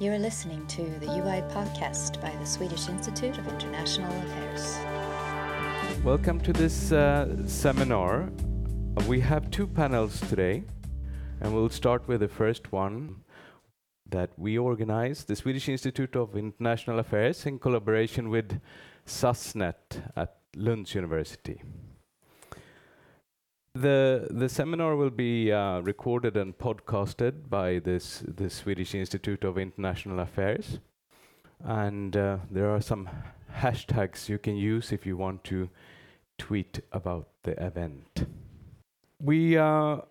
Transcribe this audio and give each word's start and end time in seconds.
You 0.00 0.10
are 0.10 0.18
listening 0.18 0.66
to 0.66 0.82
the 0.98 1.06
UI 1.06 1.42
podcast 1.52 2.20
by 2.20 2.34
the 2.40 2.44
Swedish 2.44 2.88
Institute 2.88 3.38
of 3.38 3.46
International 3.46 4.10
Affairs. 4.22 4.76
Welcome 6.02 6.40
to 6.40 6.52
this 6.52 6.90
uh, 6.90 7.46
seminar. 7.46 8.28
We 9.06 9.20
have 9.20 9.52
two 9.52 9.68
panels 9.68 10.18
today, 10.28 10.64
and 11.40 11.54
we'll 11.54 11.68
start 11.68 12.08
with 12.08 12.22
the 12.22 12.28
first 12.28 12.72
one 12.72 13.22
that 14.10 14.30
we 14.36 14.58
organize, 14.58 15.22
the 15.26 15.36
Swedish 15.36 15.68
Institute 15.68 16.16
of 16.16 16.36
International 16.36 16.98
Affairs, 16.98 17.46
in 17.46 17.60
collaboration 17.60 18.30
with 18.30 18.60
SASNet 19.06 20.10
at 20.16 20.38
Lunds 20.56 20.96
University. 20.96 21.62
The 23.76 24.28
the 24.30 24.48
seminar 24.48 24.94
will 24.94 25.10
be 25.10 25.50
uh, 25.50 25.80
recorded 25.80 26.36
and 26.36 26.56
podcasted 26.56 27.50
by 27.50 27.80
this 27.80 28.22
the 28.24 28.48
Swedish 28.48 28.94
Institute 28.94 29.42
of 29.42 29.58
International 29.58 30.20
Affairs, 30.20 30.78
and 31.58 32.16
uh, 32.16 32.36
there 32.52 32.70
are 32.70 32.80
some 32.80 33.10
hashtags 33.52 34.28
you 34.28 34.38
can 34.38 34.54
use 34.56 34.92
if 34.92 35.04
you 35.04 35.16
want 35.16 35.42
to 35.44 35.68
tweet 36.38 36.82
about 36.92 37.26
the 37.42 37.60
event. 37.60 38.28
We 39.20 39.58
uh, 39.58 40.02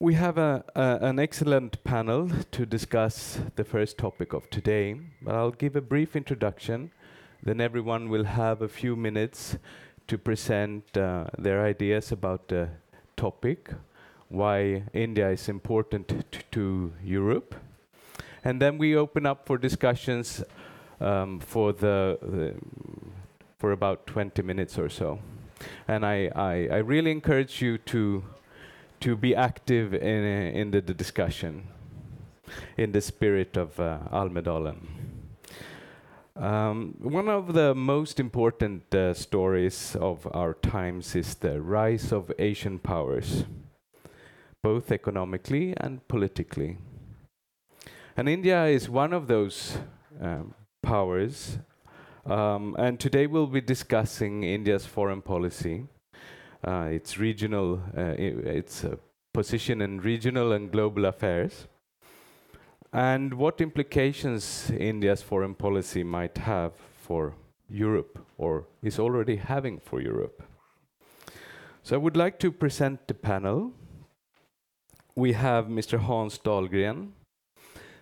we 0.00 0.14
have 0.14 0.38
a, 0.38 0.64
a, 0.74 0.98
an 1.02 1.18
excellent 1.18 1.84
panel 1.84 2.30
to 2.52 2.64
discuss 2.64 3.38
the 3.56 3.64
first 3.64 3.98
topic 3.98 4.32
of 4.32 4.48
today, 4.48 4.98
but 5.20 5.34
I'll 5.34 5.50
give 5.50 5.76
a 5.76 5.82
brief 5.82 6.16
introduction. 6.16 6.90
Then 7.42 7.60
everyone 7.60 8.08
will 8.08 8.24
have 8.24 8.62
a 8.62 8.68
few 8.68 8.96
minutes 8.96 9.58
to 10.08 10.18
present 10.18 10.96
uh, 10.96 11.26
their 11.38 11.64
ideas 11.64 12.12
about 12.12 12.48
the 12.48 12.68
topic, 13.16 13.70
why 14.28 14.82
India 14.92 15.30
is 15.30 15.48
important 15.48 16.12
to 16.50 16.92
Europe. 17.04 17.54
And 18.44 18.60
then 18.60 18.78
we 18.78 18.96
open 18.96 19.26
up 19.26 19.46
for 19.46 19.58
discussions 19.58 20.42
um, 21.00 21.40
for 21.40 21.72
the, 21.72 22.18
the, 22.22 22.54
for 23.58 23.72
about 23.72 24.06
20 24.06 24.42
minutes 24.42 24.78
or 24.78 24.88
so. 24.88 25.18
And 25.86 26.04
I, 26.04 26.30
I, 26.34 26.68
I 26.70 26.76
really 26.78 27.10
encourage 27.10 27.62
you 27.62 27.78
to 27.78 28.24
to 29.00 29.14
be 29.16 29.32
active 29.34 29.94
in 29.94 30.24
in 30.24 30.70
the, 30.72 30.80
the 30.80 30.94
discussion 30.94 31.68
in 32.76 32.92
the 32.92 33.00
spirit 33.00 33.56
of 33.56 33.78
uh, 33.78 33.98
Almedalen. 34.12 34.97
Um, 36.38 36.94
one 37.00 37.28
of 37.28 37.52
the 37.52 37.74
most 37.74 38.20
important 38.20 38.94
uh, 38.94 39.12
stories 39.12 39.96
of 39.96 40.24
our 40.32 40.54
times 40.54 41.16
is 41.16 41.34
the 41.34 41.60
rise 41.60 42.12
of 42.12 42.30
Asian 42.38 42.78
powers, 42.78 43.44
both 44.62 44.92
economically 44.92 45.74
and 45.78 46.06
politically. 46.06 46.78
And 48.16 48.28
India 48.28 48.66
is 48.66 48.88
one 48.88 49.12
of 49.12 49.26
those 49.26 49.78
um, 50.20 50.54
powers. 50.80 51.58
Um, 52.24 52.76
and 52.78 53.00
today 53.00 53.26
we'll 53.26 53.48
be 53.48 53.60
discussing 53.60 54.44
India's 54.44 54.86
foreign 54.86 55.22
policy, 55.22 55.88
uh, 56.64 56.88
its 56.92 57.18
regional, 57.18 57.82
uh, 57.96 58.14
its 58.16 58.84
uh, 58.84 58.94
position 59.34 59.82
in 59.82 60.00
regional 60.00 60.52
and 60.52 60.70
global 60.70 61.06
affairs 61.06 61.66
and 62.92 63.34
what 63.34 63.60
implications 63.60 64.70
India's 64.70 65.22
foreign 65.22 65.54
policy 65.54 66.02
might 66.02 66.38
have 66.38 66.72
for 66.96 67.34
Europe 67.68 68.24
or 68.38 68.66
is 68.82 68.98
already 68.98 69.36
having 69.36 69.78
for 69.78 70.00
Europe. 70.00 70.42
So 71.82 71.96
I 71.96 71.98
would 71.98 72.16
like 72.16 72.38
to 72.40 72.50
present 72.50 73.06
the 73.08 73.14
panel. 73.14 73.72
We 75.14 75.32
have 75.32 75.66
Mr. 75.66 75.98
Hans 75.98 76.38
Dahlgren, 76.38 77.12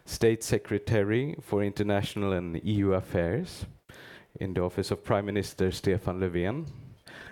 State 0.04 0.44
Secretary 0.44 1.36
for 1.40 1.62
International 1.62 2.32
and 2.32 2.60
EU 2.62 2.92
Affairs 2.92 3.66
in 4.40 4.54
the 4.54 4.62
Office 4.62 4.90
of 4.90 5.04
Prime 5.04 5.26
Minister 5.26 5.72
Stefan 5.72 6.20
Löfven. 6.20 6.66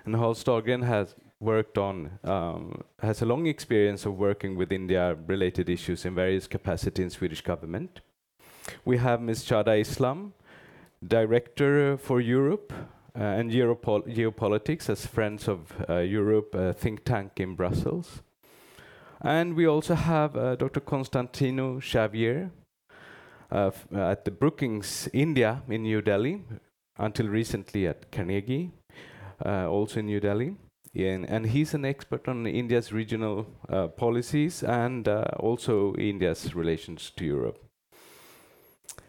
And 0.04 0.16
Hans 0.16 0.42
Dahlgren 0.42 0.82
has 0.84 1.14
worked 1.44 1.78
on, 1.78 2.18
um, 2.24 2.82
has 3.00 3.22
a 3.22 3.26
long 3.26 3.46
experience 3.46 4.06
of 4.06 4.18
working 4.18 4.56
with 4.56 4.72
India-related 4.72 5.68
issues 5.68 6.04
in 6.04 6.14
various 6.14 6.46
capacities 6.46 7.04
in 7.04 7.10
Swedish 7.10 7.42
government. 7.42 8.00
We 8.84 8.96
have 8.96 9.20
Ms. 9.20 9.44
Shada 9.44 9.78
Islam, 9.78 10.32
Director 11.06 11.98
for 11.98 12.20
Europe 12.20 12.72
uh, 12.72 13.22
and 13.22 13.50
Europol 13.50 14.02
Geopolitics 14.08 14.88
as 14.88 15.06
Friends 15.06 15.46
of 15.48 15.72
uh, 15.88 15.98
Europe 15.98 16.54
uh, 16.54 16.72
think 16.72 17.04
tank 17.04 17.32
in 17.36 17.54
Brussels. 17.54 18.22
And 19.20 19.54
we 19.54 19.66
also 19.66 19.94
have 19.94 20.36
uh, 20.36 20.56
Dr. 20.56 20.80
Constantino 20.80 21.78
Xavier 21.80 22.50
uh, 23.50 23.70
at 23.94 24.24
the 24.24 24.30
Brookings 24.30 25.08
India 25.12 25.62
in 25.68 25.82
New 25.82 26.00
Delhi, 26.00 26.42
until 26.98 27.28
recently 27.28 27.86
at 27.86 28.10
Carnegie, 28.10 28.70
uh, 29.44 29.68
also 29.68 30.00
in 30.00 30.06
New 30.06 30.20
Delhi 30.20 30.56
and 31.28 31.46
he's 31.46 31.74
an 31.74 31.84
expert 31.84 32.28
on 32.28 32.46
India's 32.46 32.92
regional 32.92 33.46
uh, 33.68 33.88
policies 33.88 34.62
and 34.62 35.08
uh, 35.08 35.24
also 35.38 35.94
India's 35.96 36.54
relations 36.54 37.10
to 37.16 37.24
Europe. 37.24 37.58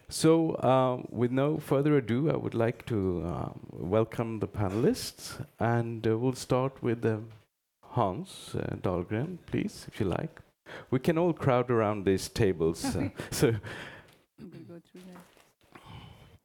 So, 0.09 0.51
uh, 0.55 1.03
with 1.09 1.31
no 1.31 1.57
further 1.57 1.97
ado, 1.97 2.31
I 2.31 2.37
would 2.37 2.53
like 2.53 2.85
to 2.87 3.23
um, 3.25 3.59
welcome 3.71 4.39
the 4.39 4.47
panelists, 4.47 5.43
and 5.59 6.07
uh, 6.07 6.17
we'll 6.17 6.33
start 6.33 6.81
with 6.81 7.03
uh, 7.05 7.17
Hans 7.81 8.55
Dahlgren, 8.81 9.39
please, 9.47 9.85
if 9.87 9.99
you 9.99 10.05
like. 10.05 10.41
We 10.91 10.99
can 10.99 11.17
all 11.17 11.33
crowd 11.33 11.71
around 11.71 12.05
these 12.05 12.29
tables. 12.29 12.79
so. 12.79 13.51
go 13.51 13.59
through 14.39 15.01
that. 15.07 15.81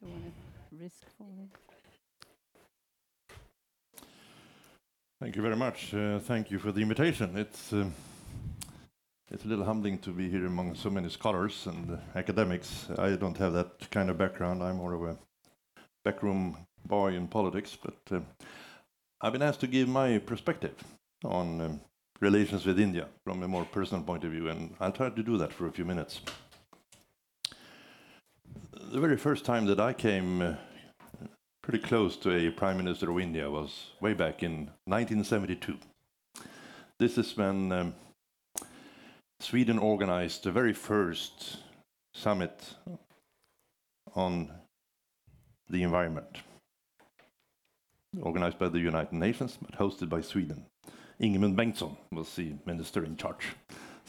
Don't 0.00 0.10
want 0.10 0.34
to 0.70 0.76
risk 0.82 1.04
falling. 1.18 1.50
Thank 5.20 5.36
you 5.36 5.42
very 5.42 5.56
much. 5.56 5.92
Uh, 5.92 6.18
thank 6.18 6.50
you 6.50 6.58
for 6.58 6.72
the 6.72 6.80
invitation. 6.80 7.36
It's 7.36 7.74
uh, 7.74 7.84
it's 9.30 9.44
a 9.44 9.48
little 9.48 9.66
humbling 9.66 9.98
to 9.98 10.12
be 10.12 10.30
here 10.30 10.46
among 10.46 10.74
so 10.74 10.88
many 10.88 11.10
scholars 11.10 11.66
and 11.66 11.90
uh, 11.90 11.96
academics. 12.18 12.88
I 12.96 13.16
don't 13.16 13.36
have 13.36 13.52
that 13.52 13.90
kind 13.90 14.08
of 14.08 14.16
background. 14.16 14.62
I'm 14.62 14.76
more 14.76 14.94
of 14.94 15.02
a 15.02 15.18
backroom 16.06 16.56
boy 16.86 17.12
in 17.16 17.28
politics, 17.28 17.76
but 17.76 17.98
uh, 18.16 18.20
I've 19.20 19.34
been 19.34 19.42
asked 19.42 19.60
to 19.60 19.66
give 19.66 19.88
my 19.88 20.16
perspective 20.16 20.76
on 21.22 21.60
um, 21.60 21.80
relations 22.20 22.64
with 22.64 22.80
India 22.80 23.06
from 23.22 23.42
a 23.42 23.48
more 23.48 23.66
personal 23.66 24.02
point 24.02 24.24
of 24.24 24.30
view, 24.30 24.48
and 24.48 24.74
I'll 24.80 24.90
try 24.90 25.10
to 25.10 25.22
do 25.22 25.36
that 25.36 25.52
for 25.52 25.66
a 25.66 25.70
few 25.70 25.84
minutes. 25.84 26.22
The 28.90 29.00
very 29.00 29.18
first 29.18 29.44
time 29.44 29.66
that 29.66 29.80
I 29.80 29.92
came 29.92 30.40
uh, 30.40 30.54
pretty 31.62 31.78
close 31.78 32.16
to 32.16 32.30
a 32.30 32.50
prime 32.50 32.78
minister 32.78 33.10
of 33.10 33.20
India 33.20 33.50
was 33.50 33.90
way 34.00 34.14
back 34.14 34.42
in 34.42 34.70
1972. 34.86 35.78
This 36.98 37.18
is 37.18 37.36
when 37.36 37.72
um, 37.72 37.94
Sweden 39.40 39.78
organized 39.78 40.44
the 40.44 40.52
very 40.52 40.72
first 40.72 41.58
summit 42.14 42.74
on 44.14 44.50
the 45.68 45.82
environment, 45.82 46.38
organized 48.20 48.58
by 48.58 48.68
the 48.68 48.78
United 48.78 49.12
Nations 49.12 49.58
but 49.60 49.78
hosted 49.78 50.08
by 50.08 50.20
Sweden. 50.20 50.64
Ingemund 51.20 51.56
Bengtsson 51.56 51.96
was 52.10 52.34
the 52.34 52.54
minister 52.64 53.04
in 53.04 53.16
charge. 53.16 53.54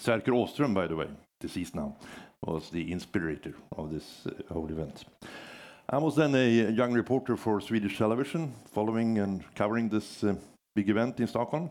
Sverker 0.02 0.32
Åström, 0.32 0.74
by 0.74 0.88
the 0.88 0.96
way, 0.96 1.08
deceased 1.40 1.76
now, 1.76 1.98
was 2.42 2.70
the 2.70 2.92
inspirator 2.92 3.54
of 3.78 3.92
this 3.92 4.26
uh, 4.26 4.54
whole 4.54 4.70
event. 4.72 5.04
I 5.94 5.98
was 5.98 6.16
then 6.16 6.34
a 6.36 6.72
young 6.72 6.94
reporter 6.94 7.36
for 7.36 7.60
Swedish 7.60 7.98
television, 7.98 8.54
following 8.72 9.18
and 9.18 9.44
covering 9.56 9.90
this 9.90 10.24
uh, 10.24 10.36
big 10.74 10.90
event 10.90 11.20
in 11.20 11.28
Stockholm. 11.28 11.70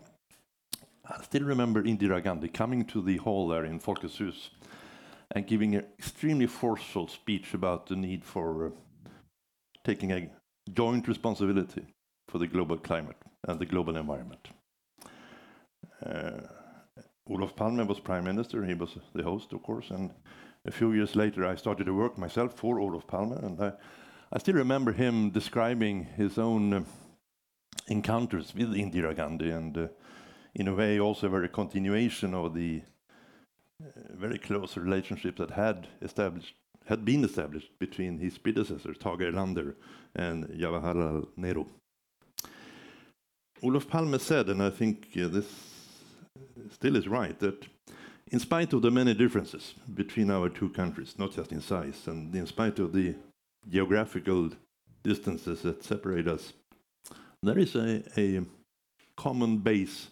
I 1.08 1.22
still 1.22 1.44
remember 1.44 1.82
Indira 1.82 2.22
Gandhi 2.22 2.48
coming 2.48 2.84
to 2.88 3.00
the 3.00 3.16
hall 3.16 3.48
there 3.48 3.64
in 3.64 3.80
Folkets 3.80 4.18
Hus 4.18 4.50
and 5.30 5.46
giving 5.46 5.74
an 5.74 5.86
extremely 5.98 6.46
forceful 6.46 7.08
speech 7.08 7.54
about 7.54 7.86
the 7.86 7.96
need 7.96 8.22
for 8.22 8.66
uh, 8.66 8.70
taking 9.84 10.12
a 10.12 10.28
joint 10.70 11.08
responsibility 11.08 11.86
for 12.28 12.36
the 12.36 12.46
global 12.46 12.76
climate 12.76 13.16
and 13.48 13.58
the 13.58 13.64
global 13.64 13.96
environment. 13.96 14.48
Uh, 16.04 16.42
Olof 17.26 17.56
Palme 17.56 17.86
was 17.86 18.00
prime 18.00 18.24
minister, 18.24 18.66
he 18.66 18.74
was 18.74 18.98
the 19.14 19.22
host, 19.22 19.54
of 19.54 19.62
course, 19.62 19.88
and 19.88 20.10
a 20.66 20.70
few 20.70 20.92
years 20.92 21.16
later 21.16 21.46
I 21.46 21.54
started 21.54 21.84
to 21.84 21.94
work 21.94 22.18
myself 22.18 22.52
for 22.52 22.80
Olof 22.80 23.06
Palme, 23.06 23.32
and 23.32 23.58
I 23.62 23.72
I 24.32 24.38
still 24.38 24.54
remember 24.54 24.92
him 24.92 25.30
describing 25.30 26.04
his 26.16 26.38
own 26.38 26.72
uh, 26.72 26.84
encounters 27.88 28.54
with 28.54 28.72
Indira 28.74 29.14
Gandhi, 29.16 29.50
and 29.50 29.76
uh, 29.76 29.88
in 30.54 30.68
a 30.68 30.74
way, 30.74 31.00
also 31.00 31.26
a 31.26 31.30
very 31.30 31.48
continuation 31.48 32.32
of 32.32 32.54
the 32.54 32.82
uh, 33.82 33.88
very 34.10 34.38
close 34.38 34.76
relationship 34.76 35.36
that 35.38 35.50
had 35.50 35.88
established 36.00 36.54
had 36.86 37.04
been 37.04 37.24
established 37.24 37.76
between 37.80 38.18
his 38.18 38.38
predecessor 38.38 38.94
Tage 38.94 39.20
Erlander 39.20 39.74
and 40.14 40.44
Jawaharlal 40.46 41.26
Nehru. 41.36 41.64
Olof 43.64 43.88
Palme 43.88 44.18
said, 44.18 44.48
and 44.48 44.62
I 44.62 44.70
think 44.70 45.08
uh, 45.16 45.26
this 45.26 45.46
still 46.70 46.94
is 46.94 47.08
right, 47.08 47.36
that 47.40 47.66
in 48.30 48.38
spite 48.38 48.72
of 48.72 48.82
the 48.82 48.92
many 48.92 49.12
differences 49.12 49.74
between 49.92 50.30
our 50.30 50.48
two 50.48 50.68
countries, 50.68 51.16
not 51.18 51.32
just 51.32 51.50
in 51.50 51.60
size, 51.60 52.06
and 52.06 52.32
in 52.34 52.46
spite 52.46 52.78
of 52.78 52.92
the 52.92 53.16
geographical 53.68 54.50
distances 55.02 55.62
that 55.62 55.84
separate 55.84 56.28
us, 56.28 56.52
there 57.42 57.58
is 57.58 57.74
a, 57.74 58.02
a 58.18 58.42
common 59.16 59.58
base 59.58 60.08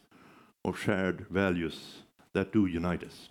of 0.64 0.78
shared 0.78 1.26
values 1.30 2.02
that 2.34 2.52
do 2.52 2.66
unite 2.66 3.04
us. 3.04 3.28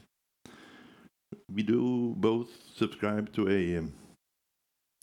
We 1.53 1.63
do 1.63 2.13
both 2.17 2.49
subscribe 2.75 3.33
to 3.33 3.49
a 3.49 3.77
um, 3.77 3.93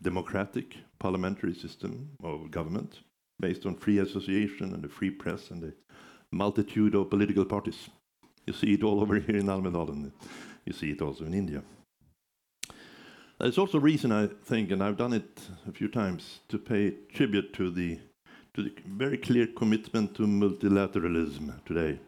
democratic 0.02 0.76
parliamentary 0.98 1.54
system 1.54 2.10
of 2.22 2.50
government 2.50 3.00
based 3.40 3.66
on 3.66 3.76
free 3.76 3.98
association 3.98 4.74
and 4.74 4.84
a 4.84 4.88
free 4.88 5.10
press 5.10 5.50
and 5.50 5.64
a 5.64 5.72
multitude 6.32 6.94
of 6.94 7.10
political 7.10 7.44
parties. 7.44 7.88
You 8.46 8.52
see 8.52 8.74
it 8.74 8.82
all 8.82 9.00
over 9.00 9.18
here 9.18 9.36
in 9.36 9.46
Almedalen. 9.46 10.12
You 10.64 10.72
see 10.72 10.90
it 10.90 11.02
also 11.02 11.24
in 11.24 11.34
India. 11.34 11.62
There's 13.38 13.58
also 13.58 13.80
reason 13.80 14.12
I 14.12 14.28
think, 14.44 14.70
and 14.70 14.82
I've 14.82 14.96
done 14.96 15.12
it 15.12 15.40
a 15.68 15.72
few 15.72 15.88
times, 15.88 16.40
to 16.48 16.58
pay 16.58 16.94
tribute 17.12 17.52
to 17.54 17.70
the 17.70 17.98
to 18.54 18.62
the 18.62 18.72
very 18.86 19.18
clear 19.18 19.48
commitment 19.48 20.14
to 20.14 20.22
multilateralism 20.22 21.64
today, 21.64 21.98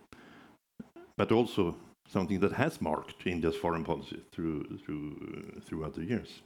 but 1.16 1.32
also 1.32 1.76
something 2.08 2.38
that 2.38 2.52
has 2.52 2.80
marked 2.80 3.26
India's 3.26 3.56
foreign 3.56 3.84
policy 3.84 4.22
through 4.30 4.78
through 4.84 5.56
uh, 5.56 5.60
throughout 5.60 5.94
the 5.94 6.04
years. 6.04 6.42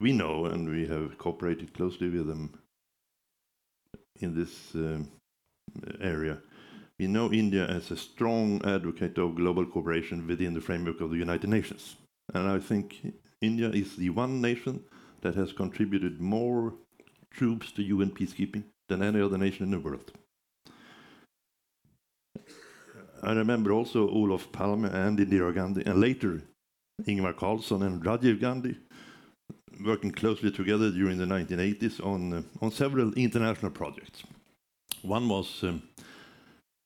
We 0.00 0.12
know, 0.12 0.46
and 0.46 0.68
we 0.68 0.86
have 0.88 1.18
cooperated 1.18 1.74
closely 1.74 2.08
with 2.08 2.26
them 2.26 2.58
in 4.20 4.34
this 4.34 4.74
um, 4.74 5.10
area. 6.00 6.38
We 6.98 7.06
know 7.06 7.32
India 7.32 7.66
as 7.66 7.90
a 7.90 7.96
strong 7.96 8.60
advocate 8.64 9.16
of 9.18 9.36
global 9.36 9.64
cooperation 9.64 10.26
within 10.26 10.54
the 10.54 10.60
framework 10.60 11.00
of 11.00 11.10
the 11.10 11.16
United 11.16 11.48
Nations. 11.48 11.96
And 12.34 12.48
I 12.48 12.58
think 12.58 13.14
India 13.40 13.70
is 13.70 13.96
the 13.96 14.10
one 14.10 14.40
nation 14.40 14.84
that 15.22 15.34
has 15.34 15.52
contributed 15.52 16.20
more 16.20 16.74
troops 17.30 17.72
to 17.72 17.82
UN 17.82 18.10
peacekeeping 18.10 18.64
than 18.88 19.02
any 19.02 19.20
other 19.20 19.38
nation 19.38 19.64
in 19.64 19.70
the 19.70 19.80
world. 19.80 20.12
I 23.22 23.32
remember 23.32 23.72
also 23.72 24.08
Olof 24.08 24.50
Palme 24.50 24.86
and 24.86 25.18
Indira 25.18 25.54
Gandhi, 25.54 25.82
and 25.84 26.00
later 26.00 26.42
Ingvar 27.06 27.34
Carlsson 27.34 27.82
and 27.82 28.02
Rajiv 28.02 28.40
Gandhi 28.40 28.76
working 29.84 30.10
closely 30.10 30.50
together 30.50 30.90
during 30.90 31.18
the 31.18 31.24
1980s 31.24 32.04
on, 32.04 32.32
uh, 32.32 32.42
on 32.60 32.70
several 32.70 33.12
international 33.14 33.70
projects. 33.70 34.22
One 35.02 35.28
was 35.28 35.62
um, 35.62 35.82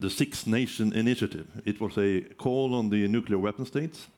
the 0.01 0.11
Six 0.11 0.47
Nation 0.47 0.93
Initiative. 0.93 1.47
It 1.65 1.81
was 1.81 1.97
a 1.99 2.21
call 2.21 2.75
on 2.75 2.91
the 2.91 3.09
nuclear 3.09 3.39
weapon 3.39 3.67
states 3.67 4.09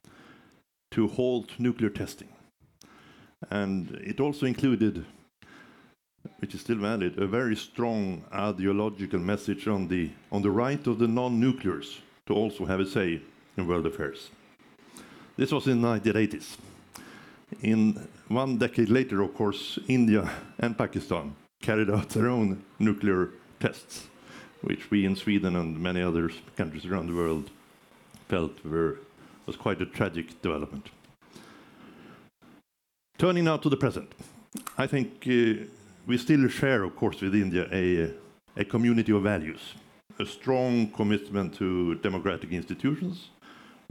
to 0.96 1.06
halt 1.06 1.50
nuclear 1.58 1.90
testing. 1.90 2.28
And 3.50 3.90
it 4.02 4.19
also 4.19 4.46
included, 4.46 5.04
which 6.38 6.54
is 6.54 6.62
still 6.62 6.78
valid, 6.78 7.19
a 7.19 7.26
very 7.26 7.54
strong 7.54 8.25
ideological 8.32 9.20
message 9.20 9.69
on 9.69 9.88
the, 9.88 10.10
on 10.32 10.40
the 10.40 10.50
right 10.50 10.84
of 10.87 10.98
the 10.98 11.06
non-nuclears 11.06 12.00
to 12.26 12.34
also 12.34 12.64
have 12.64 12.81
a 12.81 12.87
say 12.87 13.20
in 13.58 13.69
world 13.69 13.84
affairs. 13.84 14.31
This 15.37 15.52
was 15.52 15.66
in 15.66 15.82
the 15.82 15.88
1980s. 15.88 16.56
In 17.60 18.08
one 18.28 18.56
decade 18.56 18.88
later, 18.88 19.20
of 19.20 19.34
course, 19.34 19.78
India 19.88 20.31
and 20.58 20.78
Pakistan 20.78 21.37
carried 21.60 21.90
out 21.90 22.08
their 22.08 22.28
own 22.28 22.64
nuclear 22.78 23.31
tests, 23.60 24.06
which 24.62 24.90
we 24.90 25.04
in 25.04 25.14
Sweden 25.14 25.56
and 25.56 25.78
many 25.78 26.00
other 26.00 26.31
countries 26.56 26.87
around 26.87 27.08
the 27.08 27.14
world 27.14 27.50
felt 28.28 28.64
were 28.64 28.98
was 29.46 29.56
quite 29.56 29.81
a 29.81 29.87
tragic 29.87 30.43
development. 30.43 30.90
Turning 33.19 33.44
now 33.44 33.56
to 33.56 33.69
the 33.69 33.76
present, 33.76 34.12
I 34.76 34.87
think 34.87 35.26
uh, 35.26 35.64
we 36.06 36.19
still 36.19 36.48
share, 36.48 36.82
of 36.82 36.94
course, 36.96 37.20
with 37.20 37.34
India 37.34 37.66
a, 37.72 38.64
community 38.64 39.12
of 39.12 39.22
values, 39.22 39.75
a 40.19 40.26
strong 40.26 40.88
commitment 40.88 41.54
to 41.54 41.94
democratic 41.96 42.52
institutions, 42.52 43.31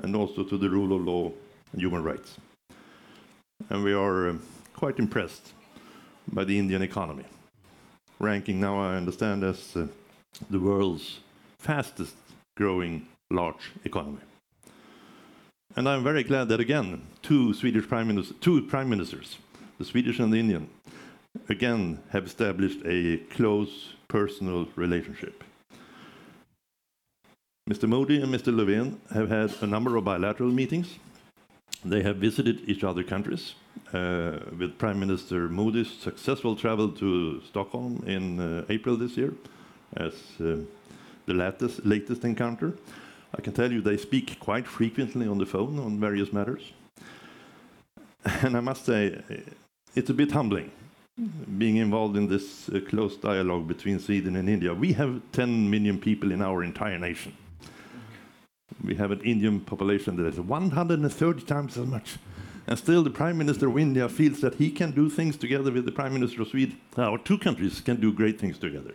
and 0.04 0.16
also 0.16 0.44
to 0.44 0.57
the 0.57 0.69
rule 0.69 0.96
of 0.96 1.02
law 1.02 1.31
and 1.72 1.81
human 1.81 2.04
rights. 2.04 2.38
And 3.69 3.84
we 3.84 3.94
are 3.94 4.30
uh, 4.30 4.36
quite 4.74 5.00
impressed 5.00 5.54
by 6.31 6.44
the 6.44 6.57
Indian 6.60 6.81
economy, 6.81 7.25
ranking 8.19 8.60
now, 8.60 8.80
I 8.80 8.96
understand, 8.96 9.44
as 9.44 9.75
uh, 9.75 9.88
the 10.50 10.60
world's 10.60 11.19
fastest 11.60 12.16
growing 12.57 13.07
large 13.31 13.72
economy. 13.84 14.19
And 15.77 15.89
I'm 15.89 16.04
very 16.04 16.24
glad 16.24 16.48
that 16.50 16.62
again, 16.62 17.01
two 17.22 17.54
Swedish 17.54 17.88
prime 17.88 18.07
ministers, 18.07 18.38
two 18.39 18.62
prime 18.62 18.89
ministers, 18.89 19.39
the 19.77 19.83
Swedish 19.83 20.19
and 20.19 20.31
the 20.31 20.39
Indian, 20.39 20.69
again 21.50 22.00
have 22.12 22.25
established 22.25 22.80
a 22.86 23.18
close 23.36 23.94
personal 24.07 24.68
relationship. 24.77 25.44
Mr. 27.69 27.89
Modi 27.89 28.22
and 28.22 28.33
Mr. 28.33 28.54
Löfven 28.54 28.98
have 29.12 29.30
had 29.30 29.51
a 29.62 29.68
number 29.68 29.98
of 29.98 30.06
bilateral 30.06 30.51
meetings. 30.51 30.98
They 31.83 32.04
have 32.04 32.18
visited 32.18 32.62
each 32.69 32.83
other 32.83 33.04
countries, 33.04 33.56
uh, 33.94 34.39
with 34.57 34.78
Prime 34.78 35.00
Minister 35.00 35.50
Modi's 35.50 35.92
successful 35.92 36.56
travel 36.56 36.89
to 36.89 37.42
Stockholm 37.42 38.01
in 38.07 38.39
uh, 38.39 38.66
April 38.69 38.95
this 38.95 39.18
year 39.18 39.33
as 39.98 40.13
uh, 40.39 40.57
the 41.25 41.33
latest, 41.33 41.86
latest 41.86 42.24
encounter. 42.24 42.74
I 43.38 43.42
can 43.42 43.54
tell 43.54 43.72
you 43.72 43.82
they 43.82 43.98
speak 43.98 44.40
quite 44.40 44.66
frequently 44.66 45.28
on 45.28 45.38
the 45.38 45.46
phone 45.46 45.78
on 45.80 46.00
various 46.00 46.32
matters. 46.32 46.72
And 48.26 48.56
I 48.58 48.60
must 48.60 48.86
say, 48.86 49.22
it's 49.94 50.10
a 50.10 50.14
bit 50.14 50.32
humbling 50.32 50.72
being 51.58 51.78
involved 51.78 52.18
in 52.18 52.28
this 52.28 52.68
uh, 52.70 52.80
close 52.90 53.16
dialogue 53.16 53.68
between 53.68 54.00
Sweden 54.00 54.36
and 54.36 54.50
India. 54.50 54.74
We 54.74 54.94
have 54.94 55.22
10 55.32 55.70
million 55.70 55.98
people 56.00 56.32
in 56.32 56.42
our 56.42 56.64
entire 56.64 57.00
nation. 57.00 57.34
We 58.84 58.96
have 58.96 59.12
an 59.12 59.22
Indian 59.22 59.62
population 59.62 60.18
that 60.18 60.26
is 60.26 60.40
130 60.40 61.42
times 61.44 61.78
as 61.78 61.86
much. 61.86 62.18
And 62.68 62.78
still, 62.78 63.04
the 63.04 63.12
Prime 63.12 63.38
Minister 63.38 63.70
of 63.70 63.78
India 63.78 64.10
feels 64.10 64.42
that 64.42 64.56
he 64.56 64.72
can 64.72 64.92
do 64.92 65.10
things 65.10 65.38
together 65.38 65.72
with 65.72 65.86
the 65.86 65.92
Prime 65.92 66.14
Minister 66.14 66.42
of 66.42 66.50
Sweden. 66.50 66.78
Our 66.98 67.18
two 67.18 67.38
countries 67.38 67.80
can 67.80 68.02
do 68.02 68.12
great 68.12 68.40
things 68.40 68.58
together 68.58 68.94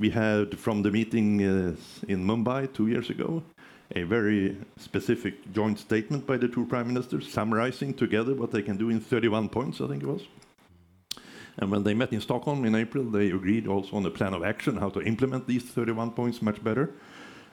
we 0.00 0.10
had 0.10 0.58
from 0.58 0.82
the 0.82 0.90
meeting 0.90 1.42
uh, 1.42 1.76
in 2.08 2.24
Mumbai 2.26 2.72
two 2.72 2.88
years 2.88 3.10
ago 3.10 3.42
a 3.94 4.02
very 4.02 4.56
specific 4.78 5.52
joint 5.52 5.78
statement 5.78 6.26
by 6.26 6.38
the 6.38 6.48
two 6.48 6.64
prime 6.64 6.86
ministers 6.86 7.30
summarizing 7.30 7.92
together 7.92 8.34
what 8.34 8.50
they 8.50 8.62
can 8.62 8.76
do 8.76 8.88
in 8.88 9.00
31 9.00 9.48
points, 9.48 9.80
I 9.80 9.88
think 9.88 10.02
it 10.02 10.06
was. 10.06 10.22
And 11.58 11.70
when 11.70 11.82
they 11.82 11.92
met 11.92 12.12
in 12.12 12.20
Stockholm 12.20 12.64
in 12.64 12.74
April, 12.74 13.04
they 13.04 13.30
agreed 13.30 13.66
also 13.66 13.96
on 13.96 14.06
a 14.06 14.10
plan 14.10 14.32
of 14.32 14.42
action 14.42 14.76
how 14.76 14.88
to 14.90 15.02
implement 15.02 15.46
these 15.46 15.64
31 15.64 16.12
points 16.12 16.40
much 16.40 16.62
better, 16.64 16.90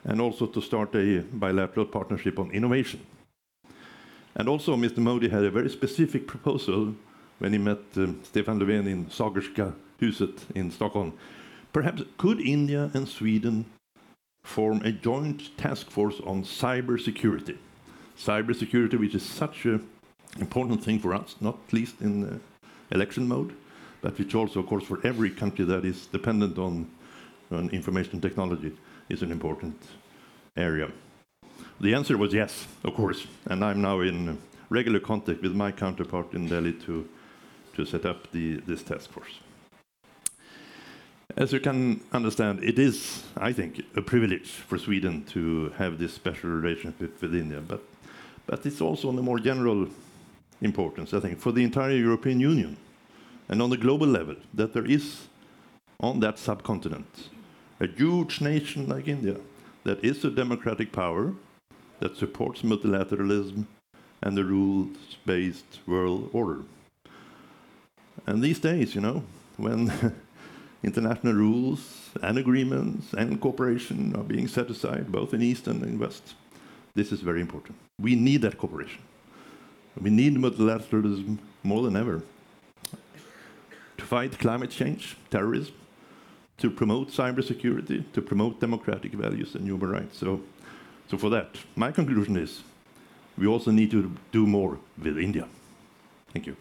and 0.04 0.20
also 0.20 0.46
to 0.46 0.62
start 0.62 0.94
a 0.94 1.24
bilateral 1.32 1.86
partnership 1.86 2.38
on 2.38 2.50
innovation. 2.52 3.00
And 4.36 4.48
also, 4.48 4.76
Mr. 4.76 4.98
Modi 4.98 5.28
had 5.28 5.44
a 5.44 5.50
very 5.50 5.68
specific 5.68 6.26
proposal 6.28 6.94
when 7.40 7.52
he 7.52 7.58
met 7.58 7.80
um, 7.96 8.20
Stefan 8.22 8.60
Löfven 8.60 8.86
in 8.86 9.06
Sagerska 9.06 9.74
huset 10.00 10.38
in 10.54 10.70
Stockholm, 10.70 11.12
Perhaps 11.72 12.02
could 12.16 12.40
India 12.40 12.90
and 12.94 13.06
Sweden 13.06 13.66
form 14.42 14.80
a 14.82 14.92
joint 14.92 15.56
task 15.58 15.90
force 15.90 16.20
on 16.26 16.42
cybersecurity? 16.42 17.58
Cybersecurity, 18.18 18.98
which 18.98 19.14
is 19.14 19.22
such 19.22 19.64
an 19.66 19.86
important 20.40 20.82
thing 20.82 20.98
for 20.98 21.14
us, 21.14 21.36
not 21.40 21.58
least 21.72 22.00
in 22.00 22.24
uh, 22.24 22.38
election 22.90 23.28
mode, 23.28 23.54
but 24.00 24.18
which 24.18 24.34
also, 24.34 24.60
of 24.60 24.66
course, 24.66 24.84
for 24.84 24.98
every 25.04 25.30
country 25.30 25.64
that 25.64 25.84
is 25.84 26.06
dependent 26.06 26.58
on, 26.58 26.90
on 27.50 27.68
information 27.70 28.20
technology 28.20 28.72
is 29.08 29.22
an 29.22 29.30
important 29.30 29.76
area. 30.56 30.90
The 31.80 31.94
answer 31.94 32.16
was 32.16 32.32
yes, 32.32 32.66
of 32.84 32.94
course, 32.94 33.26
and 33.46 33.64
I'm 33.64 33.82
now 33.82 34.00
in 34.00 34.38
regular 34.70 35.00
contact 35.00 35.42
with 35.42 35.52
my 35.52 35.70
counterpart 35.72 36.32
in 36.32 36.48
Delhi 36.48 36.72
to, 36.72 37.08
to 37.74 37.84
set 37.84 38.04
up 38.04 38.30
the, 38.32 38.56
this 38.66 38.82
task 38.82 39.10
force. 39.10 39.40
As 41.38 41.52
you 41.52 41.60
can 41.60 42.00
understand, 42.10 42.64
it 42.64 42.80
is, 42.80 43.22
I 43.36 43.52
think, 43.52 43.84
a 43.94 44.02
privilege 44.02 44.50
for 44.50 44.76
Sweden 44.76 45.24
to 45.26 45.72
have 45.78 45.96
this 45.96 46.12
special 46.12 46.50
relationship 46.50 47.22
with 47.22 47.32
India, 47.32 47.60
but, 47.60 47.80
but 48.46 48.66
it's 48.66 48.80
also 48.80 49.08
on 49.08 49.16
a 49.16 49.22
more 49.22 49.38
general 49.38 49.86
importance, 50.60 51.14
I 51.14 51.20
think, 51.20 51.38
for 51.38 51.52
the 51.52 51.62
entire 51.62 51.92
European 51.92 52.40
Union 52.40 52.76
and 53.48 53.62
on 53.62 53.70
the 53.70 53.76
global 53.76 54.08
level, 54.08 54.34
that 54.52 54.74
there 54.74 54.84
is 54.84 55.28
on 56.00 56.18
that 56.18 56.40
subcontinent 56.40 57.30
a 57.78 57.86
huge 57.86 58.40
nation 58.40 58.88
like 58.88 59.06
India 59.06 59.36
that 59.84 60.04
is 60.04 60.24
a 60.24 60.30
democratic 60.30 60.90
power 60.90 61.34
that 62.00 62.16
supports 62.16 62.62
multilateralism 62.62 63.64
and 64.22 64.36
the 64.36 64.42
rules-based 64.42 65.78
world 65.86 66.30
order. 66.32 66.62
And 68.26 68.42
these 68.42 68.58
days, 68.58 68.96
you 68.96 69.00
know, 69.00 69.22
when 69.56 69.92
international 70.82 71.34
rules 71.34 72.10
and 72.22 72.38
agreements 72.38 73.12
and 73.12 73.40
cooperation 73.40 74.14
are 74.16 74.22
being 74.22 74.48
set 74.48 74.70
aside, 74.70 75.10
both 75.10 75.34
in 75.34 75.42
East 75.42 75.66
and 75.66 75.82
in 75.82 75.98
West. 75.98 76.34
This 76.94 77.12
is 77.12 77.20
very 77.20 77.40
important. 77.40 77.76
We 78.00 78.14
need 78.14 78.42
that 78.42 78.58
cooperation. 78.58 79.02
We 80.00 80.10
need 80.10 80.36
multilateralism 80.36 81.38
more 81.62 81.82
than 81.82 81.96
ever 81.96 82.22
to 83.96 84.04
fight 84.04 84.38
climate 84.38 84.70
change, 84.70 85.16
terrorism, 85.30 85.74
to 86.58 86.70
promote 86.70 87.10
cybersecurity, 87.10 88.04
to 88.12 88.22
promote 88.22 88.60
democratic 88.60 89.12
values 89.12 89.54
and 89.54 89.64
human 89.64 89.90
rights. 89.90 90.18
So, 90.18 90.40
so 91.10 91.16
for 91.18 91.30
that, 91.30 91.56
my 91.76 91.90
conclusion 91.90 92.36
is 92.36 92.62
we 93.36 93.46
also 93.46 93.70
need 93.70 93.90
to 93.90 94.12
do 94.32 94.46
more 94.46 94.78
with 95.02 95.18
India. 95.18 95.46
Thank 96.32 96.46
you. 96.46 96.56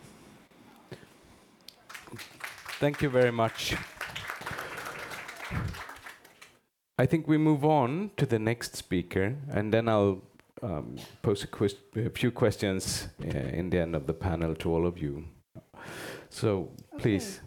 Thank 2.79 3.01
you 3.01 3.09
very 3.09 3.31
much. 3.31 3.75
I 6.99 7.05
think 7.05 7.27
we 7.27 7.37
move 7.37 7.63
on 7.63 8.11
to 8.17 8.25
the 8.25 8.39
next 8.39 8.75
speaker, 8.75 9.35
and 9.51 9.71
then 9.71 9.87
I'll 9.87 10.21
um, 10.63 10.95
pose 11.21 11.43
a, 11.43 11.47
quest- 11.47 11.77
a, 11.95 12.09
few 12.09 12.31
questions 12.31 13.07
uh, 13.23 13.27
in 13.27 13.69
the 13.69 13.79
end 13.79 13.95
of 13.95 14.07
the 14.07 14.13
panel 14.13 14.55
to 14.55 14.71
all 14.71 14.87
of 14.87 14.97
you. 14.97 15.25
So, 16.29 16.69
please. 16.97 17.41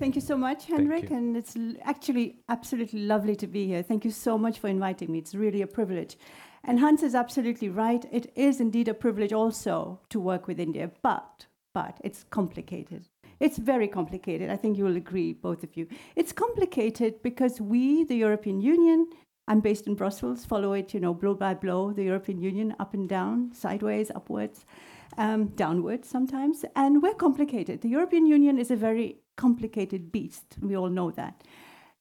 Thank 0.00 0.16
you 0.16 0.20
so 0.20 0.36
much, 0.36 0.66
Henrik, 0.66 1.10
and 1.10 1.36
it's 1.36 1.56
l- 1.56 1.74
actually 1.84 2.40
absolutely 2.48 3.00
lovely 3.00 3.36
to 3.36 3.46
be 3.46 3.66
here. 3.66 3.82
Thank 3.82 4.04
you 4.04 4.10
so 4.10 4.36
much 4.36 4.58
for 4.58 4.68
inviting 4.68 5.12
me. 5.12 5.18
It's 5.18 5.34
really 5.34 5.62
a 5.62 5.66
privilege. 5.66 6.18
And 6.64 6.80
Hans 6.80 7.04
is 7.04 7.14
absolutely 7.14 7.68
right. 7.68 8.04
It 8.10 8.32
is 8.34 8.60
indeed 8.60 8.88
a 8.88 8.94
privilege 8.94 9.32
also 9.32 10.00
to 10.10 10.18
work 10.18 10.48
with 10.48 10.58
India, 10.58 10.90
but 11.00 11.46
but 11.72 11.98
it's 12.02 12.24
complicated. 12.30 13.06
It's 13.40 13.58
very 13.58 13.88
complicated. 13.88 14.50
I 14.50 14.56
think 14.56 14.78
you 14.78 14.84
will 14.84 14.96
agree, 14.96 15.32
both 15.32 15.62
of 15.62 15.76
you. 15.76 15.86
It's 16.14 16.32
complicated 16.32 17.22
because 17.22 17.60
we, 17.60 18.04
the 18.04 18.16
European 18.16 18.60
Union, 18.60 19.08
I'm 19.48 19.60
based 19.60 19.86
in 19.86 19.94
Brussels, 19.94 20.44
follow 20.44 20.72
it, 20.72 20.92
you 20.94 21.00
know, 21.00 21.14
blow 21.14 21.34
by 21.34 21.54
blow, 21.54 21.92
the 21.92 22.04
European 22.04 22.40
Union, 22.40 22.74
up 22.80 22.94
and 22.94 23.08
down, 23.08 23.52
sideways, 23.52 24.10
upwards, 24.10 24.64
um, 25.18 25.48
downwards 25.48 26.08
sometimes. 26.08 26.64
And 26.74 27.02
we're 27.02 27.14
complicated. 27.14 27.82
The 27.82 27.88
European 27.88 28.26
Union 28.26 28.58
is 28.58 28.70
a 28.70 28.76
very 28.76 29.18
complicated 29.36 30.10
beast. 30.10 30.56
We 30.60 30.76
all 30.76 30.88
know 30.88 31.10
that. 31.12 31.44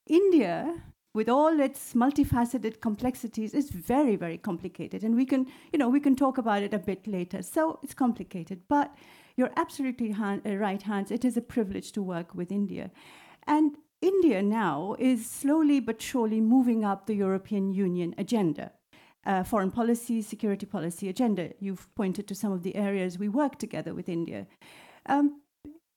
India, 0.07 0.73
with 1.13 1.29
all 1.29 1.59
its 1.59 1.93
multifaceted 1.93 2.81
complexities, 2.81 3.53
is 3.53 3.69
very, 3.69 4.15
very 4.15 4.37
complicated. 4.37 5.03
And 5.03 5.15
we 5.15 5.25
can, 5.25 5.45
you 5.71 5.79
know, 5.79 5.89
we 5.89 5.99
can 5.99 6.15
talk 6.15 6.37
about 6.37 6.63
it 6.63 6.73
a 6.73 6.79
bit 6.79 7.05
later. 7.05 7.41
So 7.41 7.79
it's 7.83 7.93
complicated. 7.93 8.61
But 8.67 8.95
you're 9.37 9.51
absolutely 9.55 10.11
han- 10.11 10.41
uh, 10.45 10.55
right, 10.55 10.81
Hans. 10.81 11.11
It 11.11 11.25
is 11.25 11.37
a 11.37 11.41
privilege 11.41 11.91
to 11.93 12.01
work 12.01 12.33
with 12.33 12.51
India. 12.51 12.91
And 13.47 13.77
India 14.01 14.41
now 14.41 14.95
is 14.99 15.29
slowly 15.29 15.79
but 15.79 16.01
surely 16.01 16.41
moving 16.41 16.85
up 16.85 17.05
the 17.05 17.15
European 17.15 17.73
Union 17.73 18.13
agenda. 18.17 18.71
Uh, 19.25 19.43
foreign 19.43 19.71
policy, 19.71 20.21
security 20.21 20.65
policy 20.65 21.09
agenda. 21.09 21.49
You've 21.59 21.93
pointed 21.95 22.27
to 22.27 22.35
some 22.35 22.51
of 22.51 22.61
the 22.61 22.75
areas 22.75 23.17
we 23.17 23.27
work 23.27 23.57
together 23.57 23.93
with 23.93 24.07
India. 24.07 24.45
Um, 25.07 25.41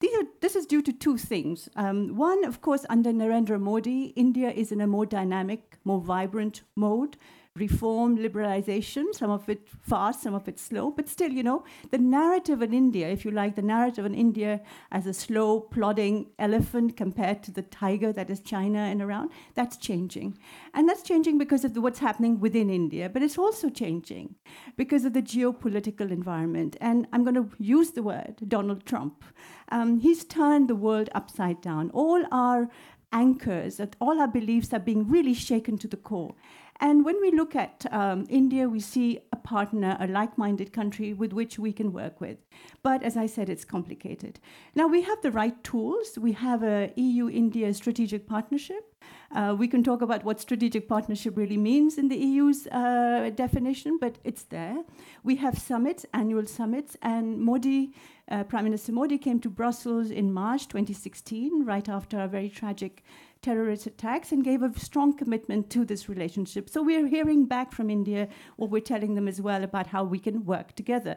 are, 0.03 0.25
this 0.41 0.57
is 0.57 0.65
due 0.65 0.81
to 0.83 0.93
two 0.93 1.19
things. 1.19 1.69
Um, 1.77 2.17
one, 2.17 2.45
of 2.45 2.61
course, 2.61 2.87
under 2.89 3.13
Narendra 3.13 3.61
Modi, 3.61 4.15
India 4.17 4.51
is 4.51 4.73
in 4.73 4.81
a 4.81 4.87
more 4.87 5.05
dynamic, 5.05 5.77
more 5.85 6.01
vibrant 6.01 6.63
mode 6.77 7.19
reform, 7.59 8.17
liberalization, 8.17 9.05
some 9.13 9.31
of 9.31 9.49
it 9.49 9.69
fast, 9.83 10.23
some 10.23 10.35
of 10.35 10.49
it 10.49 10.59
slow. 10.59 10.91
But 10.91 11.09
still, 11.09 11.31
you 11.31 11.43
know, 11.43 11.65
the 11.91 11.99
narrative 11.99 12.63
in 12.63 12.73
India, 12.73 13.09
if 13.09 13.25
you 13.25 13.31
like, 13.31 13.57
the 13.57 13.63
narrative 13.63 14.05
in 14.07 14.15
India 14.15 14.61
as 14.93 15.07
a 15.07 15.13
slow, 15.13 15.61
plodding 15.61 16.31
elephant 16.39 16.97
compared 16.97 17.43
to 17.45 17.51
the 17.51 17.63
tiger 17.63 18.13
that 18.13 18.31
is 18.31 18.41
China 18.41 18.79
and 18.79 19.03
around, 19.03 19.31
that's 19.55 19.77
changing. 19.77 20.39
And 20.75 20.89
that's 20.89 21.03
changing 21.03 21.39
because 21.39 21.65
of 21.65 21.75
the, 21.75 21.81
what's 21.81 21.99
happening 21.99 22.41
within 22.41 22.71
India. 22.71 23.09
But 23.09 23.23
it's 23.23 23.39
also 23.39 23.69
changing 23.69 24.35
because 24.77 25.05
of 25.05 25.13
the 25.13 25.23
geopolitical 25.23 26.11
environment. 26.11 26.77
And 26.81 27.07
I'm 27.13 27.25
going 27.25 27.35
to 27.35 27.51
use 27.59 27.91
the 27.91 28.03
word 28.03 28.37
Donald 28.47 28.87
Trump. 28.87 29.25
Um, 29.71 30.01
he's 30.01 30.25
turned 30.25 30.69
the 30.69 30.75
world 30.75 31.11
upside 31.15 31.61
down. 31.61 31.91
All 31.91 32.25
our 32.33 32.71
anchors, 33.13 33.81
all 34.01 34.21
our 34.21 34.29
beliefs 34.29 34.73
are 34.73 34.79
being 34.79 35.09
really 35.09 35.35
shaken 35.35 35.79
to 35.79 35.89
the 35.89 35.97
core. 35.97 36.35
And 36.81 37.05
when 37.05 37.21
we 37.21 37.33
look 37.33 37.57
at 37.57 37.87
um, 37.91 38.25
India, 38.29 38.69
we 38.69 38.81
see 38.81 39.19
a 39.33 39.37
partner, 39.37 39.97
a 39.99 40.07
like 40.07 40.39
minded 40.39 40.73
country 40.73 41.13
with 41.13 41.33
which 41.33 41.59
we 41.59 41.73
can 41.73 41.93
work 41.93 42.21
with. 42.21 42.39
But 42.83 43.03
as 43.03 43.17
I 43.17 43.27
said, 43.27 43.49
it's 43.49 43.65
complicated. 43.65 44.39
Now, 44.77 44.87
we 44.87 45.03
have 45.03 45.21
the 45.23 45.33
right 45.33 45.63
tools. 45.65 46.17
We 46.19 46.33
have 46.33 46.63
a 46.63 46.93
EU 46.95 47.29
India 47.29 47.75
strategic 47.75 48.29
partnership. 48.29 48.95
Uh, 49.35 49.55
we 49.59 49.69
can 49.69 49.83
talk 49.83 50.03
about 50.03 50.25
what 50.25 50.41
strategic 50.41 50.89
partnership 50.89 51.37
really 51.37 51.57
means 51.57 51.99
in 51.99 52.09
the 52.09 52.17
EU's 52.17 52.67
uh, 52.69 53.31
definition, 53.35 53.99
but 54.01 54.19
it's 54.25 54.45
there. 54.45 54.85
We 55.23 55.37
have 55.37 55.59
summits, 55.59 56.07
annual 56.15 56.47
summits, 56.47 56.97
and 57.03 57.39
Modi, 57.39 57.93
uh, 58.31 58.45
Prime 58.45 58.65
Minister 58.65 58.93
Modi 58.93 59.19
came 59.19 59.41
to 59.41 59.51
Brussels 59.51 60.11
in 60.11 60.33
March 60.33 60.69
2016, 60.69 61.65
right 61.65 61.89
after 61.89 62.21
a 62.21 62.29
very 62.29 62.49
tragic 62.49 63.03
terrorist 63.43 63.87
attacks 63.87 64.33
and 64.33 64.45
gave 64.45 64.63
a 64.63 64.79
strong 64.79 65.17
commitment 65.17 65.71
to 65.71 65.85
this 65.85 66.09
relationship. 66.09 66.69
So 66.69 66.83
we're 66.83 67.07
hearing 67.07 67.47
back 67.47 67.73
from 67.73 67.91
India 67.91 68.29
what 68.57 68.71
we're 68.71 68.81
telling 68.81 69.15
them 69.15 69.29
as 69.29 69.41
well 69.41 69.65
about 69.65 69.89
how 69.89 70.05
we 70.05 70.19
can 70.19 70.45
work 70.45 70.75
together. 70.75 71.17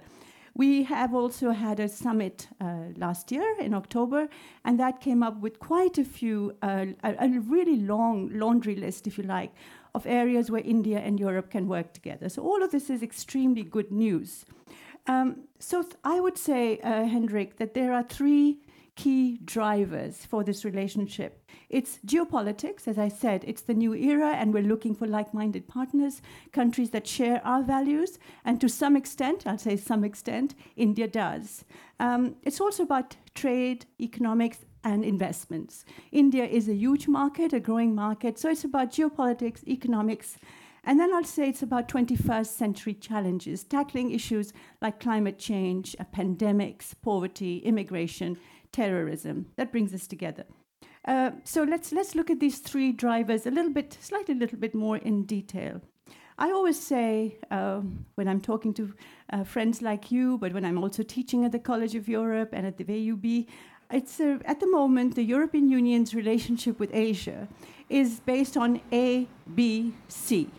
We 0.53 0.83
have 0.83 1.15
also 1.15 1.51
had 1.51 1.79
a 1.79 1.87
summit 1.87 2.49
uh, 2.59 2.89
last 2.97 3.31
year 3.31 3.55
in 3.59 3.73
October, 3.73 4.27
and 4.65 4.77
that 4.79 4.99
came 4.99 5.23
up 5.23 5.39
with 5.39 5.59
quite 5.59 5.97
a 5.97 6.03
few, 6.03 6.57
uh, 6.61 6.87
a, 7.03 7.15
a, 7.19 7.39
really 7.39 7.77
long 7.77 8.29
laundry 8.33 8.75
list, 8.75 9.07
if 9.07 9.17
you 9.17 9.23
like, 9.23 9.53
of 9.95 10.05
areas 10.05 10.51
where 10.51 10.61
India 10.61 10.99
and 10.99 11.19
Europe 11.19 11.51
can 11.51 11.69
work 11.69 11.93
together. 11.93 12.27
So 12.27 12.43
all 12.43 12.61
of 12.61 12.71
this 12.71 12.89
is 12.89 13.01
extremely 13.01 13.63
good 13.63 13.91
news. 13.91 14.45
Um, 15.07 15.43
so 15.59 15.83
th- 15.83 15.95
I 16.03 16.19
would 16.19 16.37
say, 16.37 16.79
uh, 16.79 17.05
Henrik, 17.05 17.57
that 17.57 17.73
there 17.73 17.93
are 17.93 18.03
three 18.03 18.59
key 19.01 19.39
drivers 19.45 20.25
for 20.25 20.43
this 20.43 20.63
relationship. 20.63 21.43
It's 21.69 21.97
geopolitics, 22.05 22.87
as 22.87 22.99
I 22.99 23.07
said, 23.07 23.43
it's 23.47 23.63
the 23.63 23.73
new 23.73 23.95
era, 23.95 24.35
and 24.35 24.53
we're 24.53 24.61
looking 24.61 24.93
for 24.93 25.07
like 25.07 25.33
minded 25.33 25.67
partners, 25.67 26.21
countries 26.51 26.91
that 26.91 27.07
share 27.07 27.41
our 27.43 27.63
values, 27.63 28.19
and 28.45 28.61
to 28.61 28.69
some 28.69 28.95
extent, 28.95 29.47
I'll 29.47 29.57
say 29.57 29.75
some 29.75 30.03
extent, 30.03 30.53
India 30.75 31.07
does. 31.07 31.65
Um, 31.99 32.35
it's 32.43 32.61
also 32.61 32.83
about 32.83 33.15
trade, 33.33 33.87
economics, 33.99 34.59
and 34.83 35.03
investments. 35.03 35.83
India 36.11 36.45
is 36.45 36.69
a 36.69 36.75
huge 36.75 37.07
market, 37.07 37.53
a 37.53 37.59
growing 37.59 37.95
market, 37.95 38.37
so 38.37 38.51
it's 38.51 38.65
about 38.65 38.91
geopolitics, 38.91 39.67
economics, 39.67 40.37
and 40.83 40.99
then 40.99 41.13
I'll 41.13 41.23
say 41.23 41.47
it's 41.49 41.61
about 41.63 41.87
21st 41.87 42.47
century 42.47 42.93
challenges, 42.95 43.63
tackling 43.63 44.11
issues 44.11 44.51
like 44.81 44.99
climate 44.99 45.37
change, 45.37 45.95
pandemics, 46.15 46.93
poverty, 47.03 47.57
immigration, 47.59 48.37
terrorism. 48.71 49.47
That 49.57 49.71
brings 49.71 49.93
us 49.93 50.07
together. 50.07 50.45
Uh, 51.05 51.31
so 51.43 51.63
let's 51.63 51.91
let's 51.91 52.13
look 52.13 52.29
at 52.29 52.39
these 52.39 52.59
three 52.59 52.91
drivers 52.91 53.45
a 53.45 53.51
little 53.51 53.71
bit, 53.71 53.97
slightly 54.01 54.35
a 54.35 54.37
little 54.37 54.59
bit 54.59 54.75
more 54.75 54.97
in 54.97 55.25
detail. 55.25 55.81
I 56.37 56.51
always 56.51 56.79
say 56.79 57.37
um, 57.51 58.05
when 58.15 58.27
I'm 58.27 58.41
talking 58.41 58.73
to 58.75 58.93
uh, 59.31 59.43
friends 59.43 59.81
like 59.81 60.11
you, 60.11 60.37
but 60.37 60.53
when 60.53 60.65
I'm 60.65 60.77
also 60.77 61.03
teaching 61.03 61.45
at 61.45 61.51
the 61.51 61.59
College 61.59 61.95
of 61.95 62.07
Europe 62.07 62.49
and 62.53 62.65
at 62.65 62.77
the 62.77 62.83
VUB, 62.83 63.47
it's 63.91 64.19
uh, 64.19 64.39
at 64.45 64.59
the 64.59 64.67
moment 64.67 65.15
the 65.15 65.23
European 65.23 65.69
Union's 65.69 66.15
relationship 66.15 66.79
with 66.79 66.89
Asia 66.93 67.47
is 67.89 68.21
based 68.21 68.57
on 68.57 68.81
A, 68.91 69.27
B, 69.53 69.93
C. 70.07 70.49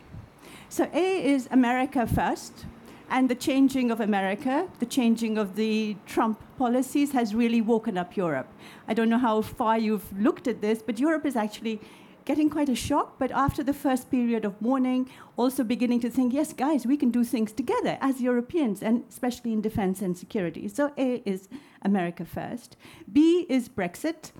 So 0.68 0.88
A 0.92 1.24
is 1.24 1.48
America 1.50 2.06
first, 2.06 2.66
and 3.12 3.28
the 3.28 3.34
changing 3.34 3.90
of 3.90 4.00
America, 4.00 4.66
the 4.78 4.86
changing 4.86 5.36
of 5.36 5.54
the 5.54 5.94
Trump 6.06 6.40
policies 6.56 7.12
has 7.12 7.34
really 7.34 7.60
woken 7.60 7.98
up 7.98 8.16
Europe. 8.16 8.48
I 8.88 8.94
don't 8.94 9.10
know 9.10 9.18
how 9.18 9.42
far 9.42 9.78
you've 9.78 10.18
looked 10.18 10.48
at 10.48 10.62
this, 10.62 10.82
but 10.82 10.98
Europe 10.98 11.26
is 11.26 11.36
actually 11.36 11.78
getting 12.24 12.48
quite 12.48 12.70
a 12.70 12.74
shock. 12.74 13.18
But 13.18 13.30
after 13.30 13.62
the 13.62 13.74
first 13.74 14.10
period 14.10 14.46
of 14.46 14.60
mourning, 14.62 15.10
also 15.36 15.62
beginning 15.62 16.00
to 16.00 16.10
think, 16.10 16.32
yes, 16.32 16.54
guys, 16.54 16.86
we 16.86 16.96
can 16.96 17.10
do 17.10 17.22
things 17.22 17.52
together 17.52 17.98
as 18.00 18.22
Europeans, 18.22 18.82
and 18.82 19.04
especially 19.10 19.52
in 19.52 19.60
defense 19.60 20.00
and 20.00 20.16
security. 20.16 20.66
So 20.66 20.92
A 20.96 21.22
is 21.26 21.50
America 21.82 22.24
first. 22.24 22.78
B 23.12 23.44
is 23.50 23.68
Brexit. 23.68 24.32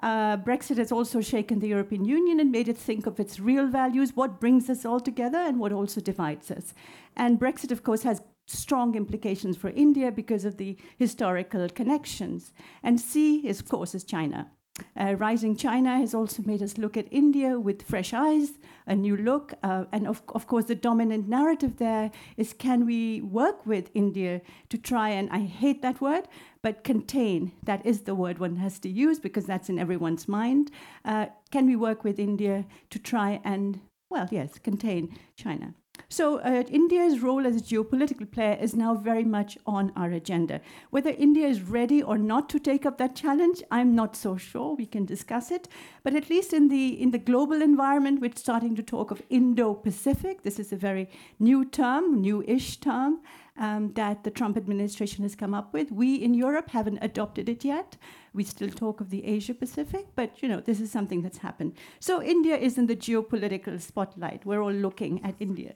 Uh, 0.00 0.36
Brexit 0.36 0.78
has 0.78 0.92
also 0.92 1.20
shaken 1.20 1.58
the 1.58 1.68
European 1.68 2.04
Union 2.04 2.38
and 2.40 2.52
made 2.52 2.68
it 2.68 2.78
think 2.78 3.06
of 3.06 3.18
its 3.18 3.40
real 3.40 3.66
values, 3.66 4.14
what 4.14 4.40
brings 4.40 4.70
us 4.70 4.84
all 4.84 5.00
together 5.00 5.38
and 5.38 5.58
what 5.58 5.72
also 5.72 6.00
divides 6.00 6.50
us. 6.50 6.72
And 7.16 7.38
Brexit, 7.38 7.72
of 7.72 7.82
course, 7.82 8.04
has 8.04 8.22
strong 8.46 8.94
implications 8.94 9.56
for 9.56 9.70
India 9.70 10.10
because 10.10 10.44
of 10.44 10.56
the 10.56 10.76
historical 10.96 11.68
connections. 11.68 12.52
And 12.82 13.00
C, 13.00 13.46
is, 13.46 13.60
of 13.60 13.68
course, 13.68 13.94
is 13.94 14.04
China. 14.04 14.50
Uh, 14.98 15.14
Rising 15.16 15.56
China 15.56 15.98
has 15.98 16.14
also 16.14 16.42
made 16.44 16.62
us 16.62 16.78
look 16.78 16.96
at 16.96 17.06
India 17.10 17.58
with 17.58 17.82
fresh 17.82 18.12
eyes, 18.12 18.58
a 18.86 18.94
new 18.94 19.16
look. 19.16 19.54
Uh, 19.62 19.84
and 19.92 20.06
of, 20.06 20.22
of 20.34 20.46
course, 20.46 20.66
the 20.66 20.74
dominant 20.74 21.28
narrative 21.28 21.76
there 21.78 22.10
is 22.36 22.52
can 22.52 22.86
we 22.86 23.20
work 23.20 23.66
with 23.66 23.90
India 23.94 24.40
to 24.68 24.78
try 24.78 25.10
and, 25.10 25.28
I 25.30 25.40
hate 25.40 25.82
that 25.82 26.00
word, 26.00 26.28
but 26.62 26.84
contain, 26.84 27.52
that 27.62 27.84
is 27.84 28.02
the 28.02 28.14
word 28.14 28.38
one 28.38 28.56
has 28.56 28.78
to 28.80 28.88
use 28.88 29.18
because 29.18 29.46
that's 29.46 29.68
in 29.68 29.78
everyone's 29.78 30.28
mind. 30.28 30.70
Uh, 31.04 31.26
can 31.50 31.66
we 31.66 31.76
work 31.76 32.04
with 32.04 32.18
India 32.18 32.66
to 32.90 32.98
try 32.98 33.40
and, 33.44 33.80
well, 34.10 34.28
yes, 34.30 34.58
contain 34.58 35.16
China? 35.36 35.74
So, 36.10 36.38
uh, 36.38 36.62
India's 36.70 37.20
role 37.20 37.46
as 37.46 37.56
a 37.56 37.60
geopolitical 37.60 38.30
player 38.30 38.56
is 38.58 38.74
now 38.74 38.94
very 38.94 39.24
much 39.24 39.58
on 39.66 39.92
our 39.94 40.10
agenda. 40.10 40.62
Whether 40.88 41.10
India 41.10 41.46
is 41.46 41.60
ready 41.60 42.02
or 42.02 42.16
not 42.16 42.48
to 42.48 42.58
take 42.58 42.86
up 42.86 42.96
that 42.96 43.14
challenge, 43.14 43.62
I'm 43.70 43.94
not 43.94 44.16
so 44.16 44.38
sure. 44.38 44.74
We 44.74 44.86
can 44.86 45.04
discuss 45.04 45.50
it. 45.50 45.68
But 46.02 46.14
at 46.14 46.30
least 46.30 46.54
in 46.54 46.68
the, 46.68 47.00
in 47.00 47.10
the 47.10 47.18
global 47.18 47.60
environment, 47.60 48.22
we're 48.22 48.32
starting 48.34 48.74
to 48.76 48.82
talk 48.82 49.10
of 49.10 49.20
Indo 49.28 49.74
Pacific. 49.74 50.44
This 50.44 50.58
is 50.58 50.72
a 50.72 50.76
very 50.76 51.10
new 51.38 51.66
term, 51.66 52.22
new 52.22 52.42
ish 52.48 52.78
term. 52.78 53.20
Um, 53.60 53.92
that 53.94 54.22
the 54.22 54.30
Trump 54.30 54.56
administration 54.56 55.24
has 55.24 55.34
come 55.34 55.52
up 55.52 55.74
with. 55.74 55.90
We 55.90 56.14
in 56.14 56.32
Europe 56.32 56.70
haven't 56.70 57.00
adopted 57.02 57.48
it 57.48 57.64
yet. 57.64 57.96
We 58.32 58.44
still 58.44 58.70
talk 58.70 59.00
of 59.00 59.10
the 59.10 59.26
Asia 59.26 59.52
Pacific, 59.52 60.06
but 60.14 60.40
you 60.40 60.48
know 60.48 60.60
this 60.60 60.80
is 60.80 60.92
something 60.92 61.22
that's 61.22 61.38
happened. 61.38 61.72
So 61.98 62.22
India 62.22 62.56
is 62.56 62.78
in 62.78 62.86
the 62.86 62.94
geopolitical 62.94 63.80
spotlight. 63.80 64.46
We're 64.46 64.62
all 64.62 64.72
looking 64.72 65.24
at 65.24 65.34
India. 65.40 65.74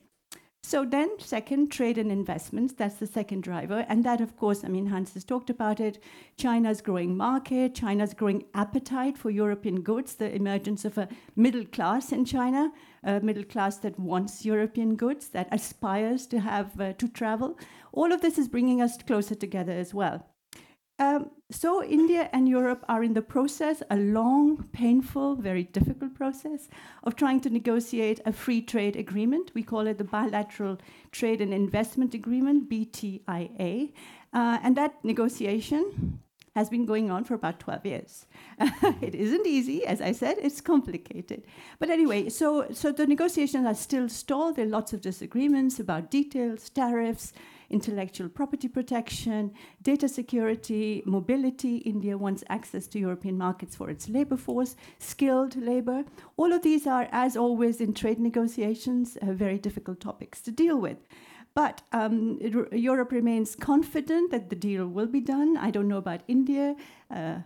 So 0.64 0.87
then, 0.87 1.11
second, 1.19 1.71
trade 1.71 1.99
and 1.99 2.11
investments. 2.11 2.73
That's 2.73 2.95
the 2.95 3.07
second 3.07 3.42
driver. 3.42 3.85
And 3.88 4.04
that, 4.04 4.21
of 4.21 4.37
course, 4.37 4.64
I 4.64 4.69
mean, 4.69 4.87
Hans 4.87 5.12
has 5.14 5.25
talked 5.25 5.50
about 5.50 5.81
it. 5.81 6.02
China's 6.38 6.81
growing 6.81 7.16
market, 7.16 7.75
China's 7.75 8.14
growing 8.14 8.45
appetite 8.54 9.19
for 9.19 9.28
European 9.28 9.83
goods, 9.83 10.14
the 10.14 10.35
emergence 10.35 10.85
of 10.85 10.97
a 10.97 11.09
middle 11.37 11.66
class 11.66 12.12
in 12.12 12.25
China, 12.25 12.73
a 13.02 13.21
middle 13.21 13.45
class 13.45 13.76
that 13.78 13.99
wants 13.99 14.47
European 14.47 14.95
goods, 14.97 15.28
that 15.28 15.49
aspires 15.52 16.26
to 16.28 16.40
have 16.40 16.81
uh, 16.81 16.92
to 16.95 17.09
travel. 17.09 17.59
All 17.92 18.12
of 18.12 18.23
this 18.23 18.38
is 18.38 18.49
bringing 18.49 18.81
us 18.81 18.97
closer 19.02 19.35
together 19.35 19.73
as 19.73 19.92
well. 19.92 20.31
Um, 21.02 21.30
so 21.50 21.82
India 21.82 22.30
and 22.32 22.49
Europe 22.49 22.85
are 22.88 23.02
in 23.02 23.14
the 23.14 23.23
process, 23.23 23.82
a 23.90 23.97
long, 23.97 24.68
painful, 24.73 25.35
very 25.35 25.64
difficult 25.64 26.14
process 26.14 26.68
of 27.02 27.16
trying 27.16 27.40
to 27.40 27.50
negotiate 27.50 28.21
a 28.25 28.32
free 28.32 28.62
trade 28.62 28.94
agreement. 28.94 29.50
We 29.52 29.64
call 29.64 29.88
it 29.88 29.99
the 29.99 30.04
Bilateral 30.04 30.78
Trade 31.11 31.40
and 31.40 31.52
Investment 31.52 32.14
Agreement, 32.14 32.71
BTIA. 32.71 33.92
Uh, 34.32 34.59
and 34.62 34.76
that 34.76 35.04
negotiation 35.04 36.21
has 36.54 36.71
been 36.71 36.87
going 36.87 37.11
on 37.11 37.25
for 37.25 37.35
about 37.35 37.59
12 37.59 37.85
years. 37.85 38.26
it 39.02 39.16
isn't 39.16 39.47
easy, 39.47 39.85
as 39.85 40.00
I 40.00 40.12
said, 40.12 40.37
it's 40.40 40.61
complicated. 40.61 41.42
But 41.80 41.90
anyway, 41.90 42.28
so, 42.28 42.68
so 42.71 42.92
the 42.92 43.09
negotiations 43.09 43.66
are 43.66 43.75
still 43.75 44.09
stalled. 44.09 44.54
There 44.54 44.66
are 44.66 44.68
lots 44.68 44.92
of 44.92 45.00
disagreements 45.00 45.80
about 45.80 46.12
details, 46.12 46.71
tariffs, 46.71 47.32
intellectual 47.72 48.28
property 48.28 48.68
protection, 48.68 49.52
data 49.82 50.08
security, 50.08 51.02
mobility. 51.06 51.78
India 51.78 52.16
wants 52.16 52.44
access 52.48 52.86
to 52.88 52.98
European 52.98 53.36
markets 53.38 53.74
for 53.74 53.90
its 53.90 54.08
labor 54.08 54.36
force, 54.36 54.76
skilled 54.98 55.56
labor. 55.56 56.04
All 56.36 56.52
of 56.52 56.62
these 56.62 56.86
are, 56.86 57.08
as 57.10 57.36
always 57.36 57.80
in 57.80 57.94
trade 57.94 58.20
negotiations, 58.20 59.16
uh, 59.16 59.32
very 59.32 59.58
difficult 59.58 60.00
topics 60.00 60.40
to 60.42 60.50
deal 60.50 60.78
with. 60.78 60.98
But 61.54 61.82
um, 61.92 62.38
it, 62.40 62.73
Europe 62.73 63.12
remains 63.12 63.54
confident 63.54 64.30
that 64.30 64.49
the 64.49 64.56
deal 64.56 64.87
will 64.87 65.06
be 65.06 65.21
done. 65.21 65.56
I 65.56 65.71
don't 65.71 65.88
know 65.88 65.99
about 65.99 66.23
India. 66.26 66.76
Uh, 67.11 67.37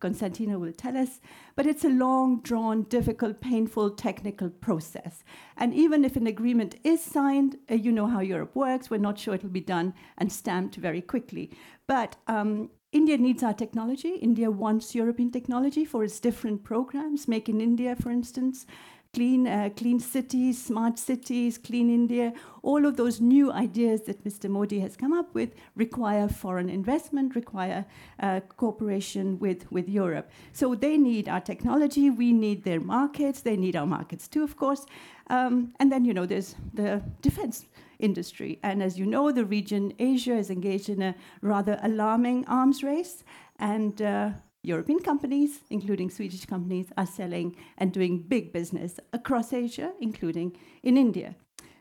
Konstantina 0.00 0.58
will 0.58 0.72
tell 0.72 0.96
us. 0.96 1.20
But 1.56 1.66
it's 1.66 1.84
a 1.84 1.88
long, 1.88 2.40
drawn, 2.40 2.82
difficult, 2.82 3.40
painful, 3.40 3.90
technical 3.90 4.50
process. 4.50 5.24
And 5.56 5.72
even 5.72 6.04
if 6.04 6.16
an 6.16 6.26
agreement 6.26 6.76
is 6.84 7.02
signed, 7.02 7.56
uh, 7.70 7.74
you 7.74 7.90
know 7.90 8.06
how 8.06 8.20
Europe 8.20 8.54
works. 8.54 8.90
We're 8.90 8.98
not 8.98 9.18
sure 9.18 9.34
it'll 9.34 9.48
be 9.48 9.60
done 9.60 9.94
and 10.18 10.30
stamped 10.30 10.76
very 10.76 11.00
quickly. 11.00 11.50
But 11.86 12.16
um, 12.26 12.70
India 12.92 13.18
needs 13.18 13.42
our 13.42 13.54
technology. 13.54 14.16
India 14.16 14.50
wants 14.50 14.94
European 14.94 15.30
technology 15.30 15.84
for 15.84 16.04
its 16.04 16.20
different 16.20 16.62
programs. 16.62 17.26
Make 17.26 17.48
in 17.48 17.60
India, 17.60 17.96
for 17.96 18.10
instance, 18.10 18.66
clean, 19.14 19.46
uh, 19.46 19.70
clean 19.76 20.00
cities, 20.00 20.62
smart 20.62 20.98
cities, 20.98 21.56
clean 21.56 21.88
India, 21.88 22.32
all 22.62 22.84
of 22.84 22.96
those 22.96 23.20
new 23.20 23.52
ideas 23.52 24.02
that 24.02 24.24
Mr. 24.24 24.50
Modi 24.50 24.80
has 24.80 24.96
come 24.96 25.12
up 25.12 25.34
with 25.34 25.50
require 25.76 26.28
foreign 26.28 26.68
investment, 26.68 27.34
require 27.34 27.84
uh, 28.20 28.40
cooperation 28.56 29.38
with, 29.38 29.70
with 29.70 29.88
Europe. 29.88 30.30
So 30.52 30.74
they 30.74 30.96
need 30.98 31.28
our 31.28 31.40
technology, 31.40 32.10
we 32.10 32.32
need 32.32 32.64
their 32.64 32.80
markets, 32.80 33.40
they 33.40 33.56
need 33.56 33.76
our 33.76 33.86
markets 33.86 34.28
too, 34.28 34.42
of 34.42 34.56
course. 34.56 34.84
Um, 35.28 35.72
and 35.80 35.90
then, 35.90 36.04
you 36.04 36.12
know, 36.12 36.26
there's 36.26 36.54
the 36.74 37.02
defense 37.22 37.66
industry. 37.98 38.58
And 38.62 38.82
as 38.82 38.98
you 38.98 39.06
know, 39.06 39.30
the 39.30 39.44
region 39.44 39.92
Asia 39.98 40.36
is 40.36 40.50
engaged 40.50 40.88
in 40.88 41.00
a 41.02 41.14
rather 41.40 41.78
alarming 41.82 42.44
arms 42.46 42.82
race. 42.82 43.24
And 43.58 44.02
uh, 44.02 44.30
European 44.64 44.98
companies, 45.00 45.60
including 45.68 46.08
Swedish 46.10 46.46
companies, 46.46 46.86
are 46.96 47.06
selling 47.06 47.54
and 47.76 47.92
doing 47.92 48.22
big 48.22 48.52
business 48.52 48.98
across 49.12 49.52
Asia, 49.52 49.92
including 50.00 50.56
in 50.82 50.96
India. 50.96 51.34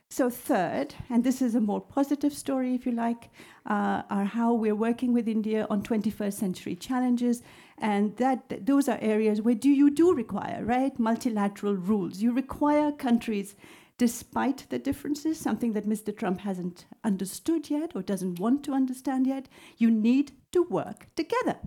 So, 0.10 0.30
third, 0.30 0.94
and 1.10 1.24
this 1.24 1.42
is 1.42 1.56
a 1.56 1.62
more 1.62 1.82
positive 1.82 2.34
story, 2.34 2.76
if 2.76 2.86
you 2.86 2.92
like, 2.92 3.32
uh, 3.66 4.04
are 4.12 4.26
how 4.26 4.54
we're 4.54 4.76
working 4.76 5.12
with 5.12 5.28
India 5.28 5.66
on 5.72 5.82
21st 5.82 6.34
century 6.34 6.76
challenges. 6.76 7.42
And 7.80 8.16
that 8.18 8.66
those 8.66 8.88
are 8.88 9.00
areas 9.02 9.42
where 9.42 9.56
do 9.56 9.72
you 9.72 9.90
do 9.90 10.14
require, 10.14 10.64
right? 10.64 10.98
Multilateral 11.00 11.76
rules. 11.76 12.22
You 12.22 12.32
require 12.32 12.92
countries, 12.92 13.56
despite 13.98 14.68
the 14.70 14.78
differences, 14.78 15.40
something 15.40 15.74
that 15.74 15.88
Mr. 15.88 16.16
Trump 16.16 16.42
hasn't 16.42 16.86
understood 17.04 17.72
yet 17.72 17.94
or 17.96 18.04
doesn't 18.04 18.40
want 18.40 18.64
to 18.66 18.74
understand 18.74 19.26
yet, 19.26 19.48
you 19.78 19.90
need 19.90 20.34
to 20.52 20.62
work 20.62 21.08
together 21.16 21.58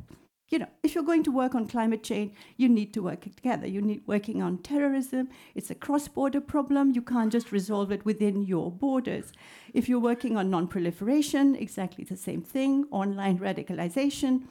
you 0.48 0.58
know, 0.60 0.68
if 0.82 0.94
you're 0.94 1.04
going 1.04 1.24
to 1.24 1.32
work 1.32 1.54
on 1.54 1.66
climate 1.66 2.04
change, 2.04 2.32
you 2.56 2.68
need 2.68 2.94
to 2.94 3.02
work 3.02 3.22
together. 3.22 3.66
You 3.66 3.80
need 3.80 4.02
working 4.06 4.42
on 4.42 4.58
terrorism. 4.58 5.28
It's 5.54 5.70
a 5.70 5.74
cross-border 5.74 6.40
problem. 6.40 6.92
You 6.92 7.02
can't 7.02 7.32
just 7.32 7.50
resolve 7.50 7.90
it 7.90 8.04
within 8.04 8.42
your 8.42 8.70
borders. 8.70 9.32
If 9.74 9.88
you're 9.88 9.98
working 9.98 10.36
on 10.36 10.50
non-proliferation, 10.50 11.56
exactly 11.56 12.04
the 12.04 12.16
same 12.16 12.42
thing. 12.42 12.86
Online 12.90 13.38
radicalization. 13.38 14.44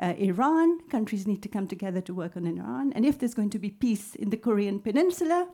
Uh, 0.00 0.14
Iran, 0.18 0.80
countries 0.88 1.26
need 1.26 1.42
to 1.42 1.48
come 1.48 1.68
together 1.68 2.00
to 2.00 2.14
work 2.14 2.36
on 2.36 2.46
Iran. 2.46 2.92
And 2.94 3.04
if 3.04 3.18
there's 3.18 3.34
going 3.34 3.50
to 3.50 3.58
be 3.58 3.70
peace 3.70 4.14
in 4.14 4.30
the 4.30 4.38
Korean 4.38 4.80
Peninsula, 4.80 5.48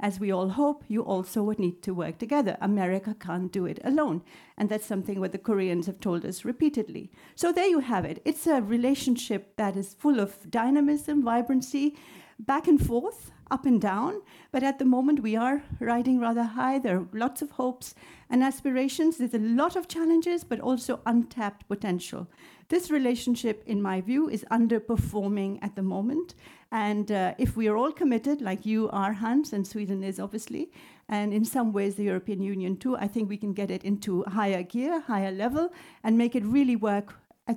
as 0.00 0.18
we 0.18 0.32
all 0.32 0.48
hope, 0.48 0.82
you 0.88 1.02
also 1.02 1.42
would 1.42 1.58
need 1.58 1.82
to 1.82 1.94
work 1.94 2.18
together. 2.18 2.56
America 2.60 3.14
can't 3.18 3.52
do 3.52 3.66
it 3.66 3.78
alone. 3.84 4.22
And 4.56 4.68
that's 4.68 4.86
something 4.86 5.20
what 5.20 5.32
the 5.32 5.38
Koreans 5.38 5.86
have 5.86 6.00
told 6.00 6.24
us 6.24 6.44
repeatedly. 6.44 7.10
So 7.34 7.52
there 7.52 7.68
you 7.68 7.80
have 7.80 8.04
it. 8.04 8.20
It's 8.24 8.46
a 8.46 8.62
relationship 8.62 9.56
that 9.56 9.76
is 9.76 9.94
full 9.94 10.18
of 10.18 10.50
dynamism, 10.50 11.22
vibrancy, 11.22 11.96
back 12.38 12.66
and 12.66 12.84
forth, 12.84 13.30
up 13.50 13.66
and 13.66 13.80
down. 13.80 14.22
But 14.52 14.62
at 14.62 14.78
the 14.78 14.84
moment, 14.84 15.22
we 15.22 15.36
are 15.36 15.62
riding 15.78 16.20
rather 16.20 16.42
high. 16.42 16.78
There 16.78 16.98
are 16.98 17.08
lots 17.12 17.42
of 17.42 17.50
hopes 17.50 17.94
and 18.28 18.42
aspirations. 18.42 19.18
There's 19.18 19.34
a 19.34 19.38
lot 19.38 19.76
of 19.76 19.88
challenges, 19.88 20.44
but 20.44 20.60
also 20.60 21.00
untapped 21.06 21.68
potential. 21.68 22.28
This 22.68 22.90
relationship, 22.90 23.62
in 23.66 23.82
my 23.82 24.00
view, 24.00 24.28
is 24.28 24.44
underperforming 24.50 25.58
at 25.60 25.74
the 25.74 25.82
moment. 25.82 26.34
And 26.70 27.10
uh, 27.10 27.34
if 27.36 27.56
we 27.56 27.66
are 27.66 27.76
all 27.76 27.90
committed, 27.90 28.40
like 28.40 28.64
you 28.64 28.88
are, 28.90 29.12
Hans, 29.12 29.52
and 29.52 29.66
Sweden 29.66 30.04
is 30.04 30.20
obviously, 30.20 30.70
and 31.08 31.34
in 31.34 31.44
some 31.44 31.72
ways 31.72 31.96
the 31.96 32.04
European 32.04 32.40
Union 32.40 32.76
too, 32.76 32.96
I 32.96 33.08
think 33.08 33.28
we 33.28 33.36
can 33.36 33.52
get 33.52 33.70
it 33.72 33.82
into 33.82 34.22
higher 34.22 34.62
gear, 34.62 35.00
higher 35.00 35.32
level, 35.32 35.72
and 36.04 36.16
make 36.16 36.36
it 36.36 36.44
really 36.44 36.76
work 36.76 37.16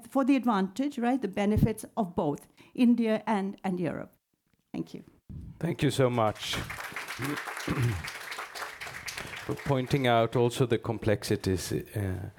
for 0.09 0.25
the 0.25 0.35
advantage, 0.35 0.97
right, 0.97 1.21
the 1.21 1.27
benefits 1.27 1.85
of 1.95 2.15
both 2.15 2.47
India 2.73 3.21
and, 3.27 3.57
and 3.63 3.79
Europe. 3.79 4.11
Thank 4.71 4.95
you. 4.95 5.03
Thank 5.63 5.81
you 5.81 5.91
so 5.91 6.09
much. 6.09 6.55
for 9.45 9.55
pointing 9.63 10.07
out 10.07 10.35
also 10.35 10.65
the 10.65 10.77
complexities. 10.77 11.71
Uh, 11.71 12.31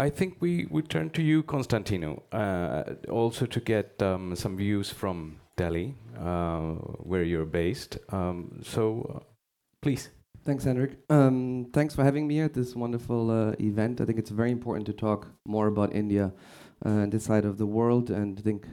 I 0.00 0.10
think 0.10 0.38
we 0.40 0.66
would 0.68 0.88
turn 0.88 1.10
to 1.10 1.22
you, 1.22 1.44
Constantino, 1.44 2.24
uh, 2.32 2.82
also 3.08 3.46
to 3.46 3.60
get 3.60 4.02
um, 4.02 4.34
some 4.34 4.56
views 4.56 4.90
from 4.90 5.36
Delhi, 5.56 5.94
uh, 6.18 6.72
where 7.04 7.22
you're 7.22 7.46
based. 7.46 7.98
Um, 8.08 8.60
so, 8.64 9.14
uh, 9.14 9.20
please. 9.80 10.08
Thanks, 10.44 10.64
Henrik. 10.64 10.98
Um, 11.08 11.66
thanks 11.72 11.94
for 11.94 12.02
having 12.02 12.26
me 12.26 12.40
at 12.40 12.52
this 12.52 12.74
wonderful 12.74 13.30
uh, 13.30 13.54
event. 13.60 14.00
I 14.00 14.06
think 14.06 14.18
it's 14.18 14.30
very 14.30 14.50
important 14.50 14.86
to 14.86 14.92
talk 14.92 15.28
more 15.46 15.68
about 15.68 15.94
India 15.94 16.32
and 16.84 17.06
uh, 17.06 17.10
this 17.16 17.26
side 17.26 17.44
of 17.44 17.58
the 17.58 17.66
world, 17.66 18.10
and 18.10 18.36
I 18.36 18.42
think 18.42 18.66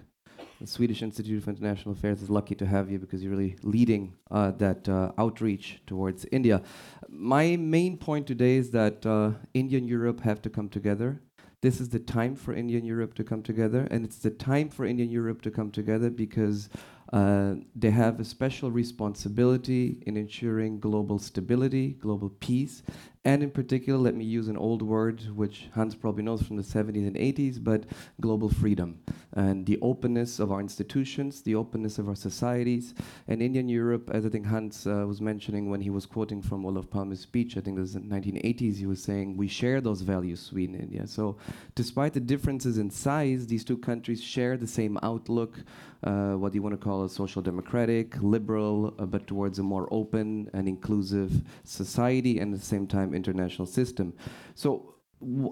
the 0.59 0.67
Swedish 0.67 1.01
Institute 1.01 1.41
for 1.43 1.51
International 1.51 1.93
Affairs 1.93 2.21
is 2.21 2.29
lucky 2.29 2.53
to 2.55 2.65
have 2.65 2.91
you 2.91 2.99
because 2.99 3.23
you're 3.23 3.31
really 3.31 3.55
leading 3.63 4.13
uh, 4.29 4.51
that 4.51 4.87
uh, 4.89 5.11
outreach 5.17 5.81
towards 5.87 6.25
India. 6.31 6.61
My 7.07 7.55
main 7.55 7.97
point 7.97 8.27
today 8.27 8.57
is 8.57 8.69
that 8.71 9.05
uh, 9.05 9.31
India 9.53 9.77
and 9.77 9.87
Europe 9.87 10.19
have 10.21 10.41
to 10.41 10.49
come 10.49 10.67
together 10.67 11.21
this 11.61 11.81
is 11.81 11.89
the 11.89 11.99
time 11.99 12.35
for 12.35 12.53
India 12.53 12.77
and 12.77 12.87
Europe 12.87 13.13
to 13.15 13.23
come 13.25 13.43
together, 13.43 13.85
and 13.91 14.05
it's 14.05 14.19
the 14.19 14.29
time 14.29 14.69
for 14.69 14.85
India 14.85 15.03
and 15.03 15.11
Europe 15.11 15.41
to 15.41 15.51
come 15.51 15.71
together 15.71 16.09
because 16.09 16.69
uh, 17.11 17.55
they 17.75 17.89
have 17.89 18.17
a 18.21 18.23
special 18.23 18.71
responsibility 18.71 20.01
in 20.05 20.15
ensuring 20.15 20.79
global 20.79 21.19
stability, 21.19 21.97
global 21.99 22.29
peace, 22.39 22.81
and 23.25 23.43
in 23.43 23.51
particular, 23.51 23.99
let 23.99 24.15
me 24.15 24.23
use 24.23 24.47
an 24.47 24.55
old 24.55 24.81
word 24.81 25.21
which 25.35 25.67
Hans 25.73 25.95
probably 25.95 26.23
knows 26.23 26.41
from 26.41 26.55
the 26.55 26.63
70s 26.63 27.05
and 27.05 27.17
80s, 27.17 27.61
but 27.61 27.83
global 28.21 28.47
freedom 28.47 28.97
and 29.33 29.65
the 29.65 29.77
openness 29.81 30.39
of 30.39 30.51
our 30.51 30.59
institutions, 30.59 31.41
the 31.41 31.55
openness 31.55 31.99
of 31.99 32.07
our 32.07 32.15
societies. 32.15 32.93
And 33.27 33.41
India 33.41 33.59
and 33.59 33.69
Europe, 33.69 34.09
as 34.11 34.25
I 34.25 34.29
think 34.29 34.45
Hans 34.45 34.87
uh, 34.87 35.05
was 35.07 35.21
mentioning 35.21 35.69
when 35.69 35.81
he 35.81 35.89
was 35.89 36.05
quoting 36.05 36.41
from 36.41 36.65
Olof 36.65 36.89
Palme's 36.89 37.19
speech, 37.19 37.55
I 37.55 37.61
think 37.61 37.77
it 37.77 37.81
was 37.81 37.95
in 37.95 38.09
the 38.09 38.15
1980s, 38.15 38.77
he 38.77 38.85
was 38.85 39.01
saying, 39.03 39.37
we 39.37 39.47
share 39.47 39.81
those 39.81 40.01
values, 40.01 40.41
Sweden 40.41 40.75
and 40.75 40.83
India. 40.85 41.05
So 41.07 41.37
despite 41.75 42.13
the 42.13 42.19
differences 42.19 42.77
in 42.77 42.89
size, 42.89 43.45
these 43.47 43.63
two 43.63 43.77
countries 43.77 44.23
share 44.23 44.57
the 44.57 44.67
same 44.67 44.97
outlook, 45.03 45.59
uh, 46.03 46.33
what 46.33 46.55
you 46.55 46.61
want 46.61 46.79
to 46.79 46.83
call 46.83 47.03
a 47.03 47.09
social 47.09 47.41
democratic, 47.41 48.15
liberal, 48.21 48.95
uh, 48.97 49.05
but 49.05 49.27
towards 49.27 49.59
a 49.59 49.63
more 49.63 49.87
open 49.91 50.49
and 50.53 50.67
inclusive 50.67 51.41
society 51.63 52.39
and 52.39 52.53
at 52.53 52.59
the 52.59 52.65
same 52.65 52.87
time 52.87 53.13
international 53.13 53.65
system. 53.65 54.13
So 54.55 54.95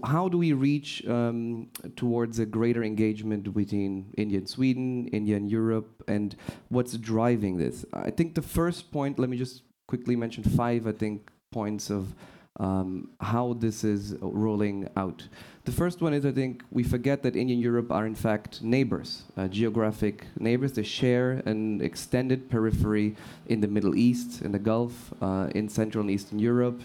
how 0.06 0.30
do 0.30 0.38
we 0.38 0.54
reach 0.54 1.06
um, 1.08 1.70
towards 1.96 2.40
a 2.40 2.46
greater 2.46 2.84
engagement 2.84 3.44
between 3.54 4.14
India 4.18 4.38
and 4.38 4.48
Sweden, 4.48 5.08
India 5.10 5.36
and 5.36 5.52
Europe, 5.52 6.04
and 6.08 6.36
what's 6.70 6.94
driving 6.98 7.58
this? 7.58 7.86
I 7.94 8.12
think 8.12 8.36
the 8.36 8.42
first 8.42 8.92
point, 8.92 9.20
let 9.20 9.30
me 9.30 9.38
just 9.38 9.64
quickly 9.88 10.16
mention 10.16 10.44
five, 10.44 10.88
I 10.88 10.94
think, 10.94 11.30
points 11.52 11.90
of 11.90 12.16
um, 12.60 13.12
how 13.20 13.54
this 13.54 13.84
is 13.84 14.16
rolling 14.22 14.90
out. 14.96 15.28
The 15.68 15.74
first 15.74 16.02
one 16.02 16.14
is 16.14 16.26
I 16.26 16.32
think 16.32 16.64
we 16.72 16.82
forget 16.82 17.24
that 17.24 17.36
India 17.36 17.54
and 17.54 17.62
Europe 17.62 17.92
are 17.92 18.06
in 18.06 18.16
fact 18.16 18.64
neighbors, 18.64 19.24
uh, 19.36 19.50
geographic 19.50 20.26
neighbors. 20.40 20.72
They 20.72 20.84
share 20.84 21.44
an 21.46 21.82
extended 21.82 22.50
periphery 22.50 23.18
in 23.48 23.60
the 23.60 23.68
Middle 23.68 23.94
East, 23.94 24.44
in 24.44 24.54
the 24.54 24.60
Gulf, 24.60 25.14
uh, 25.22 25.50
in 25.56 25.68
Central 25.68 26.04
and 26.04 26.10
Eastern 26.10 26.40
Europe, 26.40 26.80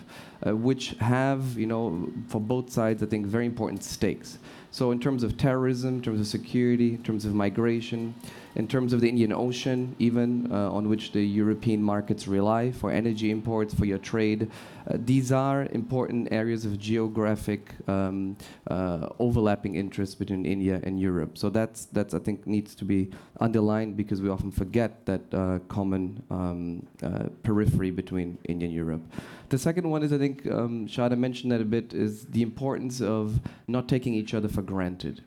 uh, 0.45 0.57
which 0.57 0.97
have, 0.99 1.57
you 1.57 1.69
know, 1.69 2.11
for 2.27 2.41
both 2.41 2.73
sides, 2.73 3.05
I 3.05 3.07
think, 3.07 3.25
very 3.25 3.47
important 3.47 3.85
stakes. 3.85 4.39
So 4.73 4.91
in 4.91 4.99
terms 4.99 5.23
of 5.23 5.37
terrorism, 5.37 5.97
in 5.97 6.03
terms 6.03 6.19
of 6.19 6.27
security, 6.27 6.95
in 6.95 7.03
terms 7.05 7.25
of 7.25 7.35
migration, 7.35 8.15
in 8.55 8.67
terms 8.67 8.93
of 8.93 9.01
the 9.01 9.09
Indian 9.09 9.33
Ocean, 9.33 9.95
even 9.99 10.51
uh, 10.51 10.73
on 10.73 10.89
which 10.89 11.13
the 11.13 11.23
European 11.23 11.83
markets 11.83 12.27
rely 12.27 12.73
for 12.73 12.91
energy 12.91 13.31
imports, 13.31 13.75
for 13.75 13.85
your 13.85 13.99
trade. 13.99 14.51
Uh, 14.89 14.97
these 15.05 15.33
are 15.33 15.69
important 15.73 16.29
areas 16.33 16.65
of 16.65 16.79
geographic 16.79 17.75
um, 17.89 18.37
uh, 18.71 19.09
overlapping 19.19 19.75
interests 19.75 20.15
between 20.15 20.45
India 20.45 20.81
and 20.85 21.01
Europe. 21.01 21.39
So 21.39 21.51
that's, 21.51 21.87
that's, 21.87 22.15
I 22.15 22.19
think, 22.19 22.47
needs 22.47 22.75
to 22.77 22.85
be 22.85 23.11
underlined 23.41 23.97
because 23.97 24.21
we 24.21 24.29
often 24.29 24.51
forget 24.51 25.07
that 25.07 25.23
uh, 25.33 25.59
common 25.69 26.23
um, 26.31 26.87
periphery 27.43 27.91
between 27.91 28.39
India 28.45 28.67
and 28.67 28.75
Europe. 28.75 29.03
The 29.49 29.59
second 29.59 29.89
one 29.91 30.03
is, 30.03 30.13
I 30.13 30.19
think, 30.19 30.47
um, 30.47 30.87
Shada 30.87 31.17
mentioned 31.17 31.53
that 31.53 31.61
a 31.61 31.65
bit, 31.65 31.93
is 31.93 32.25
the 32.27 32.43
importance 32.43 33.01
of 33.01 33.41
not 33.69 33.89
taking 33.89 34.15
each 34.15 34.35
other 34.35 34.49
for 34.49 34.63
granted. 34.63 35.23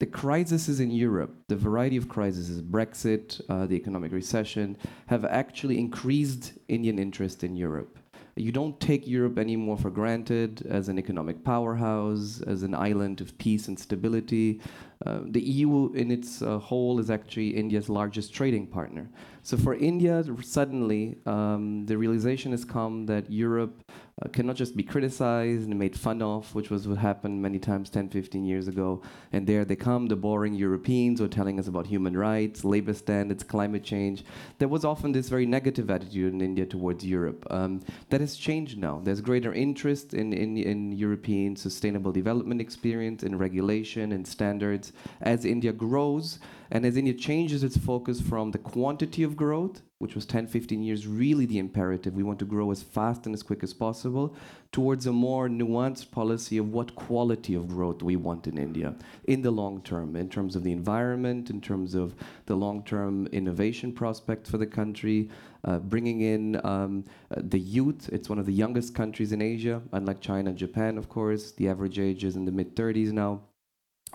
The 0.00 0.06
crises 0.06 0.78
in 0.78 0.92
Europe, 0.92 1.34
the 1.48 1.56
variety 1.56 1.96
of 1.96 2.08
crises, 2.08 2.62
Brexit, 2.62 3.40
uh, 3.48 3.66
the 3.66 3.74
economic 3.74 4.12
recession, 4.12 4.76
have 5.06 5.24
actually 5.24 5.76
increased 5.76 6.52
Indian 6.68 7.00
interest 7.00 7.42
in 7.42 7.56
Europe. 7.56 7.98
You 8.38 8.52
don't 8.52 8.78
take 8.78 9.06
Europe 9.06 9.38
anymore 9.38 9.76
for 9.76 9.90
granted 9.90 10.66
as 10.68 10.88
an 10.88 10.98
economic 10.98 11.42
powerhouse, 11.42 12.40
as 12.42 12.62
an 12.62 12.74
island 12.74 13.20
of 13.20 13.36
peace 13.38 13.68
and 13.68 13.78
stability. 13.78 14.60
Uh, 15.04 15.20
the 15.24 15.40
EU 15.40 15.92
in 15.94 16.10
its 16.10 16.42
uh, 16.42 16.58
whole 16.58 17.00
is 17.00 17.10
actually 17.10 17.50
India's 17.50 17.88
largest 17.88 18.32
trading 18.32 18.66
partner. 18.66 19.08
So 19.48 19.56
for 19.56 19.74
India, 19.74 20.22
suddenly, 20.42 21.16
um, 21.24 21.86
the 21.86 21.96
realization 21.96 22.52
has 22.52 22.66
come 22.66 23.06
that 23.06 23.32
Europe 23.32 23.82
uh, 24.20 24.28
cannot 24.28 24.56
just 24.56 24.76
be 24.76 24.82
criticized 24.82 25.66
and 25.66 25.78
made 25.78 25.96
fun 25.96 26.20
of, 26.20 26.54
which 26.54 26.68
was 26.68 26.86
what 26.86 26.98
happened 26.98 27.40
many 27.40 27.58
times 27.58 27.88
10, 27.88 28.10
15 28.10 28.44
years 28.44 28.68
ago. 28.68 29.00
And 29.32 29.46
there 29.46 29.64
they 29.64 29.74
come, 29.74 30.04
the 30.04 30.16
boring 30.16 30.52
Europeans 30.52 31.18
who 31.18 31.24
are 31.24 31.28
telling 31.28 31.58
us 31.58 31.66
about 31.66 31.86
human 31.86 32.14
rights, 32.14 32.62
labor 32.62 32.92
standards, 32.92 33.42
climate 33.42 33.84
change. 33.84 34.22
There 34.58 34.68
was 34.68 34.84
often 34.84 35.12
this 35.12 35.30
very 35.30 35.46
negative 35.46 35.88
attitude 35.88 36.34
in 36.34 36.42
India 36.42 36.66
towards 36.66 37.02
Europe. 37.06 37.46
Um, 37.50 37.80
that 38.10 38.20
has 38.20 38.36
changed 38.36 38.76
now. 38.76 39.00
There's 39.02 39.22
greater 39.22 39.54
interest 39.54 40.12
in, 40.12 40.34
in, 40.34 40.58
in 40.58 40.92
European 40.92 41.56
sustainable 41.56 42.12
development 42.12 42.60
experience, 42.60 43.22
in 43.22 43.38
regulation 43.38 44.12
and 44.12 44.28
standards. 44.28 44.92
As 45.22 45.46
India 45.46 45.72
grows, 45.72 46.38
and 46.70 46.84
as 46.84 46.96
India 46.96 47.14
changes 47.14 47.62
its 47.62 47.76
focus 47.76 48.20
from 48.20 48.50
the 48.50 48.58
quantity 48.58 49.22
of 49.22 49.36
growth, 49.36 49.82
which 49.98 50.14
was 50.14 50.26
10, 50.26 50.46
15 50.46 50.82
years 50.82 51.06
really 51.06 51.46
the 51.46 51.58
imperative, 51.58 52.14
we 52.14 52.22
want 52.22 52.38
to 52.38 52.44
grow 52.44 52.70
as 52.70 52.82
fast 52.82 53.26
and 53.26 53.34
as 53.34 53.42
quick 53.42 53.62
as 53.62 53.74
possible, 53.74 54.36
towards 54.70 55.06
a 55.06 55.12
more 55.12 55.48
nuanced 55.48 56.10
policy 56.10 56.58
of 56.58 56.68
what 56.72 56.94
quality 56.94 57.54
of 57.54 57.68
growth 57.68 58.02
we 58.02 58.14
want 58.14 58.46
in 58.46 58.58
India 58.58 58.94
in 59.24 59.42
the 59.42 59.50
long 59.50 59.80
term, 59.82 60.14
in 60.14 60.28
terms 60.28 60.54
of 60.54 60.62
the 60.62 60.72
environment, 60.72 61.50
in 61.50 61.60
terms 61.60 61.94
of 61.94 62.14
the 62.46 62.54
long 62.54 62.82
term 62.84 63.26
innovation 63.28 63.92
prospects 63.92 64.50
for 64.50 64.58
the 64.58 64.66
country, 64.66 65.28
uh, 65.64 65.78
bringing 65.78 66.20
in 66.20 66.60
um, 66.64 67.04
the 67.30 67.58
youth. 67.58 68.08
It's 68.12 68.28
one 68.28 68.38
of 68.38 68.46
the 68.46 68.52
youngest 68.52 68.94
countries 68.94 69.32
in 69.32 69.42
Asia, 69.42 69.82
unlike 69.92 70.20
China 70.20 70.50
and 70.50 70.58
Japan, 70.58 70.98
of 70.98 71.08
course. 71.08 71.52
The 71.52 71.68
average 71.68 71.98
age 71.98 72.24
is 72.24 72.36
in 72.36 72.44
the 72.44 72.52
mid 72.52 72.76
30s 72.76 73.10
now 73.10 73.40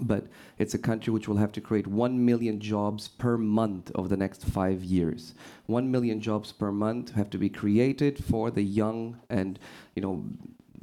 but 0.01 0.27
it's 0.57 0.73
a 0.73 0.79
country 0.79 1.11
which 1.11 1.27
will 1.27 1.37
have 1.37 1.51
to 1.53 1.61
create 1.61 1.87
1 1.87 2.25
million 2.25 2.59
jobs 2.59 3.07
per 3.07 3.37
month 3.37 3.91
over 3.95 4.07
the 4.07 4.17
next 4.17 4.45
five 4.45 4.83
years. 4.83 5.35
1 5.67 5.89
million 5.91 6.19
jobs 6.19 6.51
per 6.51 6.71
month 6.71 7.13
have 7.13 7.29
to 7.29 7.37
be 7.37 7.49
created 7.49 8.23
for 8.23 8.51
the 8.51 8.61
young 8.61 9.19
and, 9.29 9.59
you 9.95 10.01
know, 10.01 10.25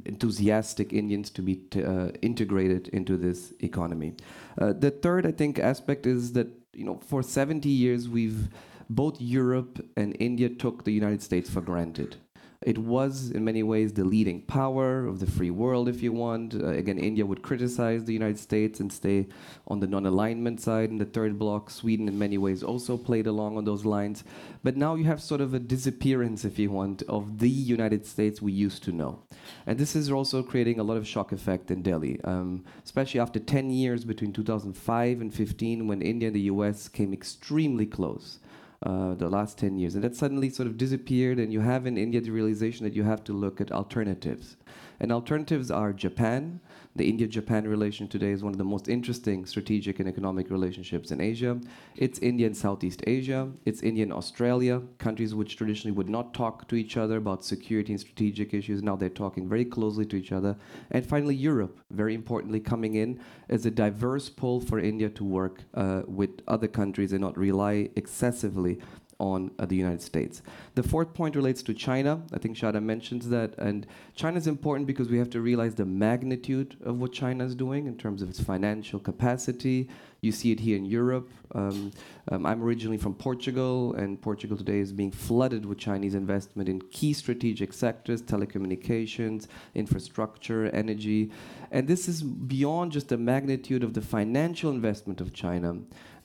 enthusiastic 0.05 0.93
Indians 0.93 1.29
to 1.29 1.41
be 1.41 1.61
uh, 1.75 2.09
integrated 2.21 2.87
into 2.89 3.17
this 3.17 3.53
economy. 3.59 4.13
Uh, 4.57 4.73
the 4.73 4.91
third, 4.91 5.25
I 5.25 5.31
think, 5.31 5.59
aspect 5.59 6.05
is 6.05 6.33
that, 6.33 6.47
you 6.73 6.85
know, 6.85 6.99
for 7.05 7.21
70 7.21 7.69
years, 7.69 8.09
we've, 8.09 8.49
both 8.89 9.21
Europe 9.21 9.85
and 9.95 10.15
India 10.19 10.49
took 10.49 10.83
the 10.83 10.91
United 10.91 11.21
States 11.21 11.49
for 11.49 11.61
granted. 11.61 12.17
It 12.63 12.77
was, 12.77 13.31
in 13.31 13.43
many 13.43 13.63
ways, 13.63 13.93
the 13.93 14.03
leading 14.03 14.43
power 14.43 15.07
of 15.07 15.19
the 15.19 15.25
free 15.25 15.49
world, 15.49 15.89
if 15.89 16.03
you 16.03 16.13
want. 16.13 16.53
Uh, 16.53 16.67
again, 16.67 16.99
India 16.99 17.25
would 17.25 17.41
criticize 17.41 18.05
the 18.05 18.13
United 18.13 18.37
States 18.37 18.79
and 18.79 18.93
stay 18.93 19.29
on 19.67 19.79
the 19.79 19.87
non 19.87 20.05
alignment 20.05 20.61
side 20.61 20.91
in 20.91 20.99
the 20.99 21.05
third 21.05 21.39
bloc. 21.39 21.71
Sweden, 21.71 22.07
in 22.07 22.19
many 22.19 22.37
ways, 22.37 22.61
also 22.61 22.97
played 22.97 23.25
along 23.25 23.57
on 23.57 23.65
those 23.65 23.83
lines. 23.83 24.23
But 24.61 24.77
now 24.77 24.93
you 24.93 25.05
have 25.05 25.23
sort 25.23 25.41
of 25.41 25.55
a 25.55 25.59
disappearance, 25.59 26.45
if 26.45 26.59
you 26.59 26.69
want, 26.69 27.01
of 27.09 27.39
the 27.39 27.49
United 27.49 28.05
States 28.05 28.43
we 28.43 28.51
used 28.51 28.83
to 28.83 28.91
know. 28.91 29.23
And 29.65 29.79
this 29.79 29.95
is 29.95 30.11
also 30.11 30.43
creating 30.43 30.79
a 30.79 30.83
lot 30.83 30.97
of 30.97 31.07
shock 31.07 31.31
effect 31.31 31.71
in 31.71 31.81
Delhi, 31.81 32.21
um, 32.23 32.63
especially 32.85 33.21
after 33.21 33.39
10 33.39 33.71
years 33.71 34.05
between 34.05 34.33
2005 34.33 35.19
and 35.19 35.33
15, 35.33 35.87
when 35.87 36.03
India 36.03 36.27
and 36.27 36.35
the 36.35 36.41
US 36.41 36.87
came 36.87 37.11
extremely 37.11 37.87
close 37.87 38.37
uh, 38.83 39.13
the 39.15 39.29
last 39.29 39.57
10 39.57 39.77
years. 39.77 39.95
And 39.95 40.03
that 40.03 40.15
suddenly 40.15 40.49
sort 40.49 40.67
of 40.67 40.77
disappeared, 40.77 41.39
and 41.39 41.53
you 41.53 41.59
have 41.59 41.85
in 41.85 41.97
India 41.97 42.21
the 42.21 42.31
realization 42.31 42.83
that 42.83 42.93
you 42.93 43.03
have 43.03 43.23
to 43.25 43.33
look 43.33 43.61
at 43.61 43.71
alternatives. 43.71 44.57
And 45.01 45.11
alternatives 45.11 45.71
are 45.71 45.93
Japan. 45.93 46.59
The 46.95 47.09
India 47.09 47.25
Japan 47.25 47.67
relation 47.67 48.07
today 48.07 48.29
is 48.29 48.43
one 48.43 48.53
of 48.53 48.59
the 48.59 48.63
most 48.63 48.87
interesting 48.87 49.47
strategic 49.47 49.99
and 49.99 50.07
economic 50.07 50.51
relationships 50.51 51.09
in 51.09 51.19
Asia. 51.19 51.59
It's 51.95 52.19
India 52.19 52.45
and 52.45 52.55
Southeast 52.55 53.01
Asia. 53.07 53.49
It's 53.65 53.81
India 53.81 54.03
and 54.03 54.13
Australia, 54.13 54.83
countries 54.99 55.33
which 55.33 55.57
traditionally 55.57 55.97
would 55.97 56.07
not 56.09 56.35
talk 56.35 56.67
to 56.67 56.75
each 56.75 56.97
other 56.97 57.17
about 57.17 57.43
security 57.43 57.93
and 57.93 57.99
strategic 57.99 58.53
issues. 58.53 58.83
Now 58.83 58.95
they're 58.95 59.09
talking 59.09 59.49
very 59.49 59.65
closely 59.65 60.05
to 60.05 60.15
each 60.15 60.31
other. 60.31 60.55
And 60.91 61.03
finally, 61.03 61.33
Europe, 61.33 61.79
very 61.89 62.13
importantly, 62.13 62.59
coming 62.59 62.93
in 62.93 63.19
as 63.49 63.65
a 63.65 63.71
diverse 63.71 64.29
pull 64.29 64.59
for 64.61 64.77
India 64.77 65.09
to 65.09 65.23
work 65.23 65.63
uh, 65.73 66.03
with 66.05 66.41
other 66.47 66.67
countries 66.67 67.11
and 67.11 67.21
not 67.21 67.35
rely 67.39 67.89
excessively 67.95 68.77
on 69.21 69.51
uh, 69.59 69.65
the 69.67 69.75
United 69.75 70.01
States. 70.01 70.41
The 70.73 70.81
fourth 70.81 71.13
point 71.13 71.35
relates 71.35 71.61
to 71.63 71.73
China. 71.75 72.23
I 72.33 72.39
think 72.39 72.57
Shada 72.57 72.81
mentions 72.81 73.29
that. 73.29 73.55
And 73.59 73.85
China 74.15 74.37
is 74.37 74.47
important 74.47 74.87
because 74.87 75.09
we 75.09 75.19
have 75.19 75.29
to 75.29 75.41
realize 75.41 75.75
the 75.75 75.85
magnitude 75.85 76.75
of 76.83 76.99
what 76.99 77.13
China 77.13 77.45
is 77.45 77.53
doing 77.53 77.85
in 77.85 77.97
terms 77.97 78.23
of 78.23 78.29
its 78.29 78.41
financial 78.41 78.99
capacity. 78.99 79.87
You 80.21 80.31
see 80.31 80.51
it 80.51 80.59
here 80.59 80.75
in 80.75 80.85
Europe. 80.85 81.29
Um, 81.53 81.91
um, 82.31 82.45
I'm 82.45 82.63
originally 82.63 82.97
from 82.97 83.13
Portugal, 83.13 83.93
and 83.93 84.19
Portugal 84.21 84.57
today 84.57 84.79
is 84.79 84.91
being 84.91 85.11
flooded 85.11 85.65
with 85.65 85.77
Chinese 85.77 86.15
investment 86.15 86.67
in 86.67 86.81
key 86.81 87.13
strategic 87.13 87.73
sectors 87.73 88.21
telecommunications, 88.23 89.47
infrastructure, 89.75 90.65
energy. 90.67 91.31
And 91.71 91.87
this 91.87 92.07
is 92.07 92.23
beyond 92.23 92.91
just 92.91 93.09
the 93.09 93.17
magnitude 93.17 93.83
of 93.83 93.93
the 93.93 94.01
financial 94.01 94.71
investment 94.71 95.21
of 95.21 95.31
China. 95.33 95.75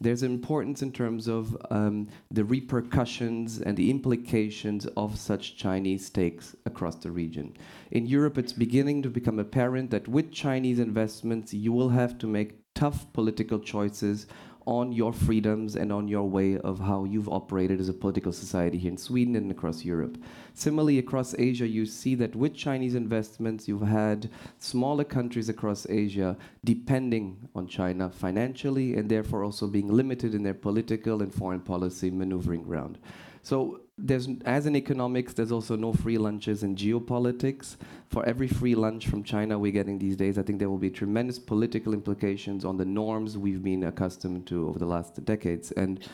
There's 0.01 0.23
importance 0.23 0.83
in 0.83 0.93
terms 0.93 1.29
of 1.29 1.57
um, 1.71 2.09
the 2.31 2.45
repercussions 2.45 3.61
and 3.61 3.77
the 3.77 3.91
implications 3.91 4.87
of 4.97 5.19
such 5.19 5.57
Chinese 5.57 6.07
stakes 6.07 6.55
across 6.67 6.97
the 6.97 7.11
region. 7.11 7.57
In 7.91 8.07
Europe, 8.07 8.39
it's 8.39 8.53
beginning 8.53 9.03
to 9.03 9.11
become 9.11 9.39
apparent 9.39 9.91
that 9.91 10.09
with 10.09 10.33
Chinese 10.33 10.79
investments, 10.79 11.55
you 11.55 11.73
will 11.73 11.91
have 11.91 12.19
to 12.19 12.27
make 12.27 12.61
tough 12.75 13.11
political 13.13 13.59
choices 13.59 14.27
on 14.67 14.91
your 14.91 15.13
freedoms 15.13 15.77
and 15.77 15.93
on 15.93 16.09
your 16.09 16.29
way 16.29 16.59
of 16.59 16.81
how 16.81 17.05
you've 17.05 17.29
operated 17.29 17.81
as 17.81 17.89
a 17.89 17.93
political 17.95 18.33
society 18.33 18.77
here 18.77 18.91
in 18.91 18.99
Sweden 18.99 19.37
and 19.37 19.51
across 19.51 19.85
Europe. 19.85 20.19
Similarly, 20.59 20.99
across 20.99 21.35
Asia, 21.39 21.69
you 21.69 21.85
see 21.85 22.15
that 22.15 22.35
with 22.35 22.55
Chinese 22.55 22.95
investments, 22.95 23.69
you've 23.69 23.83
had 23.83 24.31
smaller 24.59 25.05
countries 25.05 25.51
across 25.51 25.87
Asia 25.91 26.35
depending 26.65 27.47
on 27.55 27.67
China 27.67 28.09
financially 28.09 28.95
and 28.95 29.07
therefore 29.07 29.45
also 29.45 29.67
being 29.67 29.89
limited 29.89 30.35
in 30.35 30.43
their 30.43 30.55
political 30.55 31.21
and 31.21 31.35
foreign 31.35 31.61
policy 31.61 32.11
maneuvering 32.11 32.63
ground. 32.63 32.99
So 33.43 33.81
there's 33.99 34.29
as 34.45 34.67
in 34.67 34.77
economics, 34.77 35.33
there's 35.33 35.53
also 35.53 35.75
no 35.75 35.93
free 35.93 36.19
lunches 36.19 36.63
in 36.63 36.77
geopolitics. 36.77 37.77
For 38.11 38.25
every 38.27 38.47
free 38.47 38.75
lunch 38.75 39.09
from 39.09 39.23
China 39.23 39.59
we're 39.59 39.73
getting 39.73 39.99
these 39.99 40.17
days, 40.17 40.37
I 40.37 40.43
think 40.43 40.59
there 40.59 40.69
will 40.69 40.79
be 40.79 40.91
tremendous 40.91 41.39
political 41.39 41.95
implications 41.95 42.65
on 42.65 42.77
the 42.77 42.85
norms 42.85 43.39
we've 43.39 43.63
been 43.63 43.85
accustomed 43.85 44.47
to 44.49 44.69
over 44.69 44.79
the 44.79 44.87
last 44.87 45.25
decades. 45.25 45.73
And 45.73 46.07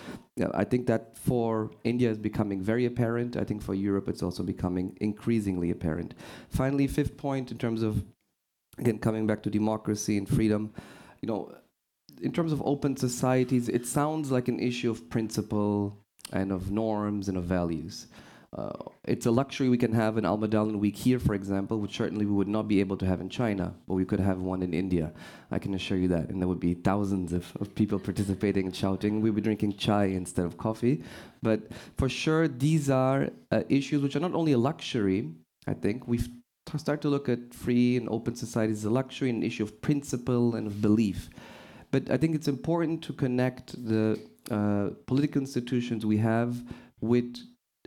I 0.54 0.64
think 0.64 0.86
that 0.86 1.16
for 1.18 1.72
India 1.84 2.08
is 2.10 2.18
becoming 2.18 2.62
very 2.62 2.86
apparent. 2.86 3.36
I 3.36 3.44
think 3.44 3.62
for 3.62 3.74
Europe 3.74 4.08
it's 4.08 4.22
also 4.22 4.31
becoming 4.40 4.96
increasingly 5.00 5.70
apparent. 5.70 6.14
Finally, 6.48 6.86
fifth 6.86 7.16
point 7.16 7.50
in 7.50 7.58
terms 7.58 7.82
of 7.82 8.04
again 8.78 8.98
coming 8.98 9.26
back 9.26 9.42
to 9.42 9.50
democracy 9.50 10.16
and 10.16 10.28
freedom, 10.28 10.72
you 11.20 11.26
know, 11.28 11.54
in 12.22 12.32
terms 12.32 12.52
of 12.52 12.62
open 12.64 12.96
societies, 12.96 13.68
it 13.68 13.86
sounds 13.86 14.30
like 14.30 14.48
an 14.48 14.58
issue 14.58 14.90
of 14.90 15.10
principle 15.10 15.98
and 16.32 16.52
of 16.52 16.70
norms 16.70 17.28
and 17.28 17.36
of 17.36 17.44
values. 17.44 18.06
Uh, 18.54 18.70
it's 19.04 19.24
a 19.24 19.30
luxury 19.30 19.70
we 19.70 19.78
can 19.78 19.92
have 19.92 20.18
in 20.18 20.24
Almedalen 20.24 20.78
Week 20.78 20.94
here, 20.94 21.18
for 21.18 21.34
example, 21.34 21.78
which 21.78 21.96
certainly 21.96 22.26
we 22.26 22.32
would 22.32 22.48
not 22.48 22.68
be 22.68 22.80
able 22.80 22.98
to 22.98 23.06
have 23.06 23.20
in 23.22 23.30
China, 23.30 23.74
but 23.88 23.94
we 23.94 24.04
could 24.04 24.20
have 24.20 24.40
one 24.40 24.62
in 24.62 24.74
India. 24.74 25.10
I 25.50 25.58
can 25.58 25.72
assure 25.74 25.96
you 25.96 26.08
that. 26.08 26.28
And 26.28 26.40
there 26.40 26.48
would 26.48 26.60
be 26.60 26.74
thousands 26.74 27.32
of, 27.32 27.50
of 27.60 27.74
people 27.74 27.98
participating 27.98 28.66
and 28.66 28.76
shouting. 28.76 29.22
We'd 29.22 29.34
be 29.34 29.40
drinking 29.40 29.78
chai 29.78 30.04
instead 30.04 30.44
of 30.44 30.58
coffee. 30.58 31.02
But 31.42 31.60
for 31.96 32.10
sure, 32.10 32.46
these 32.46 32.90
are 32.90 33.30
uh, 33.50 33.62
issues 33.70 34.02
which 34.02 34.16
are 34.16 34.20
not 34.20 34.34
only 34.34 34.52
a 34.52 34.58
luxury, 34.58 35.30
I 35.66 35.72
think. 35.72 36.06
We 36.06 36.20
start 36.76 37.00
to 37.02 37.08
look 37.08 37.30
at 37.30 37.54
free 37.54 37.96
and 37.96 38.06
open 38.10 38.34
societies 38.34 38.78
as 38.78 38.84
a 38.84 38.90
luxury 38.90 39.30
an 39.30 39.42
issue 39.42 39.62
of 39.62 39.80
principle 39.80 40.56
and 40.56 40.66
of 40.66 40.82
belief. 40.82 41.30
But 41.90 42.10
I 42.10 42.18
think 42.18 42.34
it's 42.34 42.48
important 42.48 43.02
to 43.04 43.14
connect 43.14 43.82
the 43.82 44.20
uh, 44.50 44.90
political 45.06 45.40
institutions 45.40 46.04
we 46.04 46.18
have 46.18 46.62
with 47.00 47.36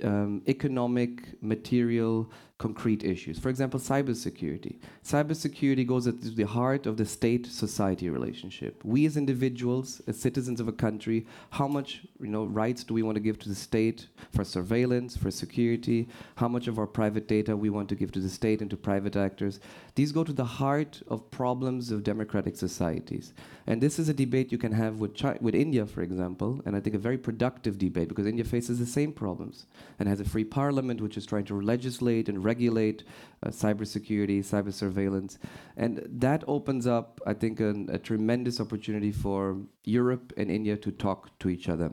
um, 0.04 0.42
economic, 0.48 1.42
material, 1.42 2.30
concrete 2.58 3.04
issues. 3.04 3.38
For 3.38 3.50
example, 3.50 3.80
cybersecurity. 3.82 4.78
Cybersecurity 5.04 5.86
goes 5.86 6.08
at 6.08 6.22
the 6.22 6.44
heart 6.44 6.86
of 6.86 6.96
the 6.96 7.06
state 7.06 7.46
society 7.48 8.10
relationship. 8.10 8.82
We 8.86 9.06
as 9.06 9.18
individuals, 9.18 10.02
as 10.08 10.18
citizens 10.18 10.62
of 10.62 10.70
a 10.70 10.72
country, 10.72 11.28
how 11.50 11.68
much 11.68 12.04
you 12.22 12.28
know, 12.28 12.46
rights 12.46 12.86
do 12.86 12.94
we 12.94 13.04
want 13.04 13.16
to 13.16 13.22
give 13.22 13.38
to 13.40 13.50
the 13.50 13.56
state 13.56 14.08
for 14.32 14.46
surveillance, 14.46 15.18
for 15.18 15.32
security? 15.32 16.08
How 16.38 16.48
much 16.48 16.68
of 16.68 16.80
our 16.80 16.88
private 16.88 17.28
data 17.28 17.58
we 17.58 17.70
want 17.70 17.90
to 17.90 17.96
give 17.96 18.14
to 18.14 18.20
the 18.20 18.30
state 18.30 18.62
and 18.62 18.70
to 18.70 18.78
private 18.78 19.18
actors? 19.18 19.60
These 19.96 20.14
go 20.14 20.24
to 20.24 20.34
the 20.34 20.46
heart 20.46 21.02
of 21.10 21.30
problems 21.32 21.92
of 21.92 22.04
democratic 22.04 22.56
societies. 22.56 23.34
And 23.68 23.82
this 23.82 24.00
is 24.00 24.08
a 24.08 24.14
debate 24.14 24.54
you 24.54 24.58
can 24.58 24.72
have 24.72 25.00
with, 25.00 25.22
with 25.42 25.56
India, 25.56 25.86
for 25.86 26.04
example, 26.04 26.62
and 26.66 26.76
I 26.76 26.80
think 26.80 26.96
a 26.96 27.00
very 27.00 27.18
productive 27.18 27.78
debate 27.78 28.08
because 28.08 28.28
India 28.28 28.46
faces 28.46 28.80
the 28.80 28.86
same 28.86 29.12
problems 29.12 29.66
and 30.00 30.08
has 30.08 30.22
a 30.22 30.26
free 30.26 30.44
parliament 30.46 31.02
which 31.02 31.18
is 31.18 31.26
trying 31.26 31.46
to 31.46 31.60
legislate 31.60 32.30
and 32.30 32.45
regulate 32.46 33.04
uh, 33.44 33.50
cybersecurity, 33.50 34.40
cyber 34.40 34.72
surveillance. 34.72 35.38
And 35.76 36.08
that 36.10 36.44
opens 36.48 36.88
up, 36.88 37.20
I 37.26 37.34
think, 37.34 37.60
an, 37.60 37.90
a 37.92 37.98
tremendous 37.98 38.62
opportunity 38.62 39.12
for 39.12 39.58
Europe 39.84 40.32
and 40.38 40.50
India 40.50 40.78
to 40.78 40.92
talk 40.92 41.38
to 41.40 41.50
each 41.50 41.68
other. 41.68 41.92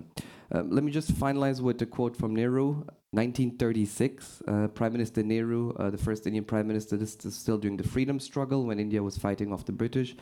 Um, 0.53 0.71
let 0.71 0.85
me 0.85 0.93
just 0.93 1.13
finalize 1.15 1.61
with 1.61 1.81
a 1.83 1.87
quote 1.87 2.17
from 2.17 2.35
Nehru. 2.35 2.85
1936, 3.15 4.43
uh, 4.49 4.69
Prime 4.69 4.93
Minister 4.93 5.23
Nehru, 5.23 5.75
uh, 5.75 5.91
the 5.91 5.99
first 5.99 6.27
Indian 6.27 6.45
Prime 6.45 6.67
Minister, 6.67 6.97
this 6.97 7.17
is 7.25 7.35
still 7.35 7.59
during 7.59 7.77
the 7.77 7.87
freedom 7.87 8.19
struggle 8.19 8.65
when 8.65 8.79
India 8.79 9.03
was 9.03 9.19
fighting 9.19 9.53
off 9.53 9.67
the 9.67 9.73
British. 9.73 10.13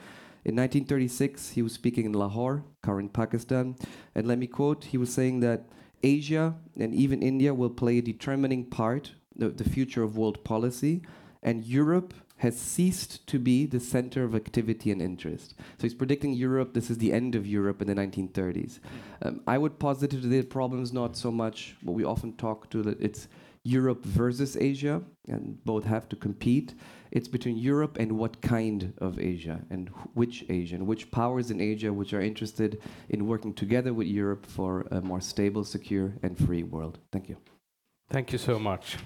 In 0.45 0.57
1936, 0.57 1.51
he 1.51 1.63
was 1.63 1.73
speaking 1.73 2.07
in 2.07 2.13
Lahore, 2.13 2.65
current 2.83 3.13
Pakistan, 3.13 3.77
and 4.15 4.27
let 4.27 4.39
me 4.39 4.49
quote, 4.49 4.85
he 4.85 4.99
was 4.99 5.13
saying 5.13 5.39
that 5.41 5.69
Asia 6.03 6.57
and 6.79 6.95
even 6.95 7.23
India 7.23 7.53
will 7.53 7.71
play 7.71 7.99
a 7.99 8.03
determining 8.03 8.65
part 8.65 9.13
the, 9.41 9.49
the 9.49 9.69
future 9.69 10.03
of 10.03 10.17
world 10.17 10.45
policy, 10.45 11.03
and 11.43 11.65
Europe 11.65 12.15
has 12.41 12.59
ceased 12.59 13.27
to 13.27 13.39
be 13.39 13.67
the 13.67 13.81
center 13.81 14.25
of 14.25 14.35
activity 14.35 14.91
and 14.91 15.03
interest. 15.03 15.55
So 15.59 15.83
he's 15.83 15.95
predicting 15.95 16.33
Europe, 16.33 16.73
this 16.73 16.89
is 16.89 16.97
the 16.97 17.13
end 17.13 17.35
of 17.35 17.47
Europe 17.47 17.83
in 17.83 17.89
the 17.89 17.95
1930s. 17.95 18.79
Um, 19.23 19.43
I 19.47 19.59
would 19.59 19.79
posit 19.79 20.11
that 20.13 20.27
the 20.27 20.43
problem 20.43 20.83
is 20.83 20.93
not 20.93 21.17
so 21.17 21.31
much 21.31 21.77
what 21.83 21.95
we 21.95 22.05
often 22.05 22.33
talk 22.37 22.71
to, 22.71 22.83
that 22.83 23.01
it's 23.01 23.29
Europe 23.63 24.07
versus 24.07 24.57
Asia, 24.57 25.03
and 25.29 25.63
both 25.67 25.85
have 25.85 26.09
to 26.09 26.17
compete. 26.17 26.75
It's 27.11 27.29
between 27.29 27.59
Europe 27.59 27.99
and 28.01 28.13
what 28.13 28.41
kind 28.41 28.95
of 28.99 29.19
Asia, 29.19 29.61
and 29.69 29.91
which 30.15 30.47
Asia, 30.49 30.77
and 30.77 30.87
which 30.87 31.11
powers 31.11 31.51
in 31.51 31.61
Asia 31.61 31.93
which 31.93 32.15
are 32.15 32.23
interested 32.23 32.81
in 33.11 33.27
working 33.27 33.53
together 33.53 33.93
with 33.93 34.07
Europe 34.07 34.47
for 34.47 34.87
a 34.91 35.03
more 35.03 35.21
stable, 35.21 35.63
secure, 35.63 36.15
and 36.23 36.39
free 36.39 36.63
world. 36.63 36.99
Thank 37.13 37.29
you. 37.29 37.37
Thank 38.11 38.33
you 38.33 38.39
so 38.39 38.59
much. 38.59 38.97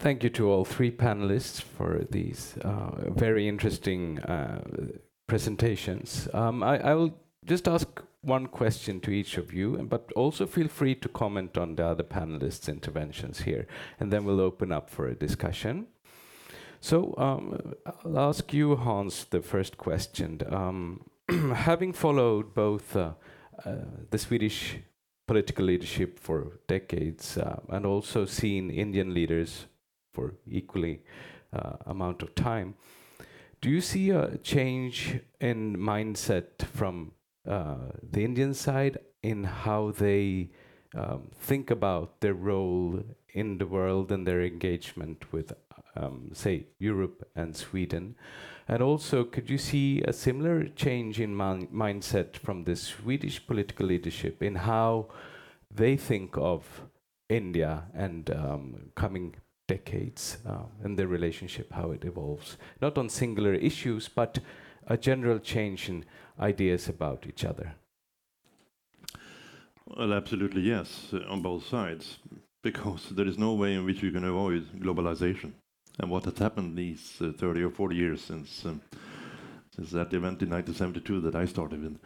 Thank 0.00 0.24
you 0.24 0.30
to 0.30 0.50
all 0.50 0.64
three 0.64 0.90
panelists 0.90 1.62
for 1.62 2.04
these 2.10 2.56
uh, 2.64 3.10
very 3.10 3.46
interesting 3.46 4.18
uh, 4.20 4.62
presentations. 5.28 6.26
Um, 6.34 6.64
I, 6.64 6.80
I, 6.80 6.94
will 6.94 7.14
just 7.44 7.68
ask 7.68 7.86
one 8.22 8.46
question 8.46 8.98
to 9.02 9.12
each 9.12 9.36
of 9.36 9.52
you, 9.52 9.76
but 9.88 10.10
also 10.16 10.46
feel 10.46 10.66
free 10.68 10.96
to 10.96 11.08
comment 11.08 11.56
on 11.56 11.76
the 11.76 11.86
other 11.86 12.02
panelists' 12.02 12.68
interventions 12.68 13.42
here, 13.42 13.68
and 14.00 14.12
then 14.12 14.24
we'll 14.24 14.40
open 14.40 14.72
up 14.72 14.90
for 14.90 15.06
a 15.06 15.14
discussion. 15.14 15.86
So 16.80 17.14
um, 17.18 17.74
I'll 18.04 18.18
ask 18.18 18.52
you, 18.52 18.74
Hans, 18.74 19.26
the 19.26 19.42
first 19.42 19.76
question. 19.76 20.40
Um, 20.48 21.02
having 21.54 21.92
followed 21.92 22.54
both 22.54 22.96
uh, 22.96 23.12
uh, 23.64 23.74
the 24.10 24.18
Swedish 24.18 24.78
political 25.26 25.64
leadership 25.64 26.18
for 26.18 26.58
decades 26.66 27.38
uh, 27.38 27.60
and 27.68 27.86
also 27.86 28.24
seen 28.24 28.70
Indian 28.70 29.14
leaders 29.14 29.66
for 30.12 30.34
equally 30.46 31.02
uh, 31.52 31.76
amount 31.86 32.22
of 32.22 32.34
time, 32.34 32.74
do 33.60 33.70
you 33.70 33.80
see 33.80 34.10
a 34.10 34.38
change 34.38 35.20
in 35.40 35.76
mindset 35.76 36.62
from 36.74 37.12
uh, 37.48 37.76
the 38.10 38.24
Indian 38.24 38.54
side 38.54 38.98
in 39.22 39.44
how 39.44 39.92
they 39.92 40.50
um, 40.96 41.30
think 41.38 41.70
about 41.70 42.20
their 42.20 42.34
role 42.34 43.04
in 43.34 43.58
the 43.58 43.66
world 43.66 44.10
and 44.10 44.26
their 44.26 44.42
engagement 44.42 45.32
with, 45.32 45.52
um, 45.94 46.30
say, 46.32 46.66
Europe 46.78 47.28
and 47.36 47.54
Sweden? 47.54 48.16
And 48.70 48.84
also, 48.84 49.24
could 49.24 49.50
you 49.50 49.58
see 49.58 50.00
a 50.02 50.12
similar 50.12 50.62
change 50.68 51.18
in 51.18 51.34
mindset 51.34 52.36
from 52.36 52.62
the 52.62 52.76
Swedish 52.76 53.44
political 53.44 53.86
leadership 53.86 54.44
in 54.44 54.54
how 54.54 55.08
they 55.74 55.96
think 55.96 56.36
of 56.36 56.82
India 57.28 57.82
and 57.94 58.30
um, 58.30 58.92
coming 58.94 59.34
decades 59.66 60.38
uh, 60.48 60.66
and 60.84 60.96
their 60.96 61.08
relationship, 61.08 61.72
how 61.72 61.90
it 61.90 62.04
evolves? 62.04 62.58
Not 62.80 62.96
on 62.96 63.08
singular 63.08 63.54
issues, 63.54 64.06
but 64.06 64.38
a 64.86 64.96
general 64.96 65.40
change 65.40 65.88
in 65.88 66.04
ideas 66.38 66.88
about 66.88 67.26
each 67.26 67.44
other. 67.44 67.74
Well, 69.84 70.12
absolutely 70.12 70.62
yes, 70.62 71.12
on 71.28 71.42
both 71.42 71.66
sides, 71.66 72.18
because 72.62 73.08
there 73.10 73.26
is 73.26 73.36
no 73.36 73.54
way 73.54 73.74
in 73.74 73.84
which 73.84 74.00
you 74.00 74.12
can 74.12 74.22
avoid 74.22 74.64
globalization 74.78 75.54
and 75.98 76.10
what 76.10 76.24
has 76.24 76.38
happened 76.38 76.76
these 76.76 77.16
uh, 77.20 77.32
30 77.36 77.62
or 77.62 77.70
40 77.70 77.96
years 77.96 78.20
since 78.22 78.64
um, 78.64 78.80
since 79.74 79.90
that 79.92 80.12
event 80.12 80.42
in 80.42 80.50
1972 80.50 81.20
that 81.20 81.34
I 81.34 81.46
started 81.46 81.84
in. 81.84 81.98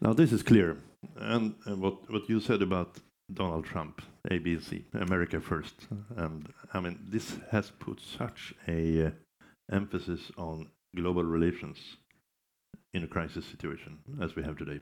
Now 0.00 0.12
this 0.12 0.32
is 0.32 0.42
clear, 0.42 0.78
and, 1.16 1.54
what 1.66 2.10
what 2.10 2.28
you 2.28 2.40
said 2.40 2.62
about 2.62 2.98
Donald 3.32 3.64
Trump, 3.64 4.02
ABC, 4.30 4.84
America 4.94 5.40
first, 5.40 5.86
and 6.16 6.52
I 6.72 6.80
mean 6.80 6.98
this 7.08 7.36
has 7.50 7.70
put 7.70 8.00
such 8.00 8.54
a 8.68 9.06
uh, 9.06 9.10
emphasis 9.72 10.30
on 10.36 10.68
global 10.94 11.24
relations 11.24 11.78
in 12.92 13.04
a 13.04 13.08
crisis 13.08 13.44
situation 13.44 13.98
as 14.20 14.36
we 14.36 14.42
have 14.42 14.56
today. 14.56 14.80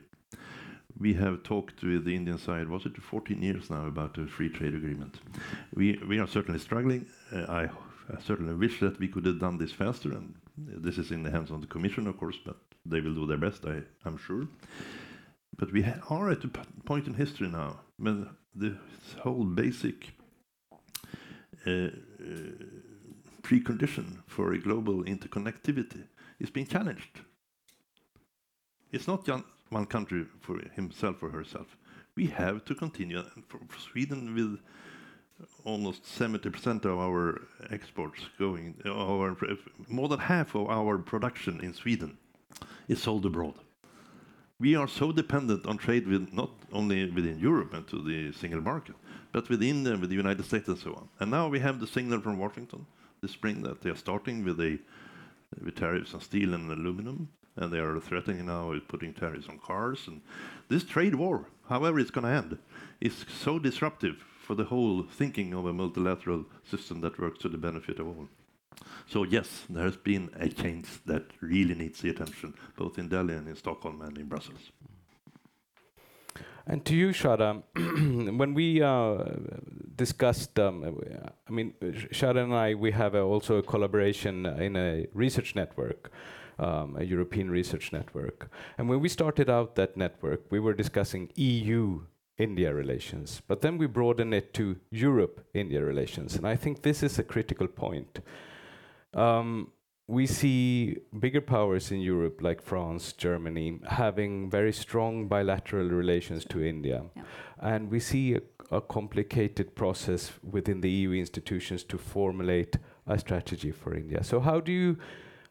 We 0.99 1.15
have 1.15 1.43
talked 1.43 1.81
with 1.83 2.05
the 2.05 2.15
Indian 2.15 2.37
side, 2.37 2.69
was 2.69 2.85
it 2.85 3.01
14 3.01 3.41
years 3.41 3.69
now, 3.69 3.87
about 3.87 4.17
a 4.19 4.27
free 4.27 4.49
trade 4.49 4.75
agreement. 4.75 5.19
We, 5.73 5.99
we 6.07 6.19
are 6.19 6.27
certainly 6.27 6.59
struggling. 6.59 7.07
Uh, 7.31 7.45
I 7.49 7.69
I 8.11 8.21
certainly 8.21 8.53
wish 8.53 8.79
that 8.79 8.99
we 8.99 9.07
could 9.07 9.25
have 9.25 9.39
done 9.39 9.57
this 9.57 9.71
faster, 9.71 10.11
and 10.11 10.35
This 10.57 10.97
is 10.97 11.11
in 11.11 11.23
the 11.23 11.31
hands 11.31 11.51
of 11.51 11.61
the 11.61 11.67
Commission, 11.67 12.07
of 12.07 12.17
course, 12.17 12.37
but 12.45 12.57
they 12.85 13.01
will 13.01 13.15
do 13.15 13.25
their 13.25 13.37
best, 13.37 13.65
I, 13.65 13.81
I'm 14.05 14.17
sure. 14.17 14.47
But 15.57 15.71
we 15.71 15.83
are 16.09 16.29
at 16.29 16.43
a 16.43 16.47
point 16.85 17.07
in 17.07 17.13
history 17.13 17.47
now 17.47 17.79
when 17.97 18.29
the 18.55 18.77
whole 19.21 19.45
basic 19.45 20.13
uh, 21.65 21.69
uh, 21.69 21.89
precondition 23.41 24.17
for 24.27 24.53
a 24.53 24.59
global 24.59 25.03
interconnectivity 25.03 26.03
is 26.39 26.49
being 26.49 26.67
challenged. 26.67 27.21
It's 28.91 29.07
not 29.07 29.25
just 29.25 29.43
one 29.69 29.85
country 29.85 30.25
for 30.39 30.59
himself 30.75 31.23
or 31.23 31.29
herself. 31.29 31.77
We 32.15 32.27
have 32.27 32.63
to 32.65 32.75
continue. 32.75 33.23
For, 33.47 33.59
for 33.67 33.79
Sweden, 33.79 34.35
with 34.35 34.59
almost 35.63 36.03
70% 36.03 36.85
of 36.85 36.99
our 36.99 37.41
exports 37.69 38.21
going, 38.37 38.75
our, 38.85 39.35
more 39.87 40.07
than 40.07 40.19
half 40.19 40.55
of 40.55 40.69
our 40.69 40.97
production 40.97 41.61
in 41.61 41.73
Sweden 41.73 42.17
is 42.87 43.01
sold 43.01 43.25
abroad. 43.25 43.55
We 44.59 44.75
are 44.75 44.87
so 44.87 45.11
dependent 45.11 45.65
on 45.65 45.77
trade 45.77 46.07
with 46.07 46.31
not 46.31 46.51
only 46.71 47.09
within 47.09 47.39
Europe 47.39 47.73
and 47.73 47.87
to 47.87 48.01
the 48.01 48.31
single 48.31 48.61
market, 48.61 48.95
but 49.31 49.49
within 49.49 49.85
uh, 49.87 49.97
with 49.97 50.09
the 50.09 50.15
United 50.15 50.45
States 50.45 50.67
and 50.67 50.77
so 50.77 50.93
on. 50.93 51.09
And 51.19 51.31
now 51.31 51.47
we 51.49 51.59
have 51.59 51.79
the 51.79 51.87
signal 51.87 52.21
from 52.21 52.37
Washington 52.37 52.85
this 53.23 53.31
spring 53.31 53.63
that 53.63 53.81
they 53.81 53.89
are 53.89 53.95
starting 53.95 54.43
with 54.43 54.59
a 54.59 54.77
with 55.63 55.75
tariffs 55.75 56.13
on 56.13 56.21
steel 56.21 56.53
and 56.53 56.69
aluminum, 56.71 57.29
and 57.55 57.71
they 57.71 57.79
are 57.79 57.99
threatening 57.99 58.45
now 58.45 58.71
with 58.71 58.87
putting 58.87 59.13
tariffs 59.13 59.47
on 59.47 59.59
cars. 59.59 60.07
And 60.07 60.21
this 60.67 60.83
trade 60.83 61.15
war, 61.15 61.47
however 61.69 61.99
it's 61.99 62.11
going 62.11 62.25
to 62.25 62.31
end, 62.31 62.57
is 62.99 63.25
so 63.41 63.59
disruptive 63.59 64.23
for 64.43 64.55
the 64.55 64.65
whole 64.65 65.03
thinking 65.03 65.53
of 65.53 65.65
a 65.65 65.73
multilateral 65.73 66.45
system 66.69 67.01
that 67.01 67.17
works 67.19 67.39
to 67.39 67.49
the 67.49 67.57
benefit 67.57 67.99
of 67.99 68.07
all. 68.07 68.27
So 69.07 69.23
yes, 69.23 69.65
there 69.69 69.85
has 69.85 69.97
been 69.97 70.29
a 70.39 70.49
change 70.49 70.87
that 71.05 71.23
really 71.41 71.75
needs 71.75 72.01
the 72.01 72.09
attention, 72.09 72.53
both 72.75 72.97
in 72.97 73.07
Delhi 73.07 73.35
and 73.35 73.47
in 73.47 73.55
Stockholm 73.55 74.01
and 74.01 74.17
in 74.17 74.25
Brussels. 74.25 74.71
And 76.65 76.85
to 76.85 76.95
you, 76.95 77.09
Shada, 77.09 77.61
when 78.37 78.53
we 78.53 78.81
uh, 78.81 79.25
discussed, 79.95 80.57
um, 80.59 80.97
I 81.47 81.51
mean, 81.51 81.73
Shada 81.81 82.43
and 82.43 82.53
I, 82.53 82.73
we 82.73 82.91
have 82.91 83.15
a, 83.15 83.21
also 83.21 83.57
a 83.57 83.63
collaboration 83.63 84.45
in 84.45 84.75
a 84.77 85.07
research 85.13 85.55
network, 85.55 86.11
um, 86.59 86.95
a 86.97 87.03
European 87.03 87.51
research 87.51 87.91
network. 87.91 88.49
And 88.77 88.87
when 88.87 89.01
we 89.01 89.09
started 89.09 89.49
out 89.49 89.75
that 89.75 89.97
network, 89.97 90.49
we 90.49 90.59
were 90.59 90.73
discussing 90.73 91.31
EU 91.35 92.03
India 92.37 92.73
relations, 92.73 93.41
but 93.47 93.61
then 93.61 93.77
we 93.77 93.85
broaden 93.85 94.33
it 94.33 94.53
to 94.55 94.77
Europe 94.89 95.45
India 95.53 95.83
relations. 95.83 96.35
And 96.35 96.47
I 96.47 96.55
think 96.55 96.81
this 96.81 97.03
is 97.03 97.19
a 97.19 97.23
critical 97.23 97.67
point. 97.67 98.19
Um, 99.13 99.71
we 100.07 100.25
see 100.25 100.97
bigger 101.17 101.41
powers 101.41 101.91
in 101.91 102.01
Europe, 102.01 102.41
like 102.41 102.61
France, 102.61 103.13
Germany, 103.13 103.79
having 103.87 104.49
very 104.49 104.73
strong 104.73 105.27
bilateral 105.27 105.87
relations 105.87 106.43
to 106.45 106.61
India. 106.61 107.03
Yeah. 107.15 107.23
And 107.59 107.89
we 107.89 107.99
see 107.99 108.35
a, 108.35 108.41
a, 108.69 108.81
complicated 108.81 109.75
process 109.75 110.33
within 110.43 110.81
the 110.81 110.89
EU 110.89 111.13
institutions 111.13 111.83
to 111.85 111.97
formulate 111.97 112.75
a 113.07 113.17
strategy 113.17 113.71
for 113.71 113.95
India. 113.95 114.23
So, 114.23 114.41
how 114.41 114.59
do 114.59 114.73
you, 114.73 114.97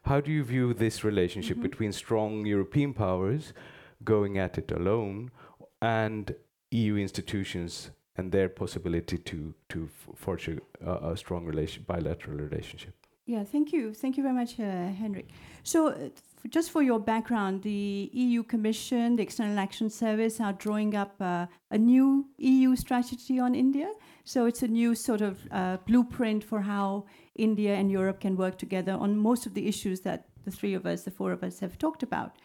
how 0.03 0.21
do 0.21 0.31
you 0.31 0.43
view 0.43 0.73
this 0.75 1.03
relationship 1.03 1.57
mm-hmm. 1.57 1.63
between 1.63 1.91
strong 1.91 2.45
European 2.45 2.93
powers 2.93 3.53
going 4.03 4.37
at 4.37 4.57
it 4.59 4.71
alone 4.71 5.31
and 5.81 6.35
EU 6.73 6.97
institutions 6.97 7.91
and 8.17 8.31
their 8.31 8.49
possibility 8.49 9.17
to, 9.17 9.53
to 9.69 9.89
forge 10.15 10.47
a, 10.47 10.59
a 11.11 11.17
strong 11.17 11.45
relation, 11.45 11.83
bilateral 11.87 12.37
relationship? 12.37 12.93
Yeah, 13.25 13.43
thank 13.45 13.71
you. 13.71 13.93
Thank 13.93 14.17
you 14.17 14.23
very 14.23 14.35
much, 14.35 14.59
uh, 14.59 14.63
Henrik. 14.63 15.29
So, 15.63 15.87
uh, 15.87 16.09
just 16.49 16.71
for 16.71 16.81
your 16.81 16.99
background, 16.99 17.63
the 17.63 18.09
EU 18.11 18.43
Commission, 18.43 19.15
the 19.15 19.23
External 19.23 19.57
Action 19.57 19.89
Service 19.89 20.41
are 20.41 20.51
drawing 20.51 20.93
up 20.93 21.15
uh, 21.21 21.45
a 21.71 21.77
new 21.77 22.27
EU 22.37 22.75
strategy 22.75 23.39
on 23.39 23.55
India. 23.55 23.89
So, 24.25 24.45
it's 24.45 24.61
a 24.61 24.67
new 24.67 24.93
sort 24.93 25.21
of 25.21 25.39
uh, 25.51 25.77
blueprint 25.87 26.43
for 26.43 26.59
how 26.59 27.05
India 27.35 27.75
and 27.75 27.89
Europe 27.89 28.19
can 28.19 28.35
work 28.35 28.57
together 28.57 28.91
on 28.91 29.15
most 29.15 29.45
of 29.45 29.53
the 29.53 29.67
issues 29.67 30.01
that 30.01 30.25
the 30.43 30.51
three 30.51 30.73
of 30.73 30.85
us, 30.85 31.03
the 31.03 31.11
four 31.11 31.31
of 31.31 31.43
us, 31.43 31.59
have 31.59 31.77
talked 31.77 32.03
about. 32.03 32.35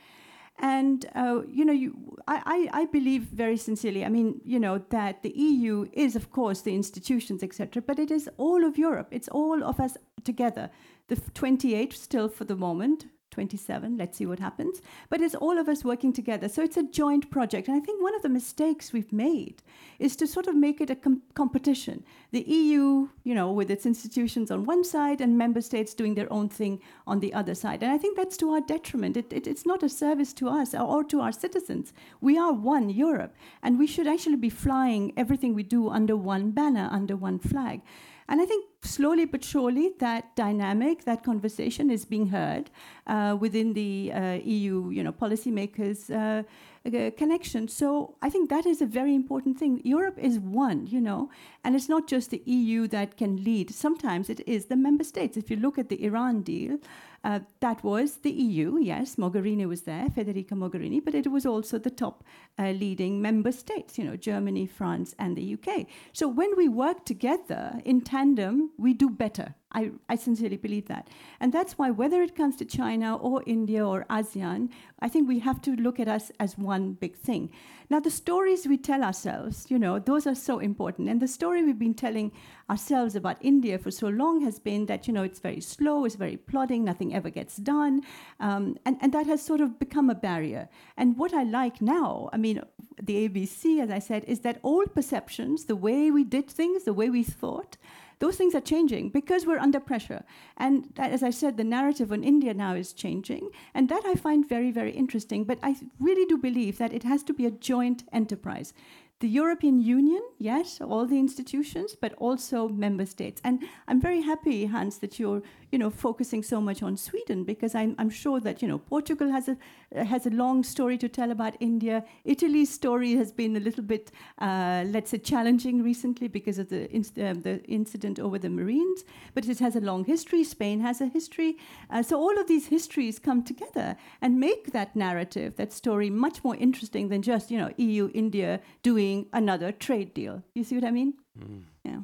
And 0.61 1.07
uh, 1.15 1.43
you 1.49 1.65
know, 1.65 1.73
you, 1.73 2.19
I, 2.27 2.69
I, 2.73 2.85
believe 2.87 3.23
very 3.23 3.57
sincerely. 3.57 4.05
I 4.05 4.09
mean, 4.09 4.41
you 4.45 4.59
know, 4.59 4.79
that 4.91 5.23
the 5.23 5.31
EU 5.31 5.87
is, 5.93 6.17
of 6.17 6.33
course, 6.33 6.63
the 6.63 6.75
institutions, 6.75 7.45
etc. 7.45 7.81
But 7.81 8.01
it 8.01 8.11
is 8.11 8.29
all 8.39 8.65
of 8.65 8.77
Europe. 8.77 9.09
It's 9.13 9.29
all 9.29 9.63
of 9.63 9.79
us 9.79 9.97
together. 10.25 10.71
The 11.07 11.17
28 11.17 11.93
still 11.93 12.29
for 12.29 12.45
the 12.45 12.57
moment, 12.57 13.07
27. 13.39 13.97
Let's 13.97 14.19
see 14.19 14.27
what 14.27 14.41
happens. 14.41 14.83
But 15.09 15.21
it's 15.21 15.37
all 15.37 15.59
of 15.59 15.69
us 15.69 15.85
working 15.85 16.13
together. 16.13 16.49
So 16.49 16.61
it's 16.61 16.77
a 16.77 16.83
joint 16.83 17.31
project. 17.31 17.69
And 17.69 17.77
I 17.77 17.81
think 17.81 18.03
one 18.03 18.17
of 18.17 18.23
the 18.23 18.29
mistakes 18.29 18.93
we've 18.93 19.13
made 19.13 19.63
is 20.01 20.17
to 20.17 20.27
sort 20.27 20.49
of 20.49 20.57
make 20.57 20.81
it 20.81 20.91
a 20.91 20.97
com- 20.97 21.23
competition. 21.35 22.03
The 22.33 22.41
EU, 22.41 23.09
you 23.23 23.35
know, 23.37 23.53
with 23.53 23.71
its 23.71 23.87
institutions 23.87 24.51
on 24.51 24.65
one 24.65 24.83
side 24.83 25.21
and 25.21 25.39
member 25.39 25.61
states 25.61 25.95
doing 25.95 26.17
their 26.17 26.33
own 26.33 26.49
thing 26.49 26.81
on 27.07 27.21
the 27.21 27.33
other 27.33 27.55
side. 27.55 27.85
And 27.85 27.93
I 27.93 27.99
think 27.99 28.17
that's 28.17 28.37
to 28.39 28.51
our 28.51 28.61
detriment. 28.61 29.17
It, 29.17 29.33
it, 29.33 29.47
it's 29.47 29.65
not 29.65 29.85
a 29.85 29.89
service 29.89 30.33
to 30.35 30.49
us 30.49 30.75
or, 30.75 30.83
or 30.83 31.05
to 31.05 31.21
our 31.21 31.31
citizens. 31.31 31.93
We 32.21 32.37
are 32.37 32.53
one 32.53 32.91
Europe. 32.91 33.37
And 33.63 33.79
we 33.79 33.87
should 33.87 34.09
actually 34.09 34.41
be 34.49 34.51
flying 34.51 35.13
everything 35.17 35.55
we 35.55 35.63
do 35.63 35.91
under 35.91 36.17
one 36.17 36.51
banner, 36.51 36.89
under 36.91 37.15
one 37.15 37.39
flag. 37.39 37.83
And 38.29 38.43
I 38.43 38.47
think 38.47 38.67
slowly 38.83 39.25
but 39.25 39.43
surely 39.43 39.93
that 40.01 40.37
dynamic, 40.37 41.05
that 41.05 41.25
conversation 41.25 41.91
is 41.91 42.05
being 42.05 42.29
heard 42.29 42.71
uh, 43.07 43.37
within 43.41 43.73
the 43.73 44.13
uh, 44.13 44.33
EU, 44.45 44.91
you 44.91 45.03
know, 45.03 45.13
policymakers' 45.13 46.11
uh, 46.11 46.43
uh, 46.87 47.11
connection. 47.17 47.69
So 47.69 48.17
I 48.21 48.29
think 48.29 48.51
that 48.51 48.67
is 48.67 48.83
a 48.83 48.87
very 48.87 49.15
important 49.15 49.59
thing. 49.59 49.81
Europe 49.83 50.19
is 50.19 50.39
one, 50.39 50.87
you 50.87 51.01
know, 51.01 51.31
and 51.65 51.75
it's 51.75 51.89
not 51.89 52.07
just 52.07 52.31
the 52.31 52.43
EU 52.45 52.87
that 52.89 53.17
can 53.17 53.43
lead. 53.43 53.75
Sometimes 53.75 54.29
it 54.29 54.47
is 54.47 54.67
the 54.67 54.77
member 54.77 55.05
states. 55.05 55.37
If 55.37 55.51
you 55.51 55.57
look 55.57 55.79
at 55.79 55.89
the 55.89 56.05
Iran 56.05 56.43
deal, 56.43 56.79
uh, 57.25 57.41
that 57.61 57.83
was 57.83 58.19
the 58.19 58.31
EU, 58.31 58.79
yes, 58.79 59.17
Mogherini 59.17 59.67
was 59.67 59.83
there, 59.83 60.07
Federica 60.09 60.53
Mogherini, 60.53 61.05
but 61.05 61.15
it 61.15 61.31
was 61.31 61.45
also 61.45 61.79
the 61.79 61.91
top 61.91 62.25
uh, 62.59 62.71
leading 62.71 63.21
member 63.21 63.53
states, 63.53 63.99
you 63.99 64.05
know, 64.05 64.17
Germany, 64.17 64.67
France, 64.67 65.15
and 65.19 65.37
the 65.37 65.55
UK. 65.55 65.87
So 66.13 66.29
when 66.29 66.57
we 66.57 66.69
work 66.69 67.05
together 67.05 67.81
in 67.85 68.03
tandem, 68.03 68.71
we 68.79 68.95
do 68.95 69.11
better. 69.11 69.55
I, 69.73 69.91
I 70.09 70.17
sincerely 70.17 70.57
believe 70.57 70.89
that. 70.89 71.09
And 71.41 71.53
that's 71.53 71.77
why, 71.77 71.91
whether 71.91 72.23
it 72.23 72.35
comes 72.35 72.57
to 72.57 72.65
China 72.65 73.17
or 73.17 73.43
India 73.47 73.87
or 73.87 74.07
ASEAN, 74.09 74.71
I 75.01 75.09
think 75.09 75.29
we 75.29 75.41
have 75.41 75.61
to 75.63 75.77
look 75.77 76.01
at 76.01 76.09
us 76.09 76.33
as 76.41 76.57
one 76.57 76.93
big 76.93 77.17
thing. 77.17 77.51
Now, 77.91 78.01
the 78.01 78.11
stories 78.11 78.67
we 78.67 78.77
tell 78.77 79.03
ourselves, 79.03 79.71
you 79.71 79.79
know, 79.79 79.99
those 79.99 80.27
are 80.27 80.35
so 80.35 80.59
important. 80.59 81.09
And 81.09 81.21
the 81.21 81.29
story 81.29 81.63
we've 81.63 81.79
been 81.79 81.95
telling 81.95 82.33
ourselves 82.69 83.15
about 83.15 83.37
India 83.41 83.79
for 83.79 83.91
so 83.91 84.09
long 84.09 84.43
has 84.43 84.59
been 84.59 84.87
that, 84.87 85.07
you 85.07 85.13
know, 85.13 85.23
it's 85.23 85.41
very 85.41 85.61
slow, 85.61 86.05
it's 86.05 86.15
very 86.15 86.37
plodding, 86.37 86.85
nothing 86.85 87.15
ever 87.15 87.31
gets 87.31 87.57
done. 87.57 88.03
Um, 88.41 88.77
and, 88.85 88.97
and 89.01 89.13
that 89.13 89.27
has 89.27 89.43
sort 89.43 89.61
of 89.61 89.79
become 89.79 90.11
a 90.11 90.15
barrier. 90.15 90.69
And 90.97 91.17
what 91.17 91.33
I 91.33 91.45
like 91.45 91.81
now, 91.81 92.29
I 92.33 92.37
mean, 92.37 92.63
the 93.03 93.29
ABC, 93.29 93.83
as 93.83 93.91
I 93.91 93.99
said, 93.99 94.25
is 94.25 94.41
that 94.41 94.61
old 94.63 94.95
perceptions, 94.95 95.65
the 95.65 95.77
way 95.77 96.11
we 96.11 96.25
did 96.25 96.51
things, 96.51 96.85
the 96.85 96.93
way 96.93 97.09
we 97.09 97.23
thought, 97.23 97.77
those 98.21 98.37
things 98.37 98.55
are 98.55 98.61
changing 98.61 99.11
because 99.11 99.47
we're 99.47 99.59
under 99.59 99.81
pressure. 99.81 100.25
And 100.57 100.91
that, 100.97 101.13
as 101.13 101.23
I 101.23 101.31
said, 101.31 101.57
the 101.57 101.65
narrative 101.65 102.11
on 102.13 102.25
India 102.25 102.55
now 102.55 102.75
is 102.75 102.93
changing. 102.93 103.51
And 103.75 103.89
that 103.89 104.03
I 104.05 104.15
find 104.15 104.49
very, 104.49 104.71
very 104.71 104.93
interesting. 104.93 105.45
But 105.45 105.59
I 105.63 105.77
really 106.01 106.27
do 106.27 106.37
believe 106.37 106.79
that 106.79 106.93
it 106.93 107.05
has 107.05 107.23
to 107.25 107.33
be 107.33 107.47
a 107.47 107.51
joint 107.51 108.05
enterprise 108.13 108.75
the 109.21 109.29
European 109.29 109.81
Union, 109.81 110.23
yes, 110.39 110.81
all 110.81 111.05
the 111.05 111.19
institutions, 111.19 111.97
but 112.01 112.15
also 112.15 112.69
member 112.69 113.05
states. 113.05 113.41
And 113.43 113.65
I'm 113.89 114.01
very 114.01 114.21
happy, 114.21 114.67
Hans, 114.67 114.99
that 114.99 115.19
you're, 115.19 115.43
you 115.73 115.79
know, 115.79 115.91
focusing 115.91 116.43
so 116.43 116.61
much 116.61 116.83
on 116.83 116.97
Sweden 116.97 117.45
because 117.45 117.75
I'm, 117.75 117.95
I'm 117.99 118.11
sure 118.11 118.41
that, 118.41 118.63
you 118.63 118.69
know, 118.69 118.79
Portugal 118.79 119.31
has 119.31 119.49
a 119.49 119.57
has 120.05 120.27
a 120.27 120.31
long 120.31 120.65
story 120.65 120.99
to 120.99 121.09
tell 121.09 121.31
about 121.31 121.57
India. 121.61 122.05
Italy's 122.25 122.71
story 122.71 123.15
has 123.17 123.33
been 123.33 123.57
a 123.57 123.61
little 123.61 123.83
bit, 123.83 124.11
uh, 124.39 124.85
let's 124.87 125.11
say, 125.11 125.19
challenging 125.19 125.83
recently 125.83 126.29
because 126.29 126.59
of 126.59 126.69
the 126.69 126.89
inc- 126.89 127.19
uh, 127.19 127.35
the 127.41 127.63
incident 127.65 128.19
over 128.19 128.39
the 128.39 128.51
Marines, 128.51 129.05
but 129.35 129.49
it 129.49 129.59
has 129.59 129.75
a 129.77 129.81
long 129.81 130.05
history. 130.05 130.45
Spain 130.45 130.81
has 130.81 131.01
a 131.01 131.07
history. 131.07 131.57
Uh, 131.91 132.03
so 132.03 132.19
all 132.19 132.39
of 132.39 132.47
these 132.47 132.67
histories 132.67 133.19
come 133.19 133.43
together 133.43 133.97
and 134.21 134.39
make 134.39 134.73
that 134.73 134.95
narrative, 134.95 135.57
that 135.57 135.73
story, 135.73 136.11
much 136.11 136.45
more 136.45 136.57
interesting 136.57 137.09
than 137.09 137.23
just, 137.23 137.51
you 137.51 137.59
know, 137.59 137.71
EU 137.79 138.11
India 138.15 138.61
doing 138.83 138.99
doing 138.99 139.27
another 139.33 139.73
trade 139.73 140.15
deal. 140.15 140.43
You 140.55 140.65
see 140.65 140.75
what 140.75 140.85
I 140.85 140.91
mean? 140.91 141.15
Mm. 141.39 141.63
Yeah. 141.85 142.01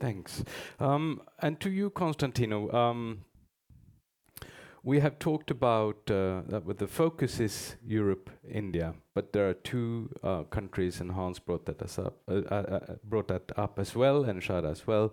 Thanks. 0.00 0.44
Um, 0.78 1.22
and 1.40 1.58
to 1.60 1.70
you, 1.70 1.90
Constantino, 1.90 2.70
um, 2.72 3.24
we 4.84 5.00
have 5.00 5.18
talked 5.18 5.50
about 5.50 5.96
uh, 6.10 6.42
that 6.48 6.78
the 6.78 6.86
focus 6.86 7.40
is 7.40 7.76
Europe, 7.84 8.30
India, 8.48 8.94
but 9.14 9.32
there 9.32 9.48
are 9.48 9.54
two 9.54 10.08
uh, 10.22 10.44
countries, 10.44 11.00
and 11.00 11.12
Hans 11.12 11.40
brought 11.40 11.66
that 11.66 11.82
us 11.82 11.98
up, 11.98 12.18
uh, 12.28 12.42
uh, 12.50 12.54
uh 12.54 12.94
brought 13.04 13.28
that 13.28 13.50
up 13.56 13.78
as 13.78 13.96
well, 13.96 14.24
and 14.24 14.40
Shada 14.40 14.70
as 14.70 14.86
well. 14.86 15.12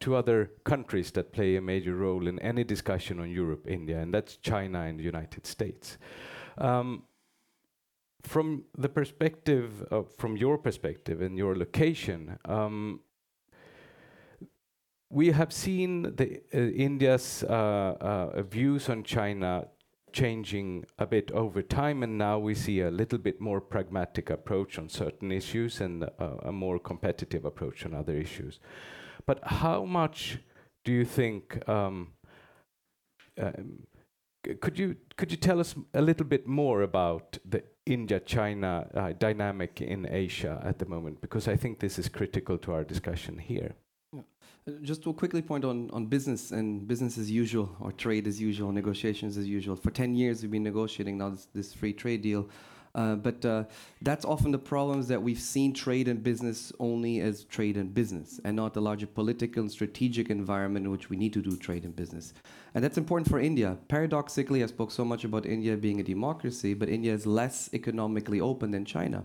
two 0.00 0.16
other 0.16 0.50
countries 0.64 1.10
that 1.10 1.30
play 1.32 1.56
a 1.56 1.60
major 1.60 1.94
role 1.94 2.26
in 2.26 2.38
any 2.38 2.64
discussion 2.64 3.20
on 3.20 3.30
Europe, 3.30 3.66
India, 3.68 3.98
and 4.00 4.14
that's 4.14 4.36
China 4.36 4.80
and 4.82 4.98
the 4.98 5.04
United 5.04 5.46
States. 5.46 5.98
Um, 6.56 7.02
from 8.22 8.64
the 8.76 8.88
perspective, 8.88 9.82
of, 9.90 10.14
from 10.16 10.36
your 10.36 10.58
perspective 10.58 11.20
and 11.20 11.36
your 11.36 11.54
location, 11.54 12.38
um, 12.44 13.00
we 15.10 15.32
have 15.32 15.52
seen 15.52 16.02
the, 16.02 16.40
uh, 16.54 16.58
India's 16.58 17.44
uh, 17.48 17.52
uh, 18.00 18.42
views 18.42 18.88
on 18.88 19.02
China 19.02 19.66
changing 20.12 20.86
a 20.98 21.06
bit 21.06 21.30
over 21.32 21.62
time, 21.62 22.02
and 22.02 22.16
now 22.16 22.38
we 22.38 22.54
see 22.54 22.80
a 22.80 22.90
little 22.90 23.18
bit 23.18 23.40
more 23.40 23.60
pragmatic 23.60 24.30
approach 24.30 24.78
on 24.78 24.88
certain 24.88 25.32
issues 25.32 25.80
and 25.80 26.04
uh, 26.04 26.08
a 26.42 26.52
more 26.52 26.78
competitive 26.78 27.44
approach 27.44 27.84
on 27.84 27.94
other 27.94 28.16
issues. 28.16 28.60
But 29.26 29.40
how 29.42 29.84
much 29.84 30.38
do 30.84 30.92
you 30.92 31.04
think? 31.04 31.68
Um, 31.68 32.08
um, 33.40 33.86
could 34.60 34.78
you 34.78 34.96
could 35.16 35.30
you 35.30 35.36
tell 35.36 35.60
us 35.60 35.74
a 35.92 36.00
little 36.00 36.26
bit 36.26 36.46
more 36.46 36.82
about 36.82 37.36
the 37.44 37.62
India-China 37.84 38.88
uh, 38.94 39.12
dynamic 39.18 39.82
in 39.82 40.06
Asia 40.08 40.60
at 40.64 40.78
the 40.78 40.86
moment? 40.86 41.20
Because 41.20 41.46
I 41.46 41.56
think 41.56 41.78
this 41.78 41.98
is 41.98 42.08
critical 42.08 42.56
to 42.58 42.72
our 42.72 42.84
discussion 42.84 43.38
here. 43.38 43.74
Just 44.82 45.02
to 45.04 45.12
quickly 45.14 45.42
point 45.42 45.64
on, 45.64 45.90
on 45.92 46.06
business 46.06 46.50
and 46.50 46.86
business 46.86 47.16
as 47.16 47.30
usual, 47.30 47.74
or 47.80 47.92
trade 47.92 48.26
as 48.26 48.40
usual, 48.40 48.72
negotiations 48.72 49.36
as 49.36 49.46
usual. 49.46 49.74
For 49.74 49.90
10 49.90 50.14
years, 50.14 50.42
we've 50.42 50.50
been 50.50 50.62
negotiating 50.62 51.18
now 51.18 51.30
this, 51.30 51.48
this 51.54 51.72
free 51.72 51.92
trade 51.92 52.22
deal. 52.22 52.48
Uh, 52.94 53.14
but 53.14 53.44
uh, 53.44 53.64
that's 54.02 54.24
often 54.24 54.50
the 54.50 54.58
problems 54.58 55.06
that 55.08 55.22
we've 55.22 55.38
seen 55.38 55.72
trade 55.72 56.08
and 56.08 56.22
business 56.22 56.72
only 56.80 57.20
as 57.20 57.44
trade 57.44 57.76
and 57.76 57.94
business, 57.94 58.40
and 58.44 58.56
not 58.56 58.74
the 58.74 58.80
larger 58.80 59.06
political 59.06 59.62
and 59.62 59.70
strategic 59.70 60.28
environment 60.28 60.84
in 60.84 60.90
which 60.90 61.08
we 61.08 61.16
need 61.16 61.32
to 61.32 61.40
do 61.40 61.56
trade 61.56 61.84
and 61.84 61.94
business. 61.94 62.34
And 62.74 62.82
that's 62.82 62.98
important 62.98 63.28
for 63.28 63.38
India. 63.38 63.78
Paradoxically, 63.88 64.62
I 64.62 64.66
spoke 64.66 64.90
so 64.90 65.04
much 65.04 65.24
about 65.24 65.46
India 65.46 65.76
being 65.76 66.00
a 66.00 66.02
democracy, 66.02 66.74
but 66.74 66.88
India 66.88 67.14
is 67.14 67.26
less 67.26 67.70
economically 67.72 68.40
open 68.40 68.72
than 68.72 68.84
China. 68.84 69.24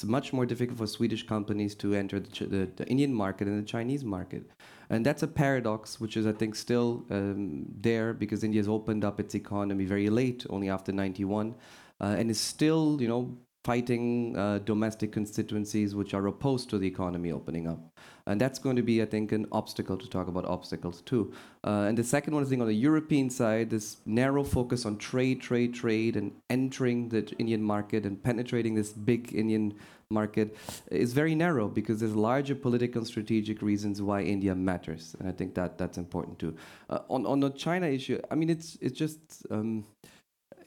It's 0.00 0.08
much 0.08 0.32
more 0.32 0.46
difficult 0.46 0.78
for 0.78 0.86
Swedish 0.86 1.26
companies 1.26 1.74
to 1.74 1.92
enter 1.92 2.20
the, 2.20 2.46
the, 2.46 2.70
the, 2.74 2.86
Indian 2.86 3.12
market 3.12 3.46
and 3.48 3.62
the 3.62 3.66
Chinese 3.66 4.02
market. 4.02 4.50
And 4.88 5.04
that's 5.04 5.22
a 5.22 5.28
paradox, 5.28 6.00
which 6.00 6.16
is, 6.16 6.26
I 6.26 6.32
think, 6.32 6.54
still 6.54 7.04
um, 7.10 7.66
there 7.78 8.14
because 8.14 8.42
India 8.42 8.60
has 8.60 8.68
opened 8.68 9.04
up 9.04 9.20
its 9.20 9.34
economy 9.34 9.84
very 9.84 10.08
late, 10.08 10.46
only 10.48 10.70
after 10.70 10.90
91, 10.90 11.54
uh, 12.00 12.16
and 12.18 12.30
is 12.30 12.40
still, 12.40 12.96
you 12.98 13.08
know, 13.08 13.36
fighting 13.62 14.34
uh, 14.38 14.60
domestic 14.60 15.12
constituencies 15.12 15.94
which 15.94 16.14
are 16.14 16.26
opposed 16.28 16.70
to 16.70 16.78
the 16.78 16.86
economy 16.86 17.30
opening 17.30 17.68
up. 17.68 17.92
And 18.30 18.40
that's 18.40 18.58
going 18.58 18.76
to 18.76 18.82
be, 18.82 19.02
I 19.02 19.06
think, 19.06 19.32
an 19.32 19.46
obstacle 19.50 19.98
to 19.98 20.08
talk 20.08 20.28
about 20.28 20.44
obstacles 20.44 21.02
too. 21.02 21.32
Uh, 21.64 21.86
and 21.88 21.98
the 21.98 22.04
second 22.04 22.32
one 22.34 22.42
is 22.42 22.52
on 22.52 22.66
the 22.66 22.72
European 22.72 23.28
side, 23.28 23.70
this 23.70 23.96
narrow 24.06 24.44
focus 24.44 24.86
on 24.86 24.96
trade, 24.98 25.40
trade, 25.40 25.74
trade, 25.74 26.16
and 26.16 26.32
entering 26.48 27.08
the 27.08 27.22
Indian 27.38 27.62
market 27.62 28.06
and 28.06 28.22
penetrating 28.22 28.74
this 28.74 28.90
big 28.92 29.34
Indian 29.34 29.74
market 30.10 30.56
is 30.90 31.12
very 31.12 31.34
narrow 31.34 31.68
because 31.68 32.00
there's 32.00 32.14
larger 32.14 32.54
political 32.54 33.00
and 33.00 33.06
strategic 33.06 33.62
reasons 33.62 34.00
why 34.00 34.22
India 34.22 34.54
matters. 34.54 35.16
And 35.18 35.28
I 35.28 35.32
think 35.32 35.54
that 35.54 35.76
that's 35.76 35.98
important 35.98 36.38
too. 36.38 36.54
Uh, 36.88 37.00
on, 37.08 37.26
on 37.26 37.40
the 37.40 37.50
China 37.50 37.86
issue, 37.86 38.20
I 38.30 38.34
mean, 38.36 38.50
it's, 38.50 38.78
it's 38.80 38.98
just... 38.98 39.18
Um, 39.50 39.84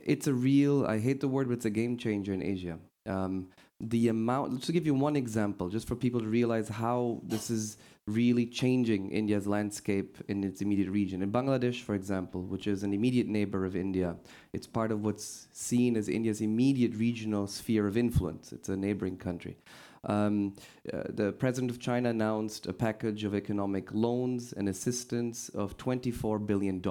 it's 0.06 0.28
a 0.28 0.34
real, 0.34 0.86
I 0.86 1.00
hate 1.00 1.22
the 1.22 1.30
word, 1.30 1.48
but 1.48 1.54
it's 1.54 1.66
a 1.66 1.70
game 1.70 1.98
changer 1.98 2.34
in 2.34 2.44
Asia. 2.44 2.78
Um, 3.06 3.48
the 3.90 4.08
amount, 4.08 4.64
to 4.64 4.72
give 4.72 4.86
you 4.86 4.94
one 4.94 5.16
example, 5.16 5.70
just 5.70 5.88
for 5.88 5.96
people 5.96 6.20
to 6.20 6.28
realize 6.28 6.70
how 6.70 7.22
this 7.24 7.50
is 7.50 7.78
really 8.06 8.46
changing 8.46 9.10
India's 9.12 9.48
landscape 9.48 10.18
in 10.28 10.44
its 10.44 10.62
immediate 10.62 10.90
region. 10.90 11.22
In 11.22 11.32
Bangladesh, 11.32 11.82
for 11.82 11.96
example, 11.96 12.42
which 12.42 12.68
is 12.68 12.84
an 12.84 12.94
immediate 12.94 13.28
neighbor 13.28 13.66
of 13.66 13.76
India, 13.76 14.16
it's 14.52 14.68
part 14.68 14.92
of 14.92 15.04
what's 15.04 15.48
seen 15.54 15.96
as 15.96 16.10
India's 16.10 16.42
immediate 16.42 16.94
regional 16.96 17.48
sphere 17.48 17.88
of 17.88 17.98
influence. 17.98 18.52
It's 18.52 18.70
a 18.70 18.76
neighboring 18.76 19.18
country. 19.18 19.58
Um, 20.06 20.54
uh, 20.92 21.04
the 21.10 21.32
president 21.32 21.72
of 21.72 21.80
China 21.80 22.10
announced 22.10 22.68
a 22.68 22.74
package 22.74 23.24
of 23.24 23.34
economic 23.34 23.94
loans 23.94 24.52
and 24.52 24.68
assistance 24.68 25.48
of 25.50 25.78
$24 25.78 26.46
billion. 26.46 26.82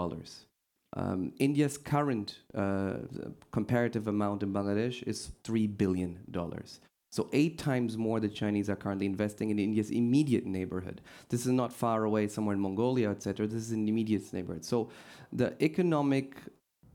Um, 0.94 1.32
India's 1.38 1.78
current 1.78 2.40
uh, 2.54 2.94
comparative 3.50 4.08
amount 4.08 4.42
in 4.42 4.52
Bangladesh 4.52 5.02
is 5.04 5.32
$3 5.44 5.76
billion. 5.76 6.18
So, 7.10 7.28
eight 7.34 7.58
times 7.58 7.98
more 7.98 8.20
the 8.20 8.28
Chinese 8.28 8.70
are 8.70 8.76
currently 8.76 9.04
investing 9.04 9.50
in 9.50 9.58
India's 9.58 9.90
immediate 9.90 10.46
neighborhood. 10.46 11.02
This 11.28 11.44
is 11.44 11.52
not 11.52 11.70
far 11.70 12.04
away, 12.04 12.26
somewhere 12.26 12.54
in 12.54 12.60
Mongolia, 12.60 13.10
etc. 13.10 13.46
This 13.46 13.64
is 13.64 13.72
in 13.72 13.84
the 13.84 13.90
immediate 13.90 14.32
neighborhood. 14.32 14.64
So, 14.64 14.88
the 15.30 15.54
economic 15.62 16.36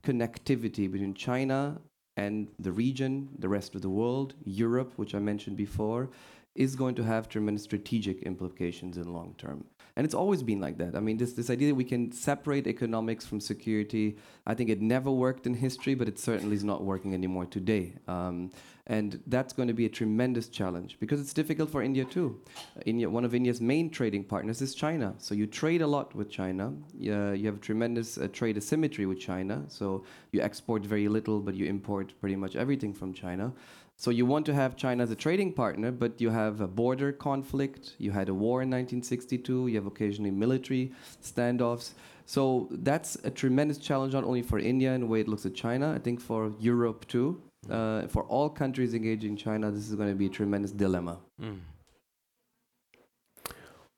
connectivity 0.02 0.90
between 0.90 1.14
China 1.14 1.80
and 2.16 2.48
the 2.58 2.72
region, 2.72 3.28
the 3.38 3.48
rest 3.48 3.76
of 3.76 3.82
the 3.82 3.90
world, 3.90 4.34
Europe, 4.44 4.92
which 4.96 5.14
I 5.14 5.20
mentioned 5.20 5.56
before, 5.56 6.10
is 6.56 6.74
going 6.74 6.96
to 6.96 7.04
have 7.04 7.28
tremendous 7.28 7.62
strategic 7.62 8.22
implications 8.22 8.96
in 8.96 9.12
long 9.12 9.36
term. 9.38 9.64
And 9.98 10.04
it's 10.04 10.14
always 10.14 10.44
been 10.44 10.60
like 10.60 10.78
that. 10.78 10.94
I 10.94 11.00
mean, 11.00 11.16
this, 11.16 11.32
this 11.32 11.50
idea 11.50 11.70
that 11.70 11.74
we 11.74 11.82
can 11.82 12.12
separate 12.12 12.68
economics 12.68 13.26
from 13.26 13.40
security, 13.40 14.16
I 14.46 14.54
think 14.54 14.70
it 14.70 14.80
never 14.80 15.10
worked 15.10 15.44
in 15.44 15.54
history, 15.54 15.96
but 15.96 16.06
it 16.06 16.20
certainly 16.20 16.54
is 16.54 16.62
not 16.62 16.84
working 16.84 17.14
anymore 17.14 17.46
today. 17.46 17.94
Um, 18.06 18.52
and 18.86 19.20
that's 19.26 19.52
going 19.52 19.66
to 19.66 19.74
be 19.74 19.86
a 19.86 19.88
tremendous 19.88 20.46
challenge 20.46 20.98
because 21.00 21.20
it's 21.20 21.32
difficult 21.32 21.68
for 21.68 21.82
India 21.82 22.04
too. 22.04 22.40
India, 22.86 23.10
one 23.10 23.24
of 23.24 23.34
India's 23.34 23.60
main 23.60 23.90
trading 23.90 24.22
partners 24.22 24.62
is 24.62 24.72
China. 24.72 25.14
So 25.18 25.34
you 25.34 25.48
trade 25.48 25.82
a 25.82 25.86
lot 25.88 26.14
with 26.14 26.30
China. 26.30 26.74
Uh, 26.94 27.32
you 27.32 27.46
have 27.46 27.60
tremendous 27.60 28.18
uh, 28.18 28.28
trade 28.32 28.56
asymmetry 28.56 29.04
with 29.04 29.18
China. 29.18 29.64
So 29.66 30.04
you 30.30 30.40
export 30.40 30.86
very 30.86 31.08
little, 31.08 31.40
but 31.40 31.56
you 31.56 31.66
import 31.66 32.14
pretty 32.20 32.36
much 32.36 32.54
everything 32.54 32.94
from 32.94 33.12
China. 33.12 33.52
So 34.00 34.12
you 34.12 34.26
want 34.26 34.46
to 34.46 34.54
have 34.54 34.76
China 34.76 35.02
as 35.02 35.10
a 35.10 35.16
trading 35.16 35.52
partner, 35.52 35.90
but 35.90 36.20
you 36.20 36.30
have 36.30 36.60
a 36.60 36.68
border 36.68 37.10
conflict. 37.10 37.96
You 37.98 38.12
had 38.12 38.28
a 38.28 38.34
war 38.34 38.62
in 38.62 38.70
1962. 38.70 39.66
You 39.66 39.74
have 39.74 39.86
occasionally 39.86 40.30
military 40.30 40.92
standoffs. 41.20 41.94
So 42.24 42.68
that's 42.70 43.16
a 43.24 43.30
tremendous 43.30 43.78
challenge, 43.78 44.12
not 44.12 44.22
only 44.22 44.42
for 44.42 44.60
India 44.60 44.94
in 44.94 45.00
the 45.00 45.06
way 45.06 45.20
it 45.20 45.26
looks 45.26 45.46
at 45.46 45.54
China, 45.54 45.92
I 45.92 45.98
think 45.98 46.20
for 46.20 46.52
Europe 46.60 47.08
too. 47.08 47.42
Uh, 47.68 48.06
for 48.06 48.22
all 48.24 48.48
countries 48.48 48.94
engaging 48.94 49.36
China, 49.36 49.68
this 49.72 49.88
is 49.88 49.96
going 49.96 50.08
to 50.08 50.14
be 50.14 50.26
a 50.26 50.30
tremendous 50.30 50.70
dilemma. 50.70 51.18
Mm. 51.42 51.58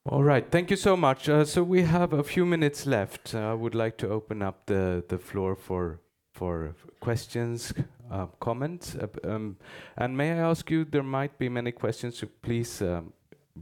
All 0.07 0.23
right, 0.23 0.49
thank 0.49 0.71
you 0.71 0.77
so 0.77 0.97
much. 0.97 1.29
Uh, 1.29 1.45
so 1.45 1.61
we 1.61 1.83
have 1.83 2.11
a 2.11 2.23
few 2.23 2.43
minutes 2.43 2.87
left. 2.87 3.35
Uh, 3.35 3.51
I 3.51 3.53
would 3.53 3.75
like 3.75 3.97
to 3.97 4.09
open 4.09 4.41
up 4.41 4.65
the, 4.65 5.03
the 5.07 5.19
floor 5.19 5.55
for 5.55 5.99
for 6.33 6.75
questions, 7.01 7.73
uh, 8.11 8.27
comments. 8.39 8.95
Uh, 8.95 9.07
um, 9.23 9.57
and 9.97 10.15
may 10.15 10.31
I 10.31 10.49
ask 10.49 10.69
you, 10.69 10.85
there 10.85 11.03
might 11.03 11.37
be 11.39 11.49
many 11.49 11.71
questions, 11.71 12.19
so 12.19 12.27
please 12.41 12.81
um, 12.81 13.13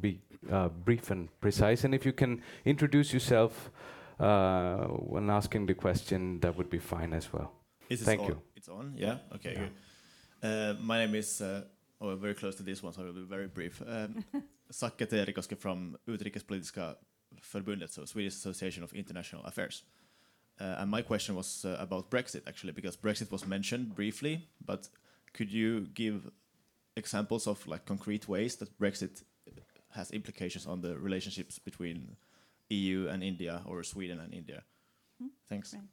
be 0.01 0.21
uh, 0.51 0.69
brief 0.69 1.11
and 1.11 1.29
precise. 1.39 1.83
And 1.83 1.93
if 1.93 2.05
you 2.05 2.13
can 2.13 2.41
introduce 2.65 3.13
yourself 3.13 3.71
uh, 4.19 4.85
when 4.85 5.29
asking 5.29 5.67
the 5.67 5.73
question, 5.73 6.39
that 6.41 6.57
would 6.57 6.69
be 6.69 6.79
fine 6.79 7.13
as 7.13 7.31
well. 7.31 7.51
Is 7.89 8.01
Thank 8.01 8.21
on? 8.21 8.27
you. 8.27 8.41
It's 8.55 8.69
on, 8.69 8.93
yeah? 8.97 9.17
Okay, 9.35 9.53
yeah. 9.53 9.59
good. 9.59 9.71
Uh, 10.41 10.81
my 10.81 11.05
name 11.05 11.15
is, 11.15 11.41
uh, 11.41 11.63
oh, 12.01 12.15
very 12.15 12.33
close 12.33 12.55
to 12.55 12.63
this 12.63 12.83
one, 12.83 12.93
so 12.93 13.01
I 13.01 13.05
will 13.05 13.13
be 13.13 13.21
very 13.21 13.47
brief. 13.47 13.81
Um, 13.85 14.23
Sakke 14.71 15.07
Terikoski 15.07 15.57
from 15.57 15.97
Utrikespolitiska 16.07 16.95
Förbundet, 17.41 17.89
so 17.89 18.05
Swedish 18.05 18.35
Association 18.35 18.83
of 18.83 18.93
International 18.93 19.43
Affairs. 19.45 19.83
Uh, 20.59 20.75
and 20.79 20.91
my 20.91 21.01
question 21.01 21.35
was 21.35 21.63
uh, 21.65 21.77
about 21.79 22.09
Brexit, 22.09 22.41
actually, 22.47 22.73
because 22.73 22.97
Brexit 22.97 23.31
was 23.31 23.47
mentioned 23.47 23.95
briefly, 23.95 24.49
but 24.65 24.89
could 25.33 25.51
you 25.51 25.87
give 25.93 26.29
examples 26.97 27.47
of 27.47 27.65
like 27.65 27.85
concrete 27.85 28.27
ways 28.27 28.57
that 28.57 28.77
Brexit 28.77 29.23
has 29.91 30.11
implications 30.11 30.67
on 30.67 30.81
the 30.81 30.97
relationships 30.97 31.59
between 31.59 32.17
EU 32.69 33.07
and 33.07 33.23
India 33.23 33.61
or 33.65 33.83
Sweden 33.83 34.19
and 34.19 34.33
India? 34.33 34.63
Hmm? 35.21 35.27
Thanks. 35.47 35.73
Right. 35.73 35.83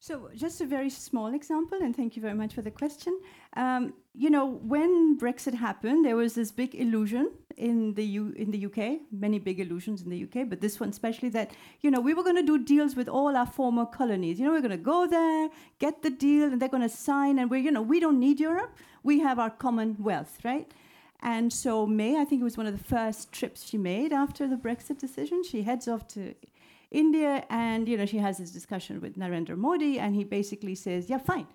So, 0.00 0.30
just 0.36 0.60
a 0.60 0.64
very 0.64 0.90
small 0.90 1.34
example, 1.34 1.78
and 1.82 1.94
thank 1.94 2.14
you 2.14 2.22
very 2.22 2.34
much 2.34 2.54
for 2.54 2.62
the 2.62 2.70
question. 2.70 3.18
Um, 3.56 3.94
you 4.14 4.30
know, 4.30 4.46
when 4.46 5.18
Brexit 5.18 5.54
happened, 5.54 6.04
there 6.04 6.14
was 6.14 6.34
this 6.34 6.52
big 6.52 6.76
illusion 6.76 7.32
in 7.56 7.94
the 7.94 8.04
U- 8.04 8.32
in 8.36 8.52
the 8.52 8.66
UK, 8.66 9.00
many 9.10 9.40
big 9.40 9.58
illusions 9.58 10.02
in 10.02 10.10
the 10.10 10.22
UK, 10.22 10.48
but 10.48 10.60
this 10.60 10.78
one 10.78 10.90
especially 10.90 11.30
that 11.30 11.50
you 11.80 11.90
know 11.90 12.00
we 12.00 12.14
were 12.14 12.22
going 12.22 12.36
to 12.36 12.44
do 12.44 12.58
deals 12.58 12.94
with 12.94 13.08
all 13.08 13.36
our 13.36 13.46
former 13.46 13.86
colonies. 13.86 14.38
You 14.38 14.46
know, 14.46 14.52
we're 14.52 14.68
going 14.68 14.70
to 14.70 14.76
go 14.94 15.08
there, 15.08 15.48
get 15.80 16.02
the 16.02 16.10
deal, 16.10 16.44
and 16.44 16.62
they're 16.62 16.68
going 16.68 16.88
to 16.88 16.96
sign, 17.10 17.40
and 17.40 17.50
we're 17.50 17.64
you 17.66 17.72
know 17.72 17.82
we 17.82 17.98
don't 17.98 18.20
need 18.20 18.38
Europe. 18.38 18.76
We 19.02 19.18
have 19.18 19.40
our 19.40 19.50
commonwealth, 19.50 20.38
right? 20.44 20.70
And 21.20 21.52
so 21.52 21.86
May, 21.86 22.20
I 22.20 22.24
think 22.24 22.40
it 22.40 22.44
was 22.44 22.56
one 22.56 22.66
of 22.66 22.78
the 22.78 22.84
first 22.84 23.32
trips 23.32 23.68
she 23.68 23.76
made 23.76 24.12
after 24.12 24.46
the 24.46 24.54
Brexit 24.54 24.98
decision. 24.98 25.42
She 25.42 25.62
heads 25.62 25.88
off 25.88 26.06
to 26.08 26.34
India, 26.90 27.44
and 27.50 27.88
you 27.88 27.96
know 27.96 28.06
she 28.06 28.18
has 28.18 28.38
this 28.38 28.50
discussion 28.50 29.00
with 29.00 29.16
Narendra 29.16 29.56
Modi, 29.56 29.98
and 29.98 30.14
he 30.14 30.24
basically 30.24 30.74
says, 30.74 31.10
"Yeah, 31.10 31.18
fine, 31.18 31.46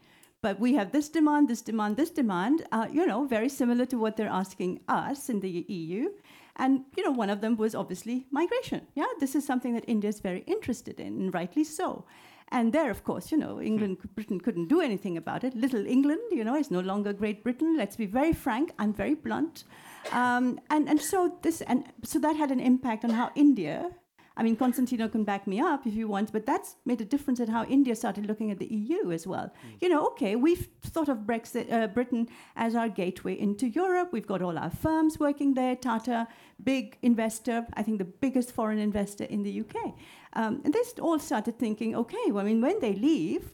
but 0.42 0.60
we 0.60 0.74
have 0.76 0.92
this 0.92 1.10
demand, 1.10 1.48
this 1.48 1.62
demand, 1.62 1.98
this 1.98 2.12
demand. 2.12 2.66
Uh, 2.72 2.88
you 2.92 3.06
know, 3.06 3.26
very 3.26 3.50
similar 3.50 3.86
to 3.88 3.98
what 3.98 4.16
they're 4.18 4.28
asking 4.28 4.82
us 4.88 5.30
in 5.30 5.40
the 5.40 5.66
EU." 5.68 6.10
And 6.56 6.86
you 6.96 7.04
know, 7.04 7.12
one 7.12 7.32
of 7.32 7.42
them 7.42 7.58
was 7.58 7.74
obviously 7.74 8.28
migration. 8.30 8.82
Yeah, 8.94 9.12
this 9.20 9.34
is 9.36 9.46
something 9.46 9.74
that 9.74 9.86
India 9.88 10.10
is 10.10 10.20
very 10.20 10.44
interested 10.46 11.00
in, 11.00 11.08
and 11.20 11.34
rightly 11.34 11.64
so. 11.64 12.06
And 12.50 12.72
there, 12.72 12.92
of 12.92 13.04
course, 13.04 13.32
you 13.32 13.38
know, 13.38 13.60
England, 13.60 13.98
Britain 14.14 14.40
couldn't 14.40 14.68
do 14.68 14.80
anything 14.80 15.18
about 15.18 15.44
it. 15.44 15.56
Little 15.56 15.88
England, 15.88 16.22
you 16.32 16.44
know, 16.44 16.56
is 16.56 16.70
no 16.70 16.82
longer 16.82 17.12
Great 17.12 17.44
Britain. 17.44 17.76
Let's 17.76 17.96
be 17.96 18.06
very 18.06 18.34
frank. 18.34 18.72
I'm 18.78 18.94
very 18.94 19.16
blunt. 19.16 19.64
Um, 20.12 20.60
and 20.70 20.88
and 20.88 21.02
so 21.02 21.40
this 21.42 21.62
and 21.62 21.86
so 22.04 22.20
that 22.20 22.36
had 22.36 22.52
an 22.52 22.60
impact 22.60 23.04
on 23.04 23.10
how 23.10 23.32
India 23.36 23.90
I 24.36 24.42
mean, 24.42 24.56
Constantino 24.56 25.08
can 25.08 25.24
back 25.24 25.46
me 25.46 25.60
up 25.60 25.86
if 25.86 25.94
he 25.94 26.04
wants, 26.04 26.32
but 26.32 26.46
that's 26.46 26.76
made 26.86 27.00
a 27.02 27.06
difference 27.06 27.40
in 27.40 27.50
how 27.50 27.66
India 27.66 27.96
started 27.96 28.26
looking 28.26 28.50
at 28.50 28.58
the 28.58 28.66
EU 28.66 29.12
as 29.12 29.28
well. 29.28 29.46
Mm. 29.46 29.82
You 29.82 29.90
know, 29.90 30.08
okay, 30.08 30.36
we've 30.36 30.68
thought 30.82 31.08
of 31.08 31.20
Brexit, 31.20 31.72
uh, 31.72 31.88
Britain 31.88 32.28
as 32.56 32.76
our 32.76 32.90
gateway 32.90 33.40
into 33.40 33.68
Europe. 33.68 34.10
We've 34.12 34.26
got 34.26 34.42
all 34.42 34.58
our 34.58 34.72
firms 34.72 35.20
working 35.20 35.54
there. 35.54 35.76
Tata, 35.76 36.28
big 36.64 36.98
investor, 37.04 37.68
I 37.76 37.84
think 37.84 38.00
the 38.00 38.06
biggest 38.06 38.52
foreign 38.52 38.80
investor 38.80 39.26
in 39.26 39.44
the 39.44 39.62
UK. 39.62 39.94
Um, 40.34 40.62
and 40.66 40.74
they 40.74 40.82
all 41.00 41.20
started 41.20 41.60
thinking, 41.60 41.96
okay, 41.96 42.32
well, 42.32 42.44
I 42.44 42.48
mean, 42.48 42.62
when 42.62 42.80
they 42.80 42.94
leave, 42.94 43.52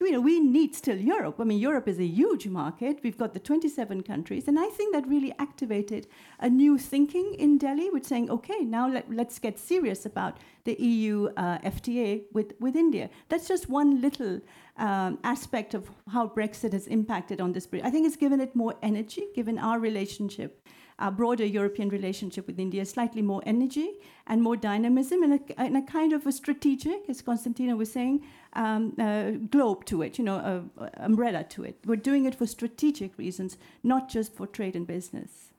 you 0.00 0.12
know, 0.12 0.20
we 0.20 0.40
need 0.40 0.74
still 0.74 0.98
Europe. 0.98 1.36
I 1.40 1.44
mean, 1.44 1.58
Europe 1.58 1.88
is 1.88 1.98
a 1.98 2.04
huge 2.04 2.46
market. 2.46 2.98
We've 3.02 3.16
got 3.16 3.32
the 3.32 3.40
27 3.40 4.02
countries. 4.02 4.46
And 4.46 4.58
I 4.58 4.68
think 4.68 4.94
that 4.94 5.08
really 5.08 5.32
activated 5.38 6.06
a 6.38 6.50
new 6.50 6.76
thinking 6.76 7.34
in 7.38 7.56
Delhi 7.56 7.88
with 7.88 8.04
saying, 8.04 8.30
okay, 8.30 8.60
now 8.60 8.88
let, 8.88 9.06
us 9.26 9.38
get 9.38 9.58
serious 9.58 10.04
about 10.04 10.36
the 10.64 10.74
EU 10.74 11.28
uh, 11.38 11.58
FTA 11.60 12.24
with, 12.32 12.52
with 12.60 12.76
India. 12.76 13.08
That's 13.30 13.48
just 13.48 13.70
one 13.70 14.02
little 14.02 14.40
um, 14.76 15.18
aspect 15.24 15.72
of 15.72 15.90
how 16.12 16.28
Brexit 16.28 16.72
has 16.74 16.86
impacted 16.88 17.40
on 17.40 17.52
this. 17.52 17.66
I 17.82 17.90
think 17.90 18.06
it's 18.06 18.16
given 18.16 18.40
it 18.40 18.54
more 18.54 18.74
energy, 18.82 19.28
given 19.34 19.58
our 19.58 19.78
relationship 19.78 20.62
our 20.98 21.10
broader 21.10 21.44
European 21.44 21.88
relationship 21.90 22.46
with 22.46 22.58
India, 22.58 22.84
slightly 22.84 23.20
more 23.20 23.42
energy 23.44 23.98
and 24.26 24.42
more 24.42 24.56
dynamism 24.56 25.22
and 25.22 25.34
a, 25.34 25.60
and 25.60 25.76
a 25.76 25.82
kind 25.82 26.12
of 26.12 26.26
a 26.26 26.32
strategic, 26.32 27.08
as 27.08 27.20
Constantino 27.20 27.76
was 27.76 27.92
saying, 27.92 28.24
um, 28.56 28.94
uh, 28.98 29.32
globe 29.50 29.84
to 29.84 30.02
it, 30.02 30.18
you 30.18 30.24
know, 30.24 30.36
a, 30.36 30.84
a 30.84 30.90
umbrella 31.04 31.44
to 31.44 31.62
it. 31.62 31.78
We're 31.84 31.96
doing 31.96 32.24
it 32.24 32.34
for 32.34 32.46
strategic 32.46 33.16
reasons, 33.18 33.56
not 33.84 34.08
just 34.08 34.34
for 34.34 34.46
trade 34.46 34.74
and 34.74 34.86
business. 34.86 35.50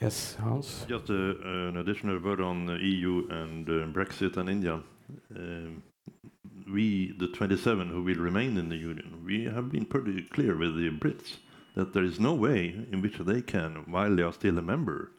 Yes, 0.00 0.34
Hans. 0.34 0.84
Just 0.88 1.08
uh, 1.08 1.14
an 1.14 1.78
additional 1.78 2.18
word 2.18 2.40
on 2.40 2.66
the 2.66 2.76
EU 2.76 3.26
and 3.30 3.68
uh, 3.68 3.86
Brexit 3.86 4.36
and 4.36 4.50
India. 4.50 4.82
Um, 5.34 5.82
we, 6.70 7.14
the 7.18 7.28
27 7.28 7.88
who 7.88 8.02
will 8.02 8.16
remain 8.16 8.56
in 8.56 8.68
the 8.68 8.76
Union, 8.76 9.22
we 9.24 9.44
have 9.44 9.70
been 9.70 9.86
pretty 9.86 10.22
clear 10.22 10.56
with 10.56 10.76
the 10.76 10.90
Brits 10.90 11.38
that 11.74 11.92
there 11.92 12.04
is 12.04 12.20
no 12.20 12.34
way 12.34 12.74
in 12.92 13.00
which 13.00 13.18
they 13.18 13.40
can, 13.40 13.84
while 13.86 14.14
they 14.14 14.22
are 14.22 14.32
still 14.32 14.58
a 14.58 14.62
member, 14.62 15.12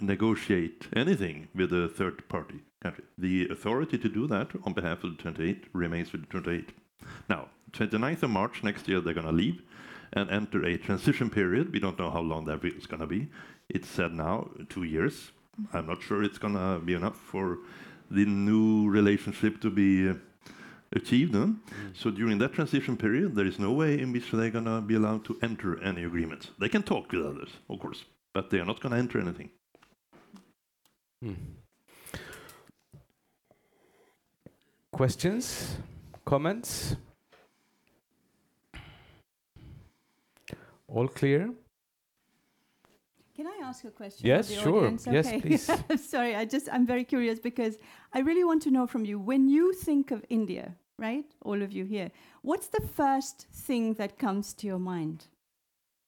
negotiate 0.00 0.86
anything 0.94 1.48
with 1.54 1.72
a 1.72 1.88
third 1.88 2.28
party 2.28 2.60
country. 2.82 3.04
The 3.18 3.48
authority 3.48 3.98
to 3.98 4.08
do 4.08 4.26
that 4.28 4.50
on 4.64 4.72
behalf 4.72 5.04
of 5.04 5.16
the 5.16 5.22
28 5.22 5.64
remains 5.72 6.12
with 6.12 6.22
the 6.22 6.26
28. 6.28 6.70
Now, 7.28 7.48
29th 7.72 8.22
of 8.22 8.30
March 8.30 8.62
next 8.62 8.88
year, 8.88 9.00
they're 9.00 9.14
going 9.14 9.26
to 9.26 9.32
leave 9.32 9.62
and 10.12 10.30
enter 10.30 10.64
a 10.64 10.78
transition 10.78 11.30
period. 11.30 11.72
We 11.72 11.80
don't 11.80 11.98
know 11.98 12.10
how 12.10 12.20
long 12.20 12.44
that 12.46 12.64
is 12.64 12.86
going 12.86 13.00
to 13.00 13.06
be. 13.06 13.28
It's 13.68 13.88
said 13.88 14.12
now 14.12 14.48
two 14.68 14.84
years. 14.84 15.32
I'm 15.72 15.86
not 15.86 16.02
sure 16.02 16.22
it's 16.22 16.38
going 16.38 16.54
to 16.54 16.80
be 16.84 16.94
enough 16.94 17.16
for 17.16 17.58
the 18.10 18.24
new 18.24 18.88
relationship 18.88 19.60
to 19.62 19.70
be 19.70 20.10
uh, 20.10 20.14
achieved. 20.92 21.34
Huh? 21.34 21.46
Mm. 21.46 21.56
So 21.94 22.10
during 22.10 22.38
that 22.38 22.52
transition 22.52 22.96
period, 22.96 23.34
there 23.34 23.46
is 23.46 23.58
no 23.58 23.72
way 23.72 23.98
in 23.98 24.12
which 24.12 24.30
they're 24.30 24.50
going 24.50 24.66
to 24.66 24.80
be 24.80 24.94
allowed 24.94 25.24
to 25.26 25.38
enter 25.42 25.82
any 25.82 26.04
agreements. 26.04 26.50
They 26.58 26.68
can 26.68 26.82
talk 26.82 27.10
with 27.10 27.26
others, 27.26 27.50
of 27.68 27.80
course, 27.80 28.04
but 28.32 28.50
they 28.50 28.58
are 28.58 28.64
not 28.64 28.80
going 28.80 28.92
to 28.92 28.98
enter 28.98 29.20
anything. 29.20 29.50
Mm. 31.26 31.36
Questions? 34.92 35.76
Comments? 36.24 36.96
All 40.88 41.08
clear? 41.08 41.50
Can 43.36 43.46
I 43.46 43.58
ask 43.64 43.84
a 43.84 43.90
question? 43.90 44.26
Yes, 44.26 44.50
sure. 44.50 44.78
Audience? 44.78 45.06
Yes, 45.10 45.26
okay. 45.26 45.40
please. 45.40 45.70
Sorry, 46.08 46.34
I 46.34 46.46
just 46.46 46.68
I'm 46.72 46.86
very 46.86 47.04
curious 47.04 47.38
because 47.38 47.76
I 48.14 48.20
really 48.20 48.44
want 48.44 48.62
to 48.62 48.70
know 48.70 48.86
from 48.86 49.04
you 49.04 49.18
when 49.18 49.48
you 49.48 49.74
think 49.74 50.10
of 50.10 50.24
India, 50.30 50.74
right? 50.98 51.26
All 51.42 51.60
of 51.60 51.72
you 51.72 51.84
here, 51.84 52.10
what's 52.42 52.68
the 52.68 52.80
first 52.94 53.46
thing 53.52 53.94
that 53.94 54.18
comes 54.18 54.54
to 54.54 54.66
your 54.66 54.78
mind? 54.78 55.26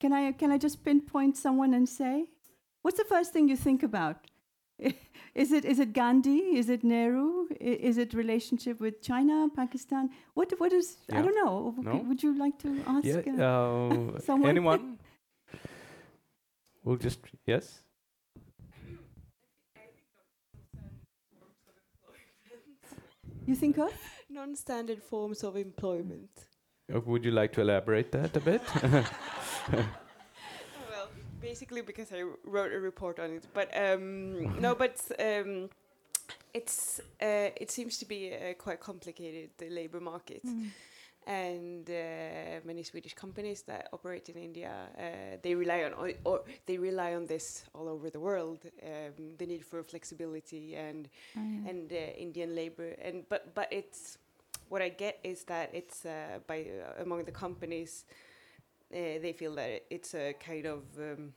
Can 0.00 0.12
I 0.12 0.32
can 0.32 0.50
I 0.50 0.58
just 0.58 0.84
pinpoint 0.84 1.36
someone 1.36 1.74
and 1.74 1.86
say, 1.86 2.28
what's 2.82 2.96
the 2.96 3.04
first 3.04 3.32
thing 3.32 3.48
you 3.48 3.56
think 3.56 3.82
about? 3.82 4.16
is 5.34 5.52
it 5.52 5.64
is 5.64 5.78
it 5.78 5.92
Gandhi? 5.92 6.38
Is 6.58 6.68
it 6.68 6.84
Nehru? 6.84 7.48
Is 7.60 7.98
it 7.98 8.14
relationship 8.14 8.80
with 8.80 9.02
China, 9.02 9.48
Pakistan? 9.54 10.10
What 10.34 10.52
what 10.58 10.72
is? 10.72 10.96
Yeah. 11.08 11.18
I 11.18 11.22
don't 11.22 11.34
know. 11.34 11.74
No? 11.78 11.96
Would 12.08 12.22
you 12.22 12.38
like 12.38 12.58
to 12.60 12.80
ask? 12.86 13.04
Yeah, 13.04 13.44
uh, 13.44 14.18
someone? 14.30 14.50
Anyone? 14.50 14.98
We'll 16.84 16.96
just, 16.96 17.18
yes? 17.44 17.80
You 23.44 23.54
think 23.54 23.78
of? 23.78 23.92
Non-standard 24.30 25.02
forms 25.02 25.44
of 25.44 25.56
employment. 25.56 26.30
Uh, 26.94 27.00
would 27.00 27.26
you 27.26 27.30
like 27.30 27.52
to 27.54 27.60
elaborate 27.60 28.10
that 28.12 28.34
a 28.36 28.40
bit? 28.40 28.62
Basically 31.40 31.82
because 31.82 32.12
I 32.12 32.24
wrote 32.44 32.72
a 32.72 32.80
report 32.80 33.18
on 33.18 33.30
it, 33.30 33.46
but 33.54 33.70
um, 33.76 34.60
no, 34.60 34.74
but 34.74 35.00
um, 35.18 35.70
it's 36.54 37.00
uh, 37.22 37.50
it 37.56 37.70
seems 37.70 37.98
to 37.98 38.06
be 38.06 38.32
uh, 38.32 38.54
quite 38.54 38.80
complicated 38.80 39.50
the 39.58 39.70
labor 39.70 40.00
market. 40.00 40.44
Mm 40.44 40.70
and 41.28 41.90
uh, 41.90 42.58
many 42.64 42.82
Swedish 42.82 43.12
companies 43.12 43.62
that 43.62 43.88
operate 43.92 44.30
in 44.30 44.36
India 44.36 44.72
uh, 44.98 45.36
they 45.42 45.54
rely 45.54 45.84
on 45.84 45.92
or 46.24 46.40
they 46.64 46.78
rely 46.78 47.14
on 47.14 47.26
this 47.26 47.64
all 47.74 47.86
over 47.86 48.08
the 48.08 48.18
world 48.18 48.60
um, 48.82 49.36
the 49.36 49.46
need 49.46 49.64
for 49.64 49.82
flexibility 49.82 50.74
and 50.74 51.08
oh, 51.36 51.40
yeah. 51.40 51.70
and 51.70 51.92
uh, 51.92 51.96
Indian 52.16 52.56
labor 52.56 52.94
and 53.02 53.28
but 53.28 53.54
but 53.54 53.68
it's 53.70 54.16
what 54.70 54.80
I 54.80 54.88
get 54.88 55.18
is 55.22 55.44
that 55.44 55.70
it's 55.74 56.06
uh, 56.06 56.38
by 56.46 56.60
uh, 56.62 57.02
among 57.02 57.24
the 57.24 57.32
companies 57.32 58.06
uh, 58.92 59.18
they 59.22 59.32
feel 59.32 59.54
that 59.54 59.84
it's 59.90 60.14
a 60.14 60.34
kind 60.34 60.66
of 60.66 60.82
um, 60.98 61.32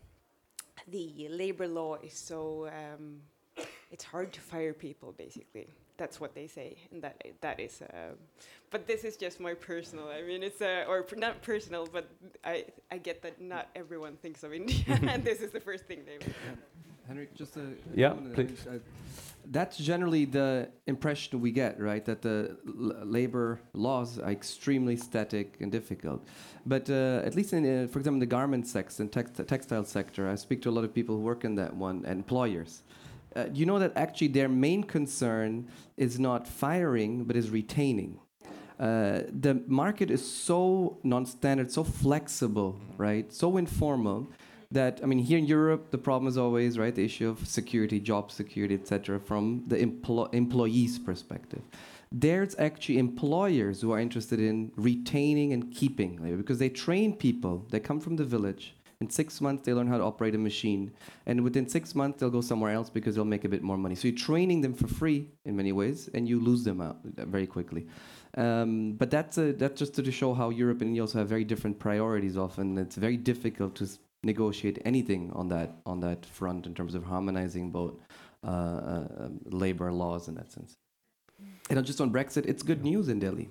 the 0.88 1.28
labor 1.30 1.68
law 1.68 1.96
is 2.02 2.14
so 2.14 2.68
um, 2.68 3.22
it's 3.92 4.04
hard 4.04 4.32
to 4.34 4.42
fire 4.42 4.74
people 4.74 5.14
basically 5.18 5.68
that's 6.02 6.20
what 6.20 6.34
they 6.34 6.48
say, 6.48 6.78
and 6.92 7.02
that 7.04 7.16
that 7.42 7.60
is. 7.60 7.82
Uh, 7.82 8.16
but 8.72 8.88
this 8.88 9.04
is 9.04 9.18
just 9.18 9.40
my 9.40 9.54
personal. 9.54 10.08
I 10.10 10.24
mean, 10.24 10.42
it's 10.42 10.62
uh, 10.62 10.86
or 10.88 11.06
not 11.16 11.44
personal, 11.44 11.88
but 11.92 12.10
I 12.44 12.66
I 12.90 12.98
get 12.98 13.22
that 13.22 13.40
not 13.40 13.70
everyone 13.76 14.16
thinks 14.18 14.42
of 14.44 14.52
India, 14.52 14.84
and 15.12 15.24
this 15.24 15.42
is 15.42 15.52
the 15.52 15.60
first 15.60 15.86
thing 15.86 16.00
they. 16.06 16.18
Henrik, 17.12 17.36
just 17.36 17.58
a 17.58 17.66
yeah, 17.94 18.14
please. 18.34 18.66
Uh, 18.66 18.80
that's 19.58 19.76
generally 19.76 20.26
the 20.26 20.70
impression 20.88 21.42
we 21.42 21.52
get, 21.52 21.80
right? 21.80 22.06
That 22.06 22.22
the 22.22 22.58
labor 22.66 23.60
laws 23.74 24.20
are 24.20 24.32
extremely 24.32 24.96
static 24.96 25.58
and 25.60 25.72
difficult. 25.72 26.26
But 26.66 26.90
uh, 26.90 27.28
at 27.28 27.36
least 27.36 27.52
in, 27.54 27.64
uh, 27.66 27.88
for 27.88 28.00
example, 28.00 28.16
in 28.16 28.20
the 28.20 28.34
garment 28.38 28.66
sector 28.68 29.04
and 29.04 29.12
text 29.12 29.36
textile 29.48 29.84
sector, 29.84 30.30
I 30.30 30.36
speak 30.36 30.62
to 30.62 30.70
a 30.70 30.76
lot 30.78 30.86
of 30.86 30.94
people 30.94 31.16
who 31.18 31.22
work 31.22 31.44
in 31.44 31.56
that 31.56 31.76
one, 31.76 32.06
employers 32.06 32.84
uh, 33.36 33.46
you 33.54 33.66
know 33.66 33.80
that 33.80 33.94
actually 33.96 34.28
their 34.28 34.50
main 34.50 34.84
concern 34.84 35.68
is 35.98 36.20
not 36.20 36.48
firing, 36.48 37.24
but 37.24 37.36
is 37.36 37.50
retaining. 37.50 38.20
Uh, 38.80 39.22
the 39.40 39.62
market 39.68 40.10
is 40.10 40.24
so 40.26 40.98
non-standard, 41.04 41.72
so 41.72 41.84
flexible, 41.84 42.80
right? 42.98 43.32
So 43.32 43.58
informal 43.58 44.28
that 44.72 45.00
I 45.04 45.06
mean, 45.06 45.20
here 45.20 45.38
in 45.38 45.46
Europe, 45.46 45.92
the 45.92 45.98
problem 45.98 46.28
is 46.28 46.38
always 46.38 46.78
right 46.78 46.94
the 46.94 47.06
issue 47.06 47.30
of 47.30 47.48
security, 47.48 48.00
job 48.00 48.32
security, 48.32 48.76
etc. 48.76 49.20
From 49.20 49.64
the 49.68 49.78
empl- 49.78 50.34
employee's 50.34 51.00
perspective, 51.00 51.62
there's 52.12 52.56
actually 52.58 52.98
employers 52.98 53.82
who 53.82 53.92
are 53.92 54.00
interested 54.00 54.40
in 54.40 54.72
retaining 54.76 55.54
and 55.54 55.74
keeping 55.74 56.22
labor 56.22 56.38
because 56.38 56.60
they 56.60 56.70
train 56.70 57.16
people. 57.16 57.66
They 57.70 57.80
come 57.80 58.00
from 58.00 58.16
the 58.16 58.26
village 58.26 58.76
in 59.02 59.10
six 59.10 59.42
months, 59.42 59.66
they 59.66 59.74
learn 59.74 59.88
how 59.88 59.98
to 59.98 60.04
operate 60.04 60.36
a 60.36 60.38
machine. 60.38 60.94
And 61.26 61.44
within 61.44 61.68
six 61.68 61.96
months, 61.96 62.20
they'll 62.20 62.30
go 62.30 62.40
somewhere 62.40 62.72
else 62.72 62.90
because 62.90 63.16
they'll 63.16 63.26
make 63.26 63.44
a 63.46 63.50
bit 63.50 63.64
more 63.64 63.78
money. 63.78 63.96
So 63.96 64.08
you're 64.08 64.18
training 64.18 64.62
them 64.62 64.76
for 64.76 64.88
free 64.88 65.28
in 65.44 65.56
many 65.56 65.72
ways, 65.72 66.10
and 66.14 66.30
you 66.30 66.40
lose 66.40 66.64
them 66.64 66.80
out 66.80 67.00
very 67.04 67.48
quickly. 67.48 67.88
Um, 68.38 68.94
but 68.94 69.10
that's, 69.10 69.40
a, 69.40 69.54
that's 69.54 69.78
just 69.80 69.96
to 69.96 70.12
show 70.12 70.36
how 70.36 70.50
Europe 70.50 70.82
and 70.82 70.90
India 70.90 71.02
also 71.02 71.18
have 71.18 71.28
very 71.28 71.44
different 71.44 71.80
priorities 71.80 72.38
often. 72.38 72.78
It's 72.78 72.96
very 72.96 73.18
difficult 73.18 73.76
to 73.76 73.90
negotiate 74.24 74.80
anything 74.86 75.32
on 75.34 75.48
that, 75.50 75.78
on 75.86 76.00
that 76.02 76.26
front 76.26 76.66
in 76.66 76.74
terms 76.74 76.96
of 76.96 77.04
harmonizing 77.04 77.72
both 77.72 77.96
uh, 78.46 78.48
uh, 78.48 79.30
labor 79.46 79.92
laws 79.92 80.28
in 80.28 80.36
that 80.36 80.52
sense. 80.52 80.76
And 81.70 81.84
just 81.86 82.02
on 82.02 82.12
Brexit, 82.12 82.46
it's 82.46 82.64
good 82.64 82.84
news 82.84 83.10
in 83.10 83.20
Delhi 83.20 83.50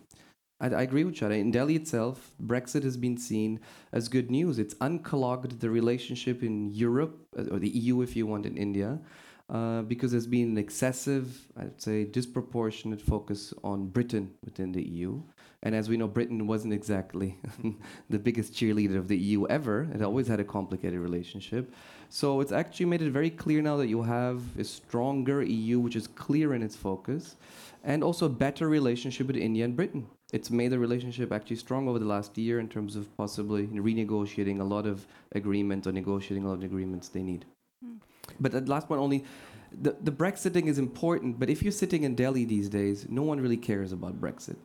I, 0.61 0.66
I 0.66 0.83
agree 0.83 1.05
with 1.05 1.14
Shada. 1.14 1.39
In 1.39 1.51
Delhi 1.51 1.77
itself, 1.77 2.33
Brexit 2.43 2.83
has 2.85 2.97
been 2.97 3.16
seen 3.16 3.61
as 3.93 4.09
good 4.09 4.31
news. 4.31 4.59
It's 4.59 4.75
unclogged 4.81 5.61
the 5.61 5.71
relationship 5.71 6.43
in 6.43 6.71
Europe, 6.71 7.27
uh, 7.39 7.55
or 7.55 7.59
the 7.59 7.68
EU 7.68 8.03
if 8.03 8.14
you 8.14 8.27
want, 8.27 8.47
in 8.47 8.57
India, 8.57 9.01
uh, 9.49 9.83
because 9.83 10.12
there's 10.12 10.27
been 10.27 10.51
an 10.51 10.59
excessive, 10.59 11.47
I'd 11.57 11.81
say, 11.81 12.05
disproportionate 12.05 13.01
focus 13.01 13.55
on 13.64 13.89
Britain 13.89 14.35
within 14.45 14.73
the 14.73 14.83
EU. 14.83 15.23
And 15.63 15.75
as 15.75 15.91
we 15.91 15.99
know, 15.99 16.09
Britain 16.09 16.47
wasn't 16.47 16.73
exactly 16.73 17.39
the 18.11 18.19
biggest 18.19 18.55
cheerleader 18.55 18.97
of 18.97 19.09
the 19.09 19.17
EU 19.17 19.47
ever. 19.49 19.89
It 19.95 20.01
always 20.01 20.27
had 20.27 20.41
a 20.41 20.45
complicated 20.45 20.99
relationship. 20.99 21.75
So 22.09 22.41
it's 22.41 22.51
actually 22.51 22.87
made 22.87 23.03
it 23.03 23.11
very 23.11 23.29
clear 23.29 23.61
now 23.61 23.77
that 23.77 23.89
you 23.89 24.03
have 24.03 24.41
a 24.59 24.65
stronger 24.65 25.43
EU, 25.43 25.79
which 25.79 25.97
is 25.97 26.07
clear 26.07 26.55
in 26.55 26.63
its 26.63 26.77
focus, 26.77 27.37
and 27.85 28.03
also 28.03 28.27
a 28.27 28.31
better 28.31 28.69
relationship 28.69 29.27
with 29.27 29.37
India 29.37 29.65
and 29.65 29.77
Britain. 29.77 30.07
It's 30.33 30.51
made 30.51 30.69
the 30.69 30.79
relationship 30.79 31.31
actually 31.31 31.57
strong 31.57 31.89
over 31.89 31.99
the 31.99 32.07
last 32.07 32.39
year 32.39 32.59
in 32.59 32.69
terms 32.69 32.97
of 32.97 33.15
possibly 33.17 33.67
renegotiating 33.67 34.61
a 34.61 34.65
lot 34.65 34.87
of 34.87 35.07
agreements 35.33 35.87
or 35.87 35.93
negotiating 35.93 36.45
a 36.45 36.49
lot 36.49 36.55
of 36.55 36.65
agreements 36.65 37.09
they 37.09 37.23
need. 37.23 37.45
Mm. 37.85 37.99
But 38.39 38.53
the 38.53 38.61
last 38.61 38.89
one 38.89 38.99
only, 38.99 39.25
the, 39.73 39.97
the 40.01 40.13
Brexit 40.13 40.53
thing 40.53 40.69
is 40.69 40.79
important, 40.79 41.39
but 41.39 41.51
if 41.51 41.63
you're 41.63 41.73
sitting 41.73 42.05
in 42.05 42.15
Delhi 42.15 42.45
these 42.45 42.69
days, 42.69 43.07
no 43.09 43.23
one 43.23 43.41
really 43.41 43.57
cares 43.57 43.93
about 43.93 44.21
Brexit. 44.21 44.57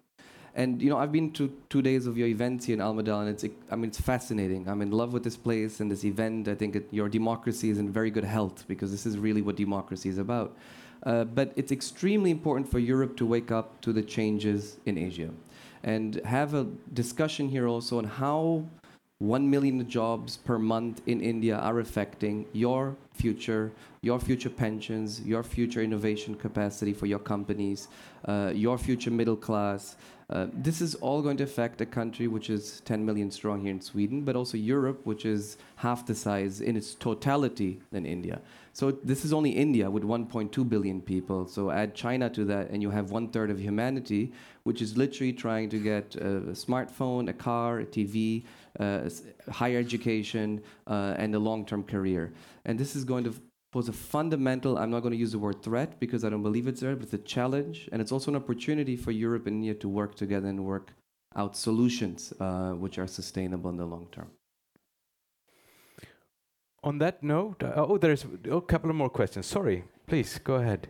And 0.56 0.82
you 0.82 0.90
know, 0.90 0.98
I've 0.98 1.12
been 1.12 1.32
to 1.34 1.52
two 1.70 1.82
days 1.82 2.08
of 2.08 2.18
your 2.18 2.30
events 2.30 2.66
here 2.66 2.76
in 2.76 2.82
Almedal, 2.82 3.20
and 3.20 3.30
it's 3.30 3.44
I 3.70 3.76
mean, 3.76 3.90
it's 3.90 4.00
fascinating. 4.00 4.70
I'm 4.70 4.82
in 4.82 4.92
love 4.92 5.12
with 5.12 5.24
this 5.24 5.36
place 5.36 5.82
and 5.82 5.92
this 5.92 6.06
event. 6.06 6.48
I 6.48 6.56
think 6.56 6.78
it, 6.78 6.88
your 6.92 7.10
democracy 7.10 7.70
is 7.70 7.78
in 7.78 7.92
very 7.92 8.10
good 8.10 8.24
health 8.24 8.64
because 8.68 8.90
this 8.90 9.06
is 9.06 9.18
really 9.18 9.42
what 9.42 9.58
democracy 9.58 10.08
is 10.08 10.18
about. 10.18 10.56
Uh, 11.04 11.26
but 11.26 11.52
it's 11.58 11.74
extremely 11.74 12.32
important 12.32 12.72
for 12.72 12.80
Europe 12.80 13.18
to 13.18 13.26
wake 13.26 13.52
up 13.52 13.82
to 13.82 13.92
the 13.92 14.02
changes 14.02 14.78
in 14.86 14.98
Asia, 14.98 15.30
and 15.84 16.16
have 16.24 16.54
a 16.54 16.66
discussion 16.94 17.50
here 17.50 17.68
also 17.68 17.98
on 17.98 18.06
how 18.06 18.64
1 19.20 19.50
million 19.50 19.88
jobs 19.88 20.36
per 20.36 20.60
month 20.60 21.02
in 21.06 21.22
India 21.22 21.58
are 21.58 21.80
affecting 21.80 22.46
your 22.52 22.98
future, 23.14 23.72
your 24.02 24.20
future 24.20 24.50
pensions, 24.50 25.22
your 25.22 25.42
future 25.42 25.82
innovation 25.82 26.36
capacity 26.36 26.92
for 26.92 27.06
your 27.06 27.20
companies, 27.20 27.88
uh, 28.26 28.52
your 28.54 28.78
future 28.78 29.12
middle 29.12 29.38
class. 29.38 29.96
Uh, 30.30 30.48
this 30.54 30.82
is 30.82 30.96
all 30.96 31.22
going 31.22 31.38
to 31.38 31.44
affect 31.44 31.82
a 31.82 31.86
country 31.86 32.28
which 32.28 32.50
is 32.50 32.82
10 32.86 33.06
million 33.06 33.30
strong 33.30 33.62
here 33.62 33.72
in 33.72 33.82
Sweden, 33.82 34.24
but 34.24 34.36
also 34.36 34.58
Europe, 34.58 35.02
which 35.06 35.24
is 35.26 35.58
half 35.76 36.06
the 36.06 36.16
size 36.16 36.62
in 36.62 36.76
its 36.76 36.96
totality 36.96 37.80
than 37.92 38.06
India. 38.06 38.42
So 38.74 38.92
this 38.92 39.24
is 39.24 39.32
only 39.32 39.52
India 39.52 39.90
with 39.90 40.04
1.2 40.04 40.68
billion 40.68 41.00
people. 41.00 41.48
So 41.48 41.70
add 41.70 41.94
China 41.94 42.30
to 42.32 42.44
that, 42.46 42.72
and 42.72 42.82
you 42.82 42.90
have 42.90 43.12
one 43.12 43.28
third 43.30 43.52
of 43.52 43.60
humanity, 43.60 44.34
which 44.64 44.82
is 44.82 44.98
literally 44.98 45.32
trying 45.32 45.70
to 45.70 45.78
get 45.78 46.16
a, 46.16 46.42
smartphone, 46.54 47.30
a 47.30 47.34
car, 47.34 47.80
a 47.80 47.86
TV, 47.86 48.44
uh, 48.80 49.10
higher 49.52 49.78
education, 49.78 50.62
uh, 50.88 51.14
and 51.18 51.36
a 51.36 51.40
long-term 51.40 51.84
career. 51.84 52.34
And 52.66 52.80
this 52.80 52.96
is 52.96 53.04
going 53.04 53.26
to 53.26 53.36
pose 53.76 53.90
a 53.90 53.94
fundamental, 54.16 54.78
I'm 54.78 54.90
not 54.90 55.02
going 55.02 55.12
to 55.12 55.18
use 55.18 55.34
the 55.34 55.44
word 55.48 55.62
threat 55.62 56.00
because 56.00 56.24
I 56.24 56.30
don't 56.30 56.44
believe 56.44 56.66
it's 56.66 56.80
there, 56.80 56.96
but 56.96 57.04
it's 57.04 57.14
a 57.14 57.26
challenge. 57.36 57.90
And 57.92 58.02
it's 58.02 58.14
also 58.14 58.32
an 58.32 58.38
opportunity 58.38 58.96
for 58.96 59.12
Europe 59.12 59.48
and 59.48 59.56
India 59.58 59.76
to 59.84 59.90
work 59.90 60.16
together 60.16 60.48
and 60.48 60.66
work 60.66 60.94
out 61.36 61.58
solutions 61.58 62.32
uh, 62.40 62.72
which 62.84 62.98
are 62.98 63.06
sustainable 63.06 63.70
in 63.70 63.76
the 63.76 63.86
long 63.86 64.08
term. 64.14 64.30
On 66.86 67.00
that 67.00 67.22
note, 67.22 67.62
uh, 67.64 67.74
oh, 67.76 67.98
there's 67.98 68.26
a 68.50 68.62
couple 68.62 68.90
of 68.90 68.96
more 68.96 69.10
questions. 69.10 69.46
Sorry, 69.46 69.84
please 70.08 70.40
go 70.42 70.56
ahead. 70.56 70.88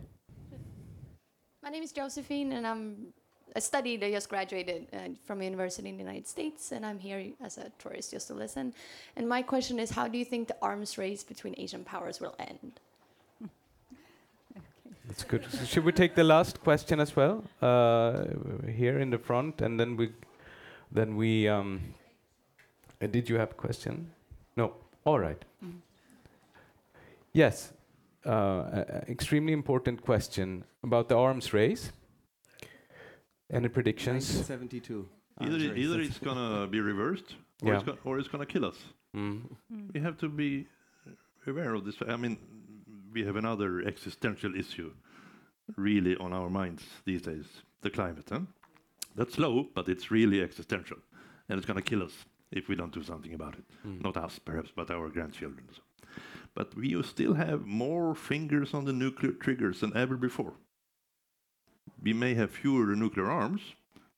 My 1.64 1.70
name 1.70 1.82
is 1.82 1.90
Josephine, 1.90 2.52
and 2.52 2.64
I'm 2.64 3.12
a 3.56 3.60
studied. 3.60 4.04
I 4.04 4.10
just 4.10 4.28
graduated 4.28 4.86
uh, 4.92 4.98
from 5.24 5.42
university 5.42 5.88
in 5.88 5.96
the 5.96 6.04
United 6.04 6.28
States, 6.28 6.72
and 6.72 6.84
I'm 6.84 6.98
here 6.98 7.24
as 7.42 7.58
a 7.58 7.72
tourist 7.78 8.10
just 8.12 8.28
to 8.28 8.34
listen. 8.34 8.74
And 9.16 9.26
my 9.28 9.42
question 9.42 9.78
is, 9.78 9.90
how 9.90 10.06
do 10.06 10.18
you 10.18 10.24
think 10.24 10.48
the 10.48 10.56
arms 10.60 10.98
race 10.98 11.24
between 11.24 11.54
Asian 11.56 11.82
powers 11.82 12.20
will 12.20 12.34
end? 12.38 12.80
That's 15.08 15.24
good. 15.24 15.44
So 15.50 15.64
should 15.64 15.84
we 15.84 15.92
take 15.92 16.14
the 16.14 16.24
last 16.24 16.60
question 16.60 17.00
as 17.00 17.16
well 17.16 17.44
uh, 17.62 18.24
here 18.68 18.98
in 18.98 19.10
the 19.10 19.18
front, 19.18 19.62
and 19.62 19.80
then 19.80 19.96
we, 19.96 20.10
then 20.92 21.16
we. 21.16 21.48
Um, 21.48 21.94
uh, 23.00 23.06
did 23.06 23.28
you 23.28 23.36
have 23.36 23.52
a 23.52 23.54
question? 23.54 24.10
No. 24.56 24.74
All 25.04 25.18
right. 25.18 25.42
Mm. 25.64 25.80
Yes. 27.32 27.72
Uh, 28.24 28.82
extremely 29.08 29.52
important 29.52 30.02
question 30.02 30.64
about 30.82 31.08
the 31.08 31.16
arms 31.16 31.52
race. 31.52 31.92
Any 33.52 33.68
predictions? 33.68 34.24
1972. 34.34 35.08
Either, 35.38 35.76
either 35.76 36.00
it's 36.00 36.18
gonna 36.18 36.66
be 36.66 36.80
reversed, 36.80 37.36
or, 37.62 37.68
yeah. 37.68 37.74
it's, 37.76 37.84
go 37.84 37.96
or 38.04 38.18
it's 38.18 38.28
gonna 38.28 38.46
kill 38.46 38.64
us. 38.64 38.76
Mm. 39.14 39.42
Mm. 39.72 39.92
We 39.92 40.00
have 40.00 40.16
to 40.18 40.28
be 40.28 40.66
aware 41.46 41.74
of 41.74 41.84
this. 41.84 41.96
I 42.08 42.16
mean, 42.16 42.38
we 43.12 43.24
have 43.24 43.36
another 43.36 43.82
existential 43.82 44.54
issue 44.56 44.92
really 45.76 46.16
on 46.16 46.32
our 46.32 46.48
minds 46.48 46.84
these 47.04 47.22
days: 47.22 47.46
the 47.82 47.90
climate. 47.90 48.26
Huh? 48.30 48.40
That's 49.14 49.38
low, 49.38 49.66
but 49.74 49.88
it's 49.88 50.10
really 50.10 50.42
existential, 50.42 50.98
and 51.48 51.58
it's 51.58 51.66
gonna 51.66 51.82
kill 51.82 52.02
us 52.02 52.24
if 52.50 52.68
we 52.68 52.74
don't 52.74 52.92
do 52.92 53.02
something 53.02 53.34
about 53.34 53.54
it. 53.54 53.64
Mm. 53.86 54.02
Not 54.02 54.16
us, 54.16 54.38
perhaps, 54.38 54.70
but 54.74 54.90
our 54.90 55.08
grandchildren. 55.10 55.68
But 56.54 56.74
we 56.74 57.00
still 57.02 57.34
have 57.34 57.66
more 57.66 58.14
fingers 58.14 58.72
on 58.72 58.86
the 58.86 58.92
nuclear 58.92 59.32
triggers 59.32 59.80
than 59.80 59.94
ever 59.94 60.16
before 60.16 60.54
we 62.02 62.12
may 62.12 62.34
have 62.34 62.50
fewer 62.50 62.94
nuclear 62.94 63.30
arms 63.30 63.62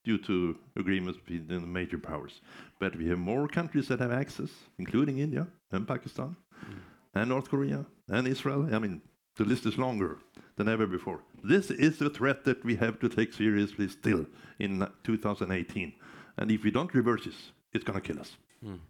due 0.04 0.18
to 0.18 0.56
agreements 0.76 1.18
between 1.18 1.46
the 1.48 1.60
major 1.60 1.98
powers, 1.98 2.40
but 2.78 2.96
we 2.96 3.06
have 3.08 3.18
more 3.18 3.48
countries 3.48 3.88
that 3.88 4.00
have 4.00 4.12
access, 4.12 4.50
including 4.78 5.18
India 5.18 5.46
and 5.72 5.86
Pakistan 5.86 6.36
mm. 6.64 6.78
and 7.14 7.28
North 7.28 7.48
Korea 7.48 7.84
and 8.08 8.26
Israel. 8.26 8.68
I 8.74 8.78
mean, 8.78 9.02
the 9.36 9.44
list 9.44 9.66
is 9.66 9.78
longer 9.78 10.18
than 10.56 10.68
ever 10.68 10.86
before. 10.86 11.20
This 11.42 11.70
is 11.70 12.00
a 12.00 12.10
threat 12.10 12.44
that 12.44 12.64
we 12.64 12.76
have 12.76 12.98
to 13.00 13.08
take 13.08 13.32
seriously 13.32 13.88
still 13.88 14.26
in 14.58 14.86
2018. 15.04 15.92
And 16.38 16.50
if 16.50 16.64
we 16.64 16.70
don't 16.70 16.92
reverse 16.94 17.24
this, 17.24 17.52
it's 17.72 17.84
going 17.84 18.00
to 18.00 18.06
kill 18.06 18.20
us. 18.20 18.36
Mm. 18.64 18.80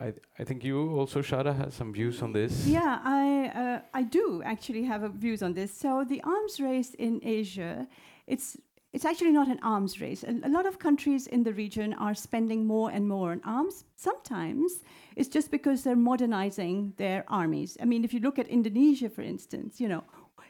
I, 0.00 0.14
I 0.38 0.44
think 0.44 0.64
you 0.64 0.98
also, 0.98 1.20
Shada, 1.20 1.54
has 1.56 1.74
some 1.74 1.92
views 1.92 2.22
on 2.22 2.32
this. 2.32 2.66
Yeah, 2.66 3.00
I, 3.04 3.48
uh, 3.54 3.80
I 3.92 4.02
do 4.02 4.42
actually 4.44 4.84
have 4.84 5.02
views 5.12 5.42
on 5.42 5.52
this. 5.52 5.72
So 5.72 6.04
the 6.04 6.22
arms 6.22 6.58
race 6.58 6.94
in 6.94 7.20
Asia, 7.22 7.86
it's 8.26 8.56
it's 8.92 9.04
actually 9.04 9.30
not 9.30 9.46
an 9.46 9.60
arms 9.62 10.00
race. 10.00 10.24
A, 10.24 10.48
lot 10.48 10.66
of 10.66 10.80
countries 10.80 11.28
in 11.28 11.44
the 11.44 11.52
region 11.52 11.94
are 11.94 12.12
spending 12.12 12.66
more 12.66 12.90
and 12.90 13.06
more 13.06 13.30
on 13.30 13.40
arms. 13.44 13.84
Sometimes 13.94 14.82
it's 15.14 15.28
just 15.28 15.52
because 15.52 15.84
they're 15.84 15.94
modernizing 15.94 16.92
their 16.96 17.24
armies. 17.28 17.76
I 17.80 17.84
mean, 17.84 18.02
if 18.02 18.12
you 18.12 18.18
look 18.18 18.36
at 18.40 18.48
Indonesia, 18.48 19.08
for 19.08 19.22
instance, 19.22 19.80
you 19.80 19.86
know, 19.86 20.02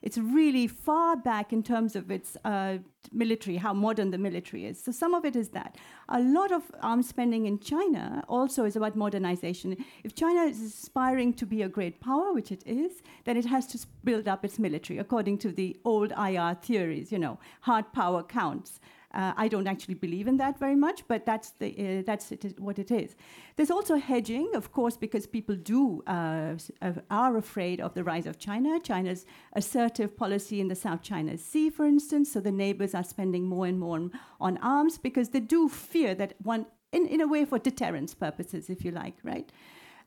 it's 0.03 0.19
really 0.19 0.67
far 0.67 1.17
back 1.17 1.53
in 1.53 1.63
terms 1.63 1.95
of 1.95 2.11
its 2.11 2.37
uh, 2.45 2.79
military, 3.13 3.57
how 3.57 3.73
modern 3.73 4.11
the 4.11 4.19
military 4.19 4.65
is. 4.67 4.83
So 4.83 4.93
some 4.93 5.15
of 5.15 5.25
it 5.25 5.37
is 5.37 5.51
that. 5.51 5.77
A 6.09 6.21
lot 6.21 6.53
of 6.53 6.63
arms 6.83 7.09
spending 7.09 7.47
in 7.47 7.59
China 7.59 8.25
also 8.29 8.65
is 8.65 8.77
about 8.77 8.97
modernization. 8.97 9.77
If 10.05 10.15
China 10.15 10.43
is 10.43 10.61
aspiring 10.61 11.35
to 11.35 11.47
be 11.47 11.63
a 11.63 11.69
great 11.69 12.01
power, 12.01 12.33
which 12.33 12.51
it 12.53 12.63
is, 12.67 13.03
then 13.25 13.37
it 13.37 13.45
has 13.47 13.67
to 13.69 13.79
build 14.05 14.29
up 14.29 14.45
its 14.45 14.59
military 14.59 14.99
according 14.99 15.39
to 15.39 15.53
the 15.53 15.77
old 15.85 16.13
IR 16.13 16.57
theories, 16.63 17.13
you 17.13 17.19
know, 17.19 17.39
hard 17.63 17.93
power 17.93 18.23
counts. 18.23 18.81
Uh, 19.13 19.33
I 19.37 19.49
don't 19.49 19.67
actually 19.67 19.95
believe 19.95 20.29
in 20.29 20.37
that 20.37 20.59
very 20.59 20.77
much, 20.77 21.03
but 21.09 21.27
that's, 21.27 21.51
the, 21.59 21.69
uh, 21.99 22.03
that's 22.07 22.31
it, 22.31 22.61
what 22.61 22.79
it 22.79 22.91
is. 22.91 23.17
There's 23.57 23.71
also 23.71 23.97
hedging, 23.97 24.51
of 24.55 24.71
course, 24.71 24.97
because 24.97 25.27
people 25.27 25.57
do 25.57 26.03
uh, 26.07 26.55
uh, 26.81 26.93
are 27.11 27.37
afraid 27.37 27.81
of 27.81 27.95
the 27.95 28.05
rise 28.05 28.27
of 28.27 28.39
China. 28.39 28.79
China's 28.79 29.27
assertive 29.55 30.17
policy 30.17 30.61
in 30.61 30.69
the 30.69 30.77
South 30.77 31.03
China 31.03 31.37
Sea, 31.37 31.71
for 31.71 31.87
instance, 31.87 32.33
so 32.33 32.41
the 32.41 32.53
neighbors 32.53 32.95
are 32.95 33.03
spending 33.03 33.45
more 33.49 33.67
and 33.67 33.81
more 33.81 34.11
on, 34.41 34.59
arms 34.59 34.99
because 34.99 35.31
they 35.31 35.41
do 35.41 35.69
fear 35.69 36.15
that 36.15 36.35
one, 36.43 36.67
in, 36.93 37.07
in 37.07 37.21
a 37.21 37.27
way, 37.27 37.45
for 37.45 37.59
deterrence 37.59 38.15
purposes, 38.15 38.71
if 38.71 38.85
you 38.85 38.93
like, 38.93 39.17
right? 39.25 39.51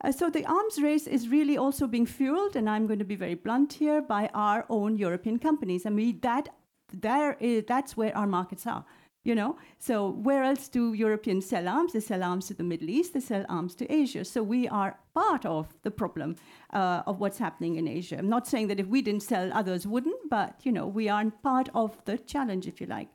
Uh, 0.02 0.12
so 0.12 0.30
the 0.30 0.46
arms 0.46 0.82
race 0.82 1.08
is 1.08 1.28
really 1.28 1.58
also 1.58 1.88
being 1.88 2.06
fueled, 2.06 2.56
and 2.56 2.70
I'm 2.70 2.88
going 2.88 3.00
to 3.00 3.06
be 3.06 3.16
very 3.16 3.36
blunt 3.36 3.74
here, 3.74 4.02
by 4.02 4.30
our 4.34 4.66
own 4.70 4.98
European 4.98 5.40
companies. 5.40 5.86
I 5.86 5.90
mean, 5.90 6.20
that 6.22 6.50
there 6.94 7.38
is, 7.40 7.64
that's 7.68 7.98
where 7.98 8.16
our 8.16 8.28
markets 8.28 8.68
are. 8.68 8.86
You 9.26 9.36
know, 9.36 9.56
so 9.80 10.10
where 10.10 10.44
else 10.44 10.68
do 10.68 10.92
Europeans 10.92 11.46
sell 11.46 11.70
arms? 11.70 11.94
They 11.94 12.02
sell 12.02 12.22
arms 12.24 12.48
to 12.48 12.56
the 12.56 12.64
Middle 12.64 12.90
East. 12.90 13.14
They 13.14 13.22
sell 13.22 13.46
arms 13.48 13.74
to 13.76 13.90
Asia. 13.90 14.26
So 14.26 14.44
we 14.44 14.68
are 14.68 15.00
part 15.14 15.46
of 15.46 15.74
the 15.84 15.92
problem 15.92 16.36
uh, 16.74 17.04
of 17.08 17.22
what's 17.22 17.38
happening 17.38 17.78
in 17.78 17.88
Asia. 17.88 18.18
I'm 18.18 18.28
not 18.28 18.48
saying 18.48 18.68
that 18.68 18.82
if 18.82 18.88
we 18.88 19.02
didn't 19.02 19.24
sell, 19.24 19.50
others 19.54 19.88
wouldn't, 19.88 20.30
but 20.30 20.60
you 20.64 20.74
know, 20.74 20.86
we 20.88 21.08
are 21.08 21.24
part 21.42 21.70
of 21.74 22.04
the 22.04 22.18
challenge, 22.18 22.68
if 22.68 22.82
you 22.82 22.88
like. 22.88 23.08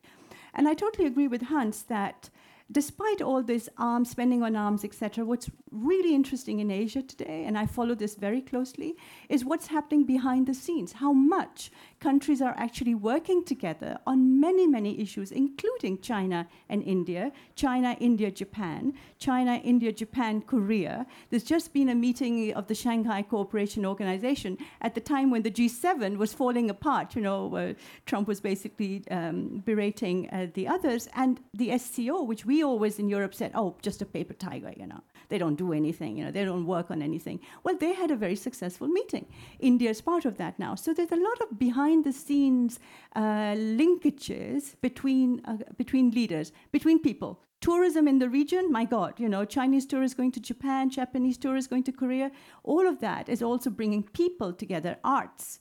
And 0.55 0.67
I 0.67 0.73
totally 0.73 1.07
agree 1.07 1.29
with 1.29 1.43
Hans 1.43 1.83
that 1.85 2.31
despite 2.71 3.23
all 3.23 3.43
this 3.43 3.69
arms, 3.79 4.11
spending 4.11 4.43
on 4.43 4.55
arms, 4.55 4.85
etc., 4.85 5.25
what's 5.25 5.51
really 5.71 6.15
interesting 6.15 6.61
in 6.61 6.71
Asia 6.71 7.03
today, 7.03 7.45
and 7.47 7.57
I 7.57 7.67
follow 7.67 7.95
this 7.95 8.15
very 8.15 8.43
closely, 8.43 8.95
is 9.29 9.45
what's 9.45 9.69
happening 9.69 10.05
behind 10.05 10.47
the 10.47 10.55
scenes. 10.55 10.93
How 10.93 11.13
much 11.13 11.71
countries 12.01 12.41
are 12.41 12.55
actually 12.57 12.95
working 12.95 13.45
together 13.45 13.99
on 14.07 14.41
many, 14.41 14.67
many 14.67 15.01
issues, 15.01 15.33
including 15.33 16.01
China 16.01 16.47
and 16.69 16.83
India, 16.83 17.33
China, 17.55 17.97
India, 18.01 18.31
Japan, 18.31 18.95
China, 19.19 19.61
India, 19.65 19.93
Japan, 19.93 20.41
Korea. 20.43 21.07
There's 21.31 21.45
just 21.45 21.73
been 21.73 21.89
a 21.89 21.95
meeting 21.95 22.53
of 22.55 22.67
the 22.67 22.75
Shanghai 22.75 23.23
Cooperation 23.23 23.85
Organization 23.85 24.59
at 24.81 24.95
the 24.95 25.01
time 25.01 25.31
when 25.31 25.43
the 25.43 25.51
G7 25.51 26.17
was 26.17 26.33
falling 26.33 26.71
apart. 26.71 27.17
You 27.17 27.23
know, 27.23 27.75
Trump 28.07 28.29
was 28.29 28.41
basically 28.41 29.03
um, 29.11 29.63
berating 29.65 30.29
uh, 30.31 30.47
the 30.55 30.69
others, 30.69 31.09
and 31.15 31.41
the 31.55 31.77
SCO, 31.79 32.23
which 32.23 32.45
we 32.45 32.63
always 32.63 32.99
in 32.99 33.09
Europe 33.09 33.35
said, 33.35 33.53
oh, 33.55 33.77
just 33.83 34.03
a 34.03 34.07
paper 34.07 34.35
tiger, 34.35 34.73
you 34.77 34.87
know. 34.87 35.03
They 35.29 35.39
don't 35.39 35.57
do 35.57 35.73
anything, 35.73 36.17
you 36.17 36.25
know, 36.25 36.31
they 36.31 36.45
don't 36.45 36.67
work 36.67 36.91
on 36.91 37.03
anything. 37.03 37.41
Well, 37.63 37.77
they 37.77 37.93
had 37.93 38.11
a 38.11 38.17
very 38.17 38.37
successful 38.37 38.89
meeting. 38.89 39.27
India 39.59 39.91
is 39.91 40.01
part 40.01 40.25
of 40.25 40.39
that 40.39 40.59
now. 40.59 40.75
So 40.75 40.95
there's 40.95 41.13
a 41.13 41.17
lot 41.17 41.41
of 41.43 41.59
behind 41.59 42.05
the 42.05 42.13
scenes 42.13 42.79
uh, 43.15 43.55
linkages 43.55 44.75
between, 44.81 45.43
uh, 45.45 45.59
between 45.77 46.11
leaders, 46.13 46.53
between 46.73 46.99
people. 46.99 47.41
Tourism 47.61 48.07
in 48.07 48.21
the 48.21 48.31
region, 48.31 48.71
my 48.71 48.85
God, 48.85 49.19
you 49.19 49.29
know, 49.29 49.45
Chinese 49.45 49.85
tourists 49.85 50.17
going 50.17 50.31
to 50.33 50.41
Japan, 50.41 50.91
Japanese 50.91 51.37
tourists 51.37 51.69
going 51.69 51.83
to 51.83 51.93
Korea, 51.93 52.31
all 52.63 52.87
of 52.87 53.01
that 53.01 53.29
is 53.29 53.43
also 53.43 53.69
bringing 53.69 54.05
people 54.05 54.53
together, 54.53 54.97
arts. 55.03 55.59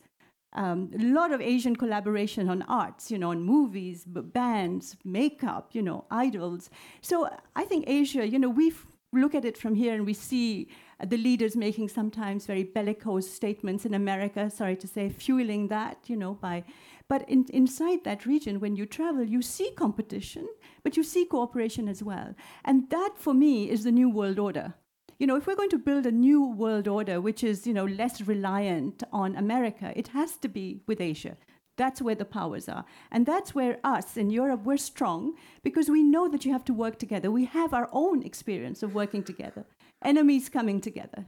Um, 0.54 0.92
a 0.98 1.04
lot 1.04 1.32
of 1.32 1.42
Asian 1.42 1.76
collaboration 1.76 2.50
on 2.50 2.62
arts, 2.64 3.12
you 3.12 3.18
know, 3.18 3.32
on 3.32 3.42
movies, 3.42 4.06
bands, 4.06 4.96
makeup, 5.04 5.70
you 5.74 5.82
know, 5.82 6.06
idols. 6.10 6.70
So 7.02 7.30
I 7.56 7.66
think 7.66 7.86
Asia, 7.88 8.28
you 8.28 8.40
know, 8.40 8.50
we 8.50 8.72
look 9.14 9.36
at 9.36 9.46
it 9.46 9.58
from 9.58 9.76
here 9.76 9.94
and 9.94 10.06
we 10.06 10.14
see 10.14 10.70
uh, 11.00 11.06
the 11.06 11.18
leaders 11.18 11.56
making 11.56 11.90
sometimes 11.90 12.46
very 12.46 12.64
bellicose 12.64 13.30
statements 13.30 13.86
in 13.86 13.94
America, 13.94 14.50
sorry 14.50 14.76
to 14.78 14.88
say, 14.88 15.10
fueling 15.10 15.68
that, 15.70 15.98
you 16.08 16.16
know, 16.16 16.34
by. 16.34 16.64
But 17.08 17.28
in, 17.30 17.46
inside 17.50 18.04
that 18.04 18.26
region, 18.26 18.60
when 18.60 18.76
you 18.76 18.86
travel, 18.86 19.24
you 19.24 19.42
see 19.42 19.72
competition, 19.72 20.48
but 20.84 20.98
you 20.98 21.04
see 21.04 21.26
cooperation 21.26 21.88
as 21.88 22.04
well. 22.04 22.36
And 22.66 22.90
that, 22.90 23.14
for 23.16 23.34
me, 23.34 23.70
is 23.70 23.84
the 23.84 23.92
new 23.92 24.10
world 24.10 24.40
order 24.40 24.74
you 25.20 25.26
know, 25.26 25.36
if 25.36 25.48
we're 25.48 25.56
going 25.56 25.70
to 25.70 25.80
build 25.80 26.06
a 26.06 26.12
new 26.12 26.46
world 26.46 26.88
order, 26.88 27.20
which 27.20 27.44
is, 27.44 27.66
you 27.66 27.74
know, 27.74 27.86
less 27.86 28.22
reliant 28.22 29.04
on 29.12 29.36
America, 29.36 29.92
it 29.96 30.10
has 30.10 30.38
to 30.38 30.48
be 30.48 30.82
with 30.86 31.02
Asia. 31.02 31.38
That's 31.78 32.02
where 32.02 32.16
the 32.16 32.26
powers 32.26 32.68
are. 32.68 32.86
And 33.12 33.26
that's 33.26 33.54
where 33.54 33.78
us 33.84 34.18
in 34.18 34.30
Europe, 34.32 34.64
we're 34.66 34.78
strong 34.78 35.36
because 35.64 35.90
we 35.90 36.04
know 36.04 36.28
that 36.28 36.44
you 36.44 36.52
have 36.52 36.66
to 36.66 36.74
work 36.74 36.98
together. 36.98 37.32
We 37.32 37.46
have 37.46 37.74
our 37.74 37.88
own 37.92 38.24
experience 38.24 38.84
of 38.84 38.96
working 38.96 39.24
together, 39.24 39.66
enemies 40.04 40.50
coming 40.50 40.82
together, 40.82 41.28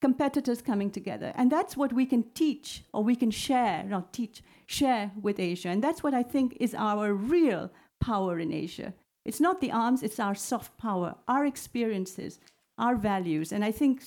competitors 0.00 0.62
coming 0.62 0.90
together. 0.90 1.32
And 1.36 1.52
that's 1.52 1.76
what 1.76 1.92
we 1.92 2.06
can 2.06 2.24
teach 2.34 2.84
or 2.92 3.04
we 3.04 3.14
can 3.14 3.30
share, 3.30 3.84
not 3.84 4.12
teach, 4.12 4.42
share 4.66 5.12
with 5.20 5.38
Asia. 5.38 5.68
And 5.68 5.84
that's 5.84 6.02
what 6.02 6.14
I 6.14 6.22
think 6.22 6.56
is 6.58 6.74
our 6.74 7.12
real 7.12 7.70
power 8.00 8.38
in 8.38 8.52
Asia. 8.52 8.94
It's 9.24 9.40
not 9.40 9.60
the 9.60 9.70
arms, 9.70 10.02
it's 10.02 10.18
our 10.18 10.34
soft 10.34 10.76
power, 10.78 11.14
our 11.28 11.44
experiences, 11.46 12.40
our 12.78 12.96
values. 12.96 13.52
And 13.52 13.64
I 13.64 13.70
think 13.70 14.02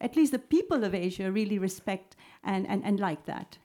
at 0.00 0.16
least 0.16 0.32
the 0.32 0.38
people 0.38 0.84
of 0.84 0.94
Asia 0.94 1.32
really 1.32 1.58
respect 1.58 2.14
and, 2.44 2.68
and, 2.68 2.84
and 2.84 3.00
like 3.00 3.24
that. 3.24 3.58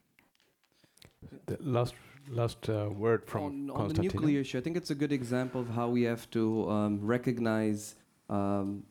The 1.46 1.58
last 1.62 1.94
last 2.30 2.70
uh, 2.70 2.90
word 2.90 3.26
from 3.26 3.44
on, 3.44 3.70
on 3.72 3.88
the 3.90 4.02
nuclear 4.02 4.42
issue. 4.42 4.58
I 4.58 4.62
think 4.62 4.78
it's 4.78 4.92
a 4.92 4.96
good 4.96 5.12
example 5.12 5.62
of 5.62 5.70
how 5.70 5.90
we 5.90 6.04
have 6.04 6.30
to 6.32 6.70
um, 6.70 7.00
recognize 7.02 7.96
um, 8.30 8.84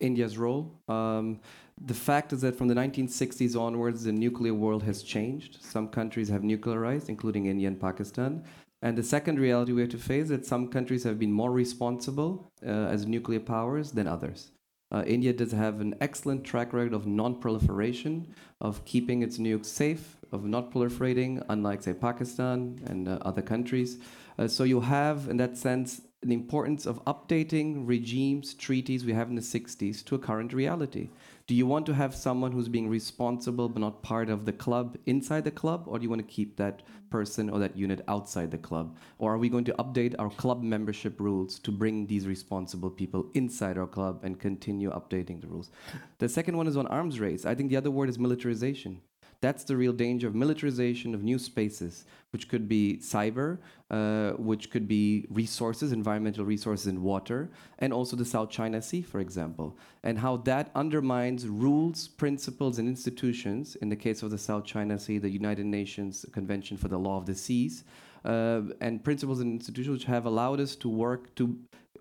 India's 0.00 0.38
role. 0.38 0.72
Um, 0.88 1.40
the 1.80 1.94
fact 1.94 2.32
is 2.32 2.40
that 2.42 2.56
from 2.56 2.68
the 2.68 2.74
1960s 2.74 3.58
onwards, 3.58 4.04
the 4.04 4.12
nuclear 4.12 4.54
world 4.54 4.82
has 4.84 5.02
changed. 5.02 5.58
Some 5.60 5.88
countries 5.88 6.28
have 6.28 6.42
nuclearized, 6.42 7.08
including 7.08 7.46
India 7.46 7.68
and 7.68 7.80
Pakistan. 7.80 8.44
And 8.82 8.98
the 8.98 9.02
second 9.02 9.40
reality 9.40 9.72
we 9.72 9.80
have 9.80 9.90
to 9.90 9.98
face 9.98 10.24
is 10.24 10.28
that 10.28 10.46
some 10.46 10.68
countries 10.68 11.04
have 11.04 11.18
been 11.18 11.32
more 11.32 11.50
responsible 11.50 12.50
uh, 12.64 12.68
as 12.68 13.06
nuclear 13.06 13.40
powers 13.40 13.92
than 13.92 14.06
others. 14.06 14.50
Uh, 14.92 15.02
India 15.06 15.32
does 15.32 15.52
have 15.52 15.80
an 15.80 15.94
excellent 16.00 16.44
track 16.44 16.72
record 16.72 16.92
of 16.92 17.06
non-proliferation, 17.06 18.32
of 18.60 18.84
keeping 18.84 19.22
its 19.22 19.38
nukes 19.38 19.66
safe, 19.66 20.16
of 20.34 20.44
not 20.44 20.70
proliferating, 20.72 21.42
unlike, 21.48 21.82
say, 21.82 21.94
Pakistan 21.94 22.80
and 22.86 23.08
uh, 23.08 23.18
other 23.22 23.42
countries. 23.42 23.98
Uh, 24.38 24.48
so 24.48 24.64
you 24.64 24.80
have, 24.80 25.28
in 25.28 25.36
that 25.38 25.56
sense, 25.56 26.02
the 26.24 26.34
importance 26.34 26.86
of 26.86 27.04
updating 27.04 27.86
regimes, 27.86 28.54
treaties 28.54 29.04
we 29.04 29.12
have 29.12 29.28
in 29.28 29.34
the 29.36 29.42
60s 29.42 30.04
to 30.04 30.14
a 30.14 30.18
current 30.18 30.52
reality. 30.52 31.10
Do 31.46 31.54
you 31.54 31.66
want 31.66 31.84
to 31.86 31.94
have 31.94 32.14
someone 32.14 32.52
who's 32.52 32.68
being 32.68 32.88
responsible 32.88 33.68
but 33.68 33.80
not 33.80 34.02
part 34.02 34.30
of 34.30 34.46
the 34.46 34.52
club 34.52 34.96
inside 35.04 35.44
the 35.44 35.50
club, 35.50 35.84
or 35.86 35.98
do 35.98 36.02
you 36.02 36.08
want 36.08 36.26
to 36.26 36.34
keep 36.34 36.56
that 36.56 36.82
person 37.10 37.50
or 37.50 37.58
that 37.58 37.76
unit 37.76 38.02
outside 38.08 38.50
the 38.50 38.58
club? 38.58 38.96
Or 39.18 39.34
are 39.34 39.38
we 39.38 39.50
going 39.50 39.66
to 39.66 39.74
update 39.74 40.14
our 40.18 40.30
club 40.30 40.62
membership 40.62 41.20
rules 41.20 41.58
to 41.58 41.70
bring 41.70 42.06
these 42.06 42.26
responsible 42.26 42.90
people 42.90 43.26
inside 43.34 43.76
our 43.76 43.86
club 43.86 44.20
and 44.24 44.40
continue 44.40 44.90
updating 44.90 45.42
the 45.42 45.46
rules? 45.46 45.70
The 46.18 46.28
second 46.28 46.56
one 46.56 46.66
is 46.66 46.78
on 46.78 46.86
arms 46.86 47.20
race. 47.20 47.44
I 47.44 47.54
think 47.54 47.68
the 47.68 47.76
other 47.76 47.90
word 47.90 48.08
is 48.08 48.18
militarization. 48.18 49.02
That's 49.44 49.64
the 49.64 49.76
real 49.76 49.92
danger 49.92 50.26
of 50.26 50.34
militarization 50.34 51.14
of 51.14 51.22
new 51.22 51.38
spaces, 51.38 52.06
which 52.30 52.48
could 52.48 52.66
be 52.66 52.96
cyber, 53.02 53.58
uh, 53.90 54.30
which 54.50 54.70
could 54.70 54.88
be 54.88 55.26
resources, 55.28 55.92
environmental 55.92 56.46
resources 56.46 56.86
and 56.86 57.02
water, 57.02 57.50
and 57.78 57.92
also 57.92 58.16
the 58.16 58.24
South 58.24 58.48
China 58.48 58.80
Sea, 58.80 59.02
for 59.02 59.20
example, 59.20 59.76
and 60.02 60.18
how 60.18 60.38
that 60.38 60.70
undermines 60.74 61.46
rules, 61.46 62.08
principles, 62.08 62.78
and 62.78 62.88
institutions. 62.88 63.76
In 63.82 63.90
the 63.90 63.96
case 63.96 64.22
of 64.22 64.30
the 64.30 64.38
South 64.38 64.64
China 64.64 64.98
Sea, 64.98 65.18
the 65.18 65.28
United 65.28 65.66
Nations 65.66 66.24
Convention 66.32 66.78
for 66.78 66.88
the 66.88 66.98
Law 66.98 67.18
of 67.18 67.26
the 67.26 67.34
Seas, 67.34 67.84
uh, 68.24 68.62
and 68.80 69.04
principles 69.04 69.40
and 69.40 69.52
institutions 69.52 69.98
which 69.98 70.06
have 70.06 70.24
allowed 70.24 70.58
us 70.58 70.74
to 70.76 70.88
work 70.88 71.34
to 71.34 71.54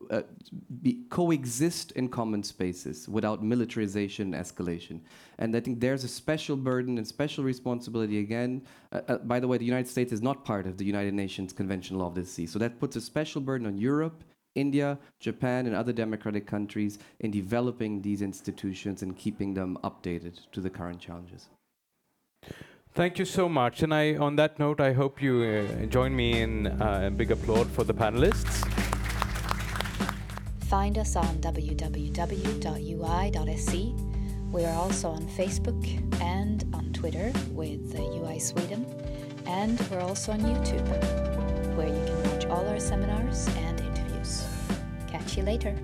uh, 0.10 0.22
be, 0.82 1.00
coexist 1.10 1.92
in 1.94 2.10
common 2.10 2.44
spaces 2.44 3.08
without 3.08 3.44
militarization 3.44 4.34
and 4.34 4.46
escalation. 4.46 5.00
And 5.40 5.56
I 5.56 5.60
think 5.60 5.80
there's 5.80 6.04
a 6.04 6.08
special 6.08 6.56
burden 6.56 6.98
and 6.98 7.08
special 7.08 7.44
responsibility 7.44 8.20
again. 8.20 8.62
Uh, 8.92 9.02
uh, 9.08 9.18
by 9.18 9.40
the 9.40 9.48
way, 9.48 9.58
the 9.58 9.66
United 9.66 9.88
States 9.88 10.12
is 10.12 10.22
not 10.22 10.46
part 10.46 10.68
of 10.68 10.78
the 10.78 10.86
United 10.86 11.14
Nations 11.14 11.54
Convention 11.54 11.98
Law 11.98 12.08
of 12.08 12.16
the 12.16 12.26
Sea. 12.26 12.46
So 12.46 12.60
that 12.60 12.80
puts 12.80 12.96
a 12.96 13.02
special 13.02 13.42
burden 13.42 13.68
on 13.68 13.78
Europe, 13.78 14.24
India, 14.56 14.98
Japan, 15.20 15.66
and 15.66 15.76
other 15.76 15.94
democratic 15.94 16.46
countries 16.46 17.00
in 17.20 17.32
developing 17.32 18.02
these 18.02 18.22
institutions 18.22 19.02
and 19.02 19.18
keeping 19.18 19.54
them 19.54 19.78
updated 19.84 20.40
to 20.52 20.62
the 20.62 20.70
current 20.70 21.00
challenges. 21.00 21.50
Thank 22.94 23.18
you 23.18 23.26
so 23.26 23.50
much. 23.50 23.82
And 23.82 23.92
I, 23.92 24.16
on 24.18 24.36
that 24.36 24.60
note, 24.60 24.80
I 24.80 24.94
hope 24.94 25.20
you 25.20 25.42
uh, 25.44 25.86
join 25.88 26.16
me 26.16 26.42
in 26.42 26.68
uh, 26.68 27.06
a 27.08 27.10
big 27.10 27.32
applaud 27.32 27.68
for 27.72 27.84
the 27.84 27.94
panelists. 27.94 28.83
Find 30.74 30.98
us 30.98 31.16
on 31.16 31.38
www.ui.se. 31.38 32.16
We 34.52 34.66
are 34.66 34.76
also 34.76 35.10
on 35.10 35.28
Facebook 35.28 36.20
and 36.20 36.66
on 36.74 36.92
Twitter 36.94 37.32
with 37.52 37.94
UI 37.96 38.40
Sweden. 38.40 38.84
And 39.46 39.80
we're 39.92 40.00
also 40.00 40.32
on 40.32 40.40
YouTube, 40.40 40.88
where 41.78 41.90
you 41.90 42.06
can 42.08 42.24
watch 42.32 42.46
all 42.48 42.68
our 42.68 42.80
seminars 42.80 43.48
and 43.50 43.82
interviews. 43.82 44.48
Catch 45.08 45.38
you 45.38 45.44
later. 45.44 45.78